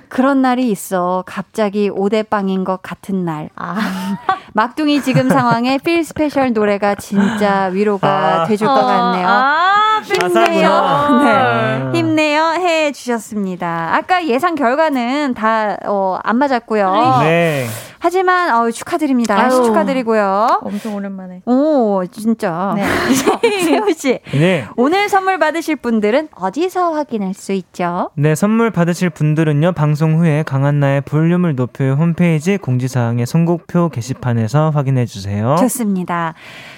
그런 0.08 0.42
날이 0.42 0.72
있어. 0.72 1.26
갑자기 1.26 1.90
오대빵인 1.90 2.64
것 2.64 2.82
같은 2.82 3.26
날. 3.26 3.50
아. 3.56 3.76
막둥이 4.54 5.02
지금 5.02 5.28
상황에 5.30 5.78
Feel 5.78 6.06
Special 6.06 6.54
노래가 6.54 6.96
진짜 6.96 7.66
위로가 7.66 8.44
아. 8.44 8.46
돼줄 8.46 8.68
것 8.68 8.76
같네요. 8.76 9.28
아, 9.28 10.02
힘내요. 10.04 11.22
네. 11.24 11.92
힘내요. 11.98 12.44
해 12.60 12.94
주셨습니다. 12.94 13.90
아까 13.94 14.26
예상 14.26 14.56
결과는 14.56 15.34
다, 15.34 15.76
어, 15.86 16.18
안 16.24 16.38
맞았고요. 16.38 17.18
네. 17.24 17.68
하지만, 18.04 18.56
어, 18.56 18.72
축하드립니다. 18.72 19.40
아유. 19.40 19.52
축하드리고요. 19.64 20.62
엄청 20.64 20.96
오랜만에. 20.96 21.42
오, 21.46 22.04
진짜. 22.12 22.74
네. 22.76 22.84
세호 23.64 23.92
씨. 23.94 24.20
네. 24.34 24.68
오늘 24.76 25.08
선물 25.08 25.38
받으실 25.38 25.76
분들은 25.76 26.30
어디서 26.36 26.94
확인할 26.94 27.36
수 27.36 27.54
있죠? 27.54 28.10
네, 28.16 28.34
선물 28.34 28.72
받으실 28.72 29.12
분들은요, 29.12 29.74
방송 29.74 30.18
후에 30.20 30.42
강한나의 30.44 31.02
볼륨을 31.02 31.56
높여 31.56 31.94
홈페이지 31.94 32.58
공지사항의 32.58 33.26
선곡표 33.28 33.90
게시판에서 33.90 34.72
확인해 34.72 35.06
주세요. 35.06 35.56
좋습니다. 35.60 36.34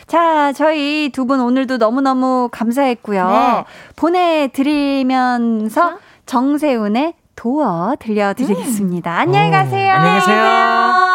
자, 0.08 0.52
저희 0.54 1.10
두 1.14 1.24
분 1.24 1.40
오늘도 1.40 1.78
너무너무 1.78 2.50
감사했고요. 2.52 3.28
네. 3.30 3.64
보내드리면서 3.96 5.94
정세훈의 6.26 7.14
도어 7.38 7.96
들려드리겠습니다. 7.98 9.18
안녕히 9.20 9.48
오, 9.48 9.52
가세요. 9.52 9.90
안녕히 9.94 10.20
계세요. 10.20 11.13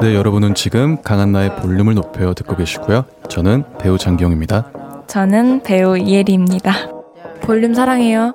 네, 0.00 0.14
여러분은 0.14 0.54
지금 0.54 1.02
강한나의 1.02 1.56
볼륨을 1.56 1.94
높여 1.94 2.32
듣고 2.32 2.56
계시고요. 2.56 3.04
저는 3.28 3.64
배우 3.78 3.98
장기영입니다. 3.98 5.04
저는 5.06 5.62
배우 5.62 5.98
이혜리입니다. 5.98 6.72
볼륨 7.42 7.74
사랑해요. 7.74 8.34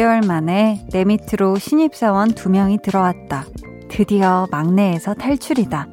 6개월 0.00 0.26
만에 0.26 0.84
내 0.92 1.04
밑으로 1.04 1.56
신입사원 1.56 2.32
2명이 2.32 2.82
들어왔다. 2.82 3.44
드디어 3.90 4.46
막내에서 4.50 5.14
탈출이다. 5.14 5.88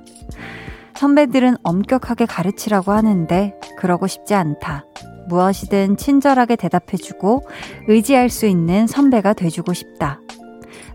선배들은 0.95 1.57
엄격하게 1.63 2.25
가르치라고 2.25 2.93
하는데 2.93 3.53
그러고 3.77 4.07
싶지 4.07 4.33
않다. 4.33 4.85
무엇이든 5.27 5.97
친절하게 5.97 6.55
대답해주고 6.55 7.43
의지할 7.89 8.29
수 8.29 8.45
있는 8.45 8.87
선배가 8.87 9.33
돼주고 9.33 9.73
싶다. 9.73 10.21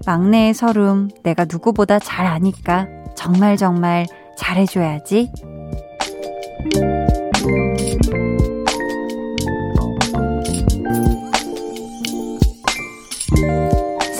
막내의 0.06 0.54
서름, 0.54 1.08
내가 1.22 1.44
누구보다 1.44 1.98
잘 1.98 2.26
아니까 2.26 2.88
정말 3.14 3.56
정말 3.58 4.06
잘해줘야지. 4.38 5.30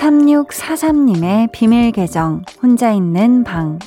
3643님의 0.02 1.52
비밀 1.52 1.92
계정, 1.92 2.42
혼자 2.60 2.90
있는 2.90 3.44
방. 3.44 3.78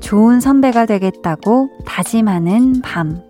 좋은 0.00 0.40
선배가 0.40 0.86
되겠다고 0.86 1.68
다짐하는 1.84 2.80
밤. 2.80 3.20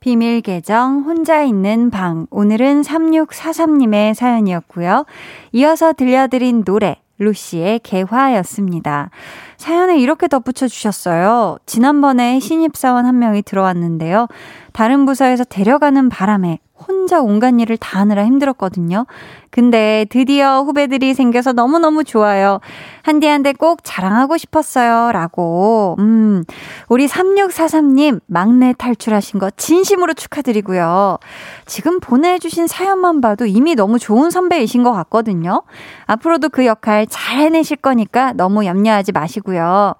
비밀 0.00 0.40
계정, 0.40 1.02
혼자 1.02 1.42
있는 1.42 1.90
방. 1.90 2.26
오늘은 2.30 2.80
3643님의 2.80 4.14
사연이었고요. 4.14 5.04
이어서 5.52 5.92
들려드린 5.92 6.64
노래, 6.64 6.96
루시의 7.18 7.80
개화였습니다. 7.80 9.10
사연에 9.58 9.98
이렇게 9.98 10.26
덧붙여 10.26 10.68
주셨어요. 10.68 11.58
지난번에 11.66 12.40
신입사원 12.40 13.04
한 13.04 13.18
명이 13.18 13.42
들어왔는데요. 13.42 14.28
다른 14.72 15.04
부서에서 15.04 15.44
데려가는 15.44 16.08
바람에 16.08 16.60
혼자 16.78 17.20
온갖 17.20 17.58
일을 17.58 17.76
다 17.76 18.00
하느라 18.00 18.24
힘들었거든요. 18.24 19.06
근데 19.50 20.04
드디어 20.10 20.60
후배들이 20.62 21.14
생겨서 21.14 21.52
너무너무 21.52 22.04
좋아요. 22.04 22.60
한디 23.02 23.26
한데 23.26 23.52
꼭 23.52 23.80
자랑하고 23.82 24.36
싶었어요. 24.36 25.12
라고. 25.12 25.96
음, 25.98 26.44
우리 26.88 27.06
3643님 27.06 28.20
막내 28.26 28.74
탈출하신 28.76 29.40
거 29.40 29.50
진심으로 29.50 30.14
축하드리고요. 30.14 31.18
지금 31.64 32.00
보내주신 32.00 32.66
사연만 32.66 33.20
봐도 33.20 33.46
이미 33.46 33.74
너무 33.74 33.98
좋은 33.98 34.30
선배이신 34.30 34.82
것 34.82 34.92
같거든요. 34.92 35.62
앞으로도 36.06 36.50
그 36.50 36.66
역할 36.66 37.06
잘 37.08 37.38
해내실 37.38 37.78
거니까 37.78 38.32
너무 38.34 38.66
염려하지 38.66 39.12
마시고요. 39.12 39.94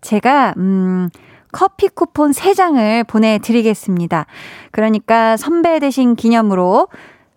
제가, 0.00 0.54
음, 0.56 1.08
커피 1.52 1.88
쿠폰 1.88 2.30
3장을 2.32 3.06
보내드리겠습니다. 3.06 4.26
그러니까 4.70 5.36
선배 5.36 5.78
되신 5.78 6.16
기념으로 6.16 6.88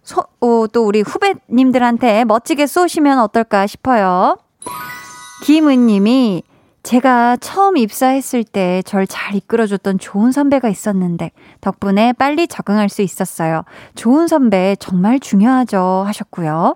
소, 0.03 0.21
어, 0.41 0.65
또 0.71 0.85
우리 0.85 1.01
후배님들한테 1.01 2.25
멋지게 2.25 2.67
쏘시면 2.67 3.19
어떨까 3.19 3.67
싶어요. 3.67 4.37
김은님이 5.45 6.43
제가 6.83 7.37
처음 7.37 7.77
입사했을 7.77 8.43
때 8.43 8.81
절 8.85 9.07
잘 9.07 9.35
이끌어줬던 9.35 9.99
좋은 9.99 10.33
선배가 10.33 10.67
있었는데 10.67 11.31
덕분에 11.61 12.11
빨리 12.13 12.45
적응할 12.45 12.89
수 12.89 13.01
있었어요. 13.01 13.63
좋은 13.95 14.27
선배 14.27 14.75
정말 14.79 15.19
중요하죠 15.21 16.03
하셨고요. 16.05 16.75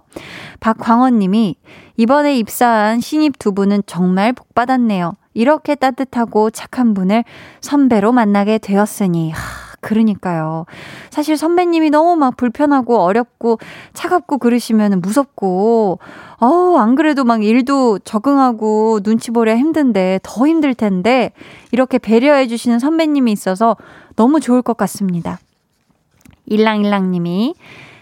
박광원님이 0.62 1.58
이번에 1.98 2.38
입사한 2.38 3.02
신입 3.02 3.38
두 3.38 3.54
분은 3.54 3.84
정말 3.86 4.32
복 4.32 4.56
받았네요. 4.56 5.16
이렇게 5.38 5.76
따뜻하고 5.76 6.50
착한 6.50 6.96
분을 6.96 7.24
선배로 7.62 8.12
만나게 8.12 8.58
되었으니 8.58 9.32
하, 9.32 9.40
그러니까요. 9.82 10.66
사실 11.12 11.38
선배님이 11.38 11.92
너무 11.92 12.16
막 12.16 12.36
불편하고 12.36 12.98
어렵고 12.98 13.60
차갑고 13.94 14.40
그러시면 14.40 15.00
무섭고, 15.00 16.00
어우, 16.40 16.78
안 16.78 16.96
그래도 16.96 17.24
막 17.24 17.44
일도 17.44 18.00
적응하고 18.00 19.02
눈치 19.02 19.30
보려 19.30 19.56
힘든데 19.56 20.22
더 20.24 20.48
힘들 20.48 20.74
텐데, 20.74 21.32
이렇게 21.72 22.00
배려해주시는 22.00 22.80
선배님이 22.80 23.32
있어서 23.32 23.78
너무 24.16 24.40
좋을 24.40 24.64
것 24.64 24.76
같습니다. 24.76 25.38
일랑일랑님이 26.48 27.54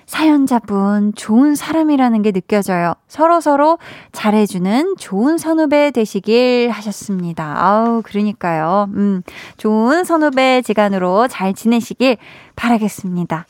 사연자분 0.05 1.13
좋은 1.15 1.55
사람이라는 1.55 2.21
게 2.21 2.31
느껴져요. 2.31 2.93
서로 3.07 3.41
서로 3.41 3.79
잘해주는 4.11 4.95
좋은 4.97 5.37
선후배 5.37 5.91
되시길 5.91 6.69
하셨습니다. 6.69 7.55
아우, 7.57 8.01
그러니까요. 8.03 8.89
음, 8.93 9.23
좋은 9.57 10.03
선후배 10.03 10.61
지간으로 10.61 11.27
잘 11.27 11.53
지내시길 11.53 12.17
바라겠습니다. 12.55 13.45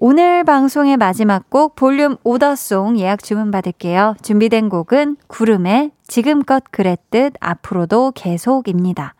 오늘 0.00 0.44
방송의 0.44 0.96
마지막 0.96 1.50
곡 1.50 1.74
볼륨 1.74 2.18
오더송 2.22 3.00
예약 3.00 3.20
주문 3.24 3.50
받을게요. 3.50 4.14
준비된 4.22 4.68
곡은 4.68 5.16
구름의 5.26 5.90
지금껏 6.06 6.62
그랬듯 6.70 7.34
앞으로도 7.40 8.12
계속입니다. 8.14 9.16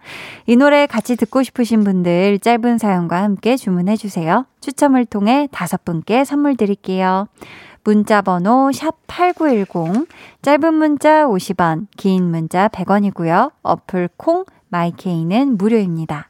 이 0.47 0.55
노래 0.55 0.87
같이 0.87 1.17
듣고 1.17 1.43
싶으신 1.43 1.83
분들 1.83 2.39
짧은 2.39 2.79
사연과 2.79 3.21
함께 3.25 3.57
주문해 3.57 3.97
주세요. 3.97 4.47
추첨을 4.61 5.05
통해 5.05 5.49
다섯 5.51 5.85
분께 5.85 6.25
선물 6.25 6.57
드릴게요. 6.57 7.27
문자 7.83 8.23
번호 8.23 8.71
샵8910 8.73 10.07
짧은 10.43 10.75
문자 10.75 11.27
50원, 11.27 11.89
긴 11.97 12.31
문자 12.31 12.69
100원이고요. 12.69 13.51
어플 13.63 14.11
콩 14.17 14.45
마이케이는 14.69 15.59
무료입니다. 15.59 16.29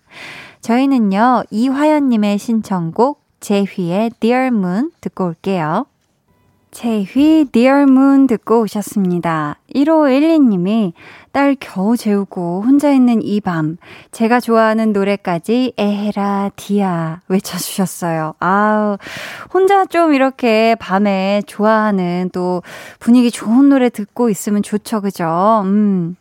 저희는요. 0.62 1.44
이화연 1.51 2.09
님의 2.09 2.38
신청곡 2.38 3.18
제휘의 3.41 4.11
Dear 4.20 4.49
Moon 4.49 4.91
듣고 5.01 5.26
올게요. 5.26 5.86
제휘 6.70 7.47
Dear 7.51 7.82
Moon 7.82 8.26
듣고 8.26 8.61
오셨습니다. 8.61 9.57
1512님이 9.74 10.93
딸 11.32 11.57
겨우 11.59 11.97
재우고 11.97 12.62
혼자 12.62 12.93
있는 12.93 13.22
이 13.22 13.41
밤, 13.41 13.78
제가 14.11 14.41
좋아하는 14.41 14.93
노래까지 14.93 15.72
에헤라 15.76 16.51
디아 16.57 17.20
외쳐주셨어요. 17.28 18.34
아우, 18.39 18.99
혼자 19.53 19.84
좀 19.86 20.14
이렇게 20.14 20.76
밤에 20.78 21.43
좋아하는 21.47 22.30
또 22.32 22.62
분위기 22.99 23.30
좋은 23.30 23.68
노래 23.68 23.89
듣고 23.89 24.30
있으면 24.30 24.62
좋죠, 24.62 25.01
그죠? 25.01 25.62
음. 25.64 26.16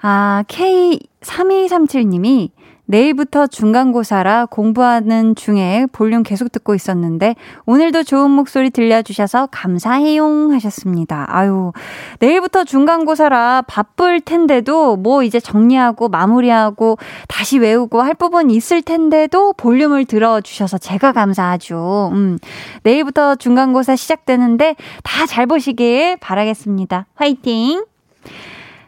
아, 0.00 0.44
K3237님이 0.48 2.50
내일부터 2.86 3.46
중간고사라 3.46 4.46
공부하는 4.46 5.34
중에 5.34 5.86
볼륨 5.92 6.22
계속 6.22 6.50
듣고 6.50 6.74
있었는데 6.74 7.36
오늘도 7.66 8.04
좋은 8.04 8.30
목소리 8.30 8.70
들려주셔서 8.70 9.48
감사해용 9.50 10.52
하셨습니다. 10.52 11.26
아유, 11.28 11.72
내일부터 12.18 12.64
중간고사라 12.64 13.62
바쁠 13.66 14.20
텐데도 14.20 14.96
뭐 14.96 15.22
이제 15.22 15.38
정리하고 15.38 16.08
마무리하고 16.08 16.96
다시 17.28 17.58
외우고 17.58 18.00
할 18.00 18.14
부분 18.14 18.50
있을 18.50 18.80
텐데도 18.82 19.52
볼륨을 19.52 20.06
들어주셔서 20.06 20.78
제가 20.78 21.12
감사하죠. 21.12 22.10
음, 22.14 22.38
내일부터 22.82 23.34
중간고사 23.34 23.96
시작되는데 23.96 24.76
다 25.02 25.26
잘 25.26 25.46
보시길 25.46 26.16
바라겠습니다. 26.18 27.06
화이팅! 27.14 27.84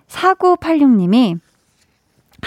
4986님이 0.08 1.38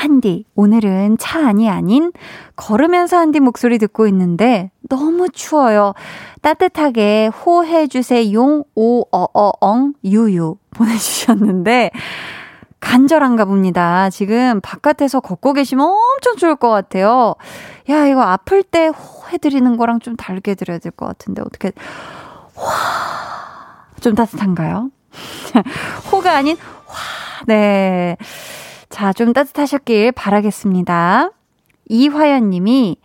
한디, 0.05 0.45
오늘은 0.55 1.17
차 1.19 1.47
안이 1.47 1.69
아닌 1.69 2.11
걸으면서 2.55 3.17
한디 3.17 3.39
목소리 3.39 3.77
듣고 3.77 4.07
있는데 4.07 4.71
너무 4.89 5.29
추워요. 5.29 5.93
따뜻하게 6.41 7.27
호해주세용, 7.27 8.63
오, 8.73 9.01
어, 9.11 9.25
어, 9.35 9.51
엉, 9.61 9.93
유유 10.03 10.55
보내주셨는데 10.71 11.91
간절한가 12.79 13.45
봅니다. 13.45 14.09
지금 14.09 14.59
바깥에서 14.61 15.19
걷고 15.19 15.53
계시면 15.53 15.85
엄청 15.85 16.35
추울 16.35 16.55
것 16.55 16.69
같아요. 16.71 17.35
야, 17.91 18.07
이거 18.07 18.23
아플 18.23 18.63
때 18.63 18.87
호 18.87 19.27
해드리는 19.31 19.77
거랑 19.77 19.99
좀 19.99 20.15
다르게 20.15 20.55
드려야 20.55 20.79
될 20.79 20.91
것 20.91 21.05
같은데, 21.05 21.43
어떻게, 21.43 21.71
와, 22.55 22.63
좀 24.01 24.15
따뜻한가요? 24.15 24.89
호가 26.11 26.35
아닌 26.37 26.57
와, 26.87 26.95
네. 27.45 28.17
자, 28.91 29.13
좀 29.13 29.33
따뜻하셨길 29.33 30.11
바라겠습니다. 30.11 31.31
이화연 31.87 32.49
님이, 32.49 32.97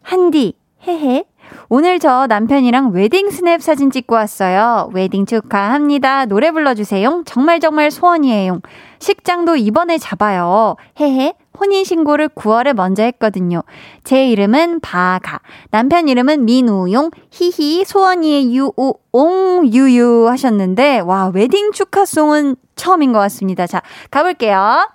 한디, 0.00 0.54
헤헤. 0.86 1.24
오늘 1.68 1.98
저 1.98 2.26
남편이랑 2.26 2.92
웨딩 2.92 3.30
스냅 3.30 3.60
사진 3.60 3.90
찍고 3.90 4.14
왔어요. 4.14 4.90
웨딩 4.94 5.26
축하합니다. 5.26 6.26
노래 6.26 6.50
불러주세요. 6.50 7.22
정말 7.26 7.60
정말 7.60 7.90
소원이에요. 7.90 8.60
식장도 8.98 9.56
이번에 9.56 9.98
잡아요. 9.98 10.76
헤헤. 11.00 11.34
혼인신고를 11.58 12.28
9월에 12.30 12.74
먼저 12.74 13.02
했거든요. 13.04 13.62
제 14.04 14.28
이름은 14.28 14.80
바가. 14.80 15.40
남편 15.70 16.08
이름은 16.08 16.44
민우용. 16.44 17.10
히히. 17.30 17.84
소원이의 17.84 18.54
유우옹 18.54 19.70
유유 19.72 20.28
하셨는데, 20.28 21.00
와, 21.00 21.30
웨딩 21.34 21.72
축하송은 21.72 22.56
처음인 22.74 23.12
것 23.12 23.18
같습니다. 23.20 23.66
자, 23.66 23.82
가볼게요. 24.10 24.88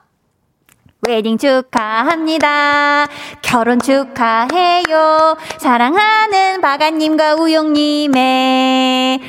웨딩 1.08 1.38
축하합니다. 1.40 3.08
결혼 3.42 3.80
축하해요. 3.80 5.36
사랑하는 5.58 6.62
바가님과 6.62 7.36
우용님의 7.36 9.20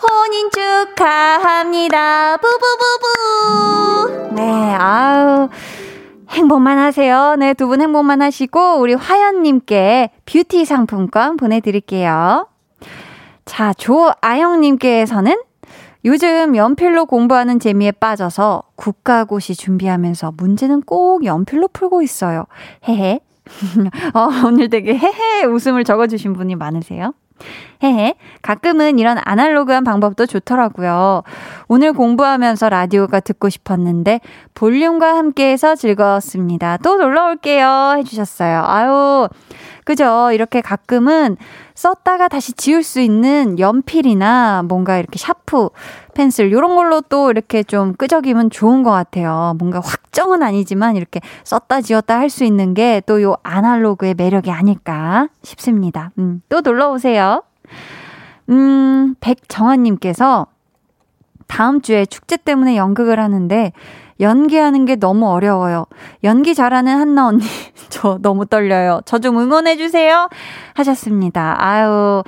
혼인 0.00 0.50
축하합니다. 0.50 2.36
부부부부. 2.36 4.34
네, 4.36 4.74
아우. 4.74 5.48
행복만 6.30 6.78
하세요. 6.78 7.34
네, 7.36 7.54
두 7.54 7.66
분 7.66 7.80
행복만 7.80 8.22
하시고, 8.22 8.76
우리 8.78 8.94
화연님께 8.94 10.10
뷰티 10.26 10.64
상품권 10.64 11.36
보내드릴게요. 11.36 12.46
자, 13.44 13.72
조아영님께서는 13.72 15.36
요즘 16.06 16.54
연필로 16.54 17.06
공부하는 17.06 17.58
재미에 17.58 17.90
빠져서 17.90 18.62
국가고시 18.76 19.56
준비하면서 19.56 20.34
문제는 20.36 20.82
꼭 20.82 21.24
연필로 21.24 21.68
풀고 21.68 22.00
있어요. 22.02 22.44
헤헤. 22.88 23.20
어, 24.14 24.28
오늘 24.46 24.68
되게 24.68 24.96
헤헤 24.96 25.44
웃음을 25.46 25.82
적어주신 25.82 26.32
분이 26.32 26.54
많으세요. 26.54 27.12
헤헤. 27.82 28.14
가끔은 28.42 28.98
이런 28.98 29.18
아날로그한 29.24 29.84
방법도 29.84 30.26
좋더라고요. 30.26 31.22
오늘 31.68 31.92
공부하면서 31.92 32.68
라디오가 32.68 33.20
듣고 33.20 33.48
싶었는데 33.48 34.20
볼륨과 34.54 35.16
함께해서 35.16 35.74
즐거웠습니다. 35.74 36.78
또 36.78 36.96
놀러 36.96 37.26
올게요. 37.26 37.94
해주셨어요. 37.98 38.62
아유, 38.64 39.28
그죠? 39.84 40.30
이렇게 40.32 40.60
가끔은 40.60 41.36
썼다가 41.74 42.28
다시 42.28 42.54
지울 42.54 42.82
수 42.82 43.00
있는 43.00 43.58
연필이나 43.58 44.62
뭔가 44.66 44.96
이렇게 44.98 45.18
샤프, 45.18 45.68
펜슬, 46.14 46.50
요런 46.50 46.74
걸로 46.74 47.02
또 47.02 47.30
이렇게 47.30 47.62
좀 47.62 47.94
끄적이면 47.94 48.50
좋은 48.50 48.82
것 48.82 48.90
같아요. 48.90 49.54
뭔가 49.58 49.80
확정은 49.80 50.42
아니지만 50.42 50.96
이렇게 50.96 51.20
썼다 51.44 51.82
지웠다 51.82 52.18
할 52.18 52.30
수 52.30 52.44
있는 52.44 52.74
게 52.74 53.00
또 53.06 53.22
요 53.22 53.36
아날로그의 53.44 54.14
매력이 54.14 54.50
아닐까 54.50 55.28
싶습니다. 55.42 56.10
음, 56.18 56.42
또 56.48 56.60
놀러 56.62 56.90
오세요. 56.90 57.42
음, 58.50 59.14
백정환님께서 59.20 60.46
다음 61.46 61.80
주에 61.80 62.06
축제 62.06 62.36
때문에 62.36 62.76
연극을 62.76 63.20
하는데 63.20 63.72
연기하는 64.18 64.84
게 64.84 64.96
너무 64.96 65.28
어려워요. 65.28 65.86
연기 66.24 66.54
잘하는 66.54 66.96
한나 66.98 67.26
언니, 67.28 67.44
저 67.90 68.18
너무 68.22 68.46
떨려요. 68.46 69.00
저 69.04 69.18
좀 69.18 69.38
응원해주세요. 69.38 70.28
하셨습니다. 70.74 71.56
아유, 71.58 72.22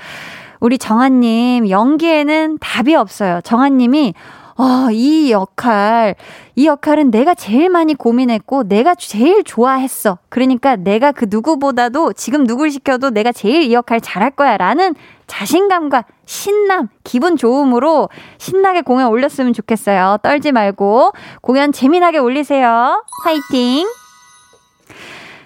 우리 0.60 0.76
정한님, 0.78 1.70
연기에는 1.70 2.58
답이 2.60 2.94
없어요. 2.94 3.40
정한님이, 3.42 4.14
어, 4.58 4.90
이 4.90 5.30
역할, 5.30 6.16
이 6.56 6.66
역할은 6.66 7.12
내가 7.12 7.32
제일 7.34 7.68
많이 7.68 7.94
고민했고, 7.94 8.64
내가 8.64 8.96
제일 8.96 9.44
좋아했어. 9.44 10.18
그러니까 10.28 10.74
내가 10.74 11.12
그 11.12 11.26
누구보다도 11.30 12.14
지금 12.14 12.44
누굴 12.44 12.72
시켜도 12.72 13.10
내가 13.10 13.30
제일 13.30 13.62
이 13.62 13.72
역할 13.72 14.00
잘할 14.00 14.32
거야. 14.32 14.56
라는 14.56 14.96
자신감과 15.28 16.06
신남, 16.26 16.88
기분 17.04 17.36
좋음으로 17.36 18.08
신나게 18.38 18.82
공연 18.82 19.10
올렸으면 19.10 19.52
좋겠어요. 19.52 20.18
떨지 20.24 20.50
말고 20.50 21.12
공연 21.40 21.70
재미나게 21.70 22.18
올리세요. 22.18 23.04
화이팅! 23.22 23.86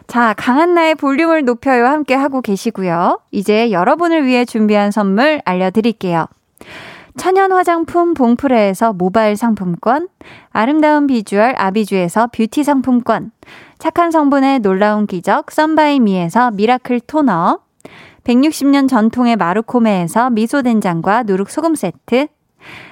자, 0.06 0.34
강한나의 0.38 0.94
볼륨을 0.94 1.44
높여요 1.44 1.86
함께 1.86 2.14
하고 2.14 2.40
계시고요. 2.40 3.20
이제 3.30 3.72
여러분을 3.72 4.24
위해 4.24 4.46
준비한 4.46 4.90
선물 4.90 5.42
알려드릴게요. 5.44 6.28
천연 7.16 7.52
화장품 7.52 8.14
봉프레에서 8.14 8.94
모바일 8.94 9.36
상품권, 9.36 10.08
아름다운 10.50 11.06
비주얼 11.06 11.54
아비주에서 11.56 12.28
뷰티 12.28 12.64
상품권, 12.64 13.32
착한 13.78 14.10
성분의 14.10 14.60
놀라운 14.60 15.06
기적 15.06 15.50
썬바이미에서 15.50 16.52
미라클 16.52 17.00
토너, 17.00 17.60
160년 18.24 18.88
전통의 18.88 19.36
마루코메에서 19.36 20.30
미소된장과 20.30 21.24
누룩소금 21.24 21.74
세트, 21.74 22.28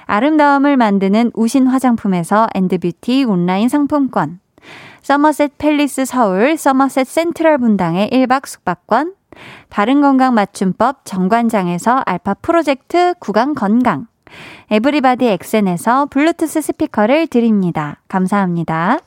아름다움을 0.05 0.77
만드는 0.77 1.31
우신 1.33 1.67
화장품에서 1.67 2.47
엔드뷰티 2.53 3.23
온라인 3.23 3.69
상품권, 3.69 4.39
서머셋 5.01 5.57
팰리스 5.57 6.05
서울 6.05 6.57
서머셋 6.57 7.07
센트럴 7.07 7.57
분당의 7.57 8.09
1박 8.11 8.45
숙박권, 8.45 9.15
바른건강 9.69 10.33
맞춤법 10.33 11.05
정관장에서 11.05 12.03
알파 12.05 12.33
프로젝트 12.35 13.15
구강 13.19 13.55
건강, 13.55 14.07
에브리바디 14.69 15.27
엑센에서 15.27 16.05
블루투스 16.07 16.61
스피커를 16.61 17.27
드립니다. 17.27 18.01
감사합니다. 18.07 18.99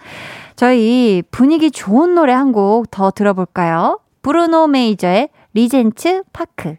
저희 0.57 1.23
분위기 1.31 1.71
좋은 1.71 2.15
노래 2.15 2.33
한 2.33 2.53
곡 2.53 2.91
더 2.91 3.11
들어볼까요? 3.11 4.01
브루노 4.23 4.69
메이저의 4.69 5.29
리젠츠 5.55 6.23
파크. 6.33 6.77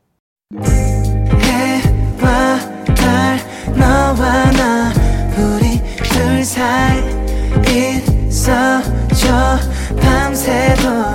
해와 1.41 2.59
달 2.95 3.37
너와 3.77 4.51
나 4.51 4.91
우리 5.37 5.81
둘 6.03 6.43
사이 6.43 7.03
있어줘 8.27 9.57
밤새도록 10.01 11.14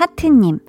하트님, 0.00 0.60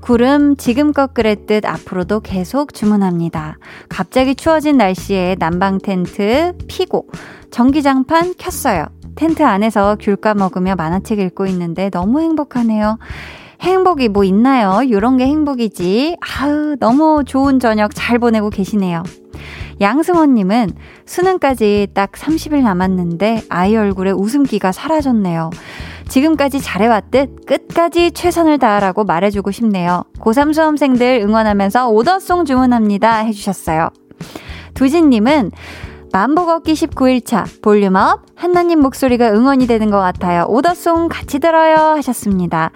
구름 0.00 0.56
지금껏 0.56 1.12
그랬듯 1.12 1.66
앞으로도 1.66 2.20
계속 2.20 2.72
주문합니다. 2.72 3.58
갑자기 3.88 4.36
추워진 4.36 4.76
날씨에 4.76 5.34
난방 5.40 5.78
텐트 5.78 6.52
피고 6.68 7.08
전기장판 7.50 8.34
켰어요. 8.38 8.86
텐트 9.16 9.42
안에서 9.42 9.96
귤 9.98 10.16
까 10.16 10.34
먹으며 10.34 10.76
만화책 10.76 11.18
읽고 11.18 11.46
있는데 11.46 11.90
너무 11.90 12.20
행복하네요. 12.20 12.98
행복이 13.60 14.08
뭐 14.08 14.22
있나요? 14.22 14.88
요런 14.88 15.16
게 15.16 15.26
행복이지. 15.26 16.18
아우, 16.20 16.76
너무 16.78 17.24
좋은 17.26 17.58
저녁 17.58 17.90
잘 17.92 18.20
보내고 18.20 18.50
계시네요. 18.50 19.02
양승원님은 19.80 20.70
수능까지 21.04 21.88
딱 21.94 22.12
30일 22.12 22.62
남았는데 22.62 23.44
아이 23.48 23.76
얼굴에 23.76 24.10
웃음기가 24.10 24.72
사라졌네요. 24.72 25.50
지금까지 26.08 26.60
잘해왔듯 26.60 27.46
끝까지 27.46 28.12
최선을 28.12 28.58
다하라고 28.58 29.04
말해주고 29.04 29.50
싶네요. 29.50 30.04
고3 30.20 30.54
수험생들 30.54 31.20
응원하면서 31.22 31.90
오더송 31.90 32.44
주문합니다. 32.44 33.18
해주셨어요. 33.18 33.90
두진님은 34.74 35.50
만보 36.16 36.46
걷기 36.46 36.72
19일차 36.72 37.60
볼륨업 37.60 38.22
한나님 38.34 38.80
목소리가 38.80 39.32
응원이 39.32 39.66
되는 39.66 39.90
것 39.90 39.98
같아요. 39.98 40.46
오더송 40.48 41.08
같이 41.08 41.38
들어요 41.38 41.76
하셨습니다. 41.76 42.70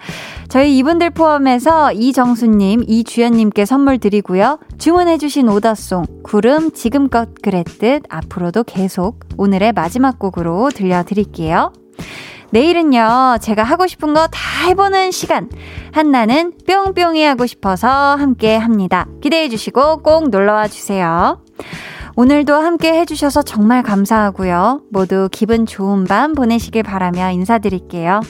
저희 0.47 0.77
이분들 0.77 1.09
포함해서 1.09 1.91
이정수님, 1.91 2.83
이주연님께 2.87 3.65
선물 3.65 3.97
드리고요. 3.97 4.59
주문해주신 4.77 5.49
오더송 5.49 6.05
구름 6.21 6.71
지금껏 6.71 7.29
그랬듯 7.41 8.03
앞으로도 8.09 8.63
계속 8.63 9.21
오늘의 9.37 9.71
마지막 9.73 10.19
곡으로 10.19 10.69
들려드릴게요. 10.69 11.73
내일은요, 12.51 13.37
제가 13.41 13.63
하고 13.63 13.87
싶은 13.87 14.13
거 14.13 14.27
다 14.27 14.67
해보는 14.67 15.09
시간. 15.09 15.49
한나는 15.93 16.53
뿅뿅이 16.67 17.23
하고 17.23 17.47
싶어서 17.47 17.87
함께 17.89 18.55
합니다. 18.55 19.07
기대해 19.19 19.49
주시고 19.49 20.03
꼭 20.03 20.29
놀러와 20.29 20.67
주세요. 20.67 21.41
오늘도 22.15 22.53
함께 22.53 22.93
해주셔서 22.99 23.43
정말 23.43 23.83
감사하고요. 23.83 24.81
모두 24.89 25.29
기분 25.31 25.65
좋은 25.65 26.03
밤 26.03 26.33
보내시길 26.33 26.83
바라며 26.83 27.31
인사드릴게요. 27.31 28.21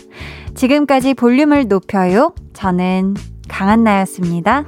지금까지 0.56 1.14
볼륨을 1.14 1.68
높여요. 1.68 2.34
저는 2.54 3.16
강한나였습니다. 3.50 4.66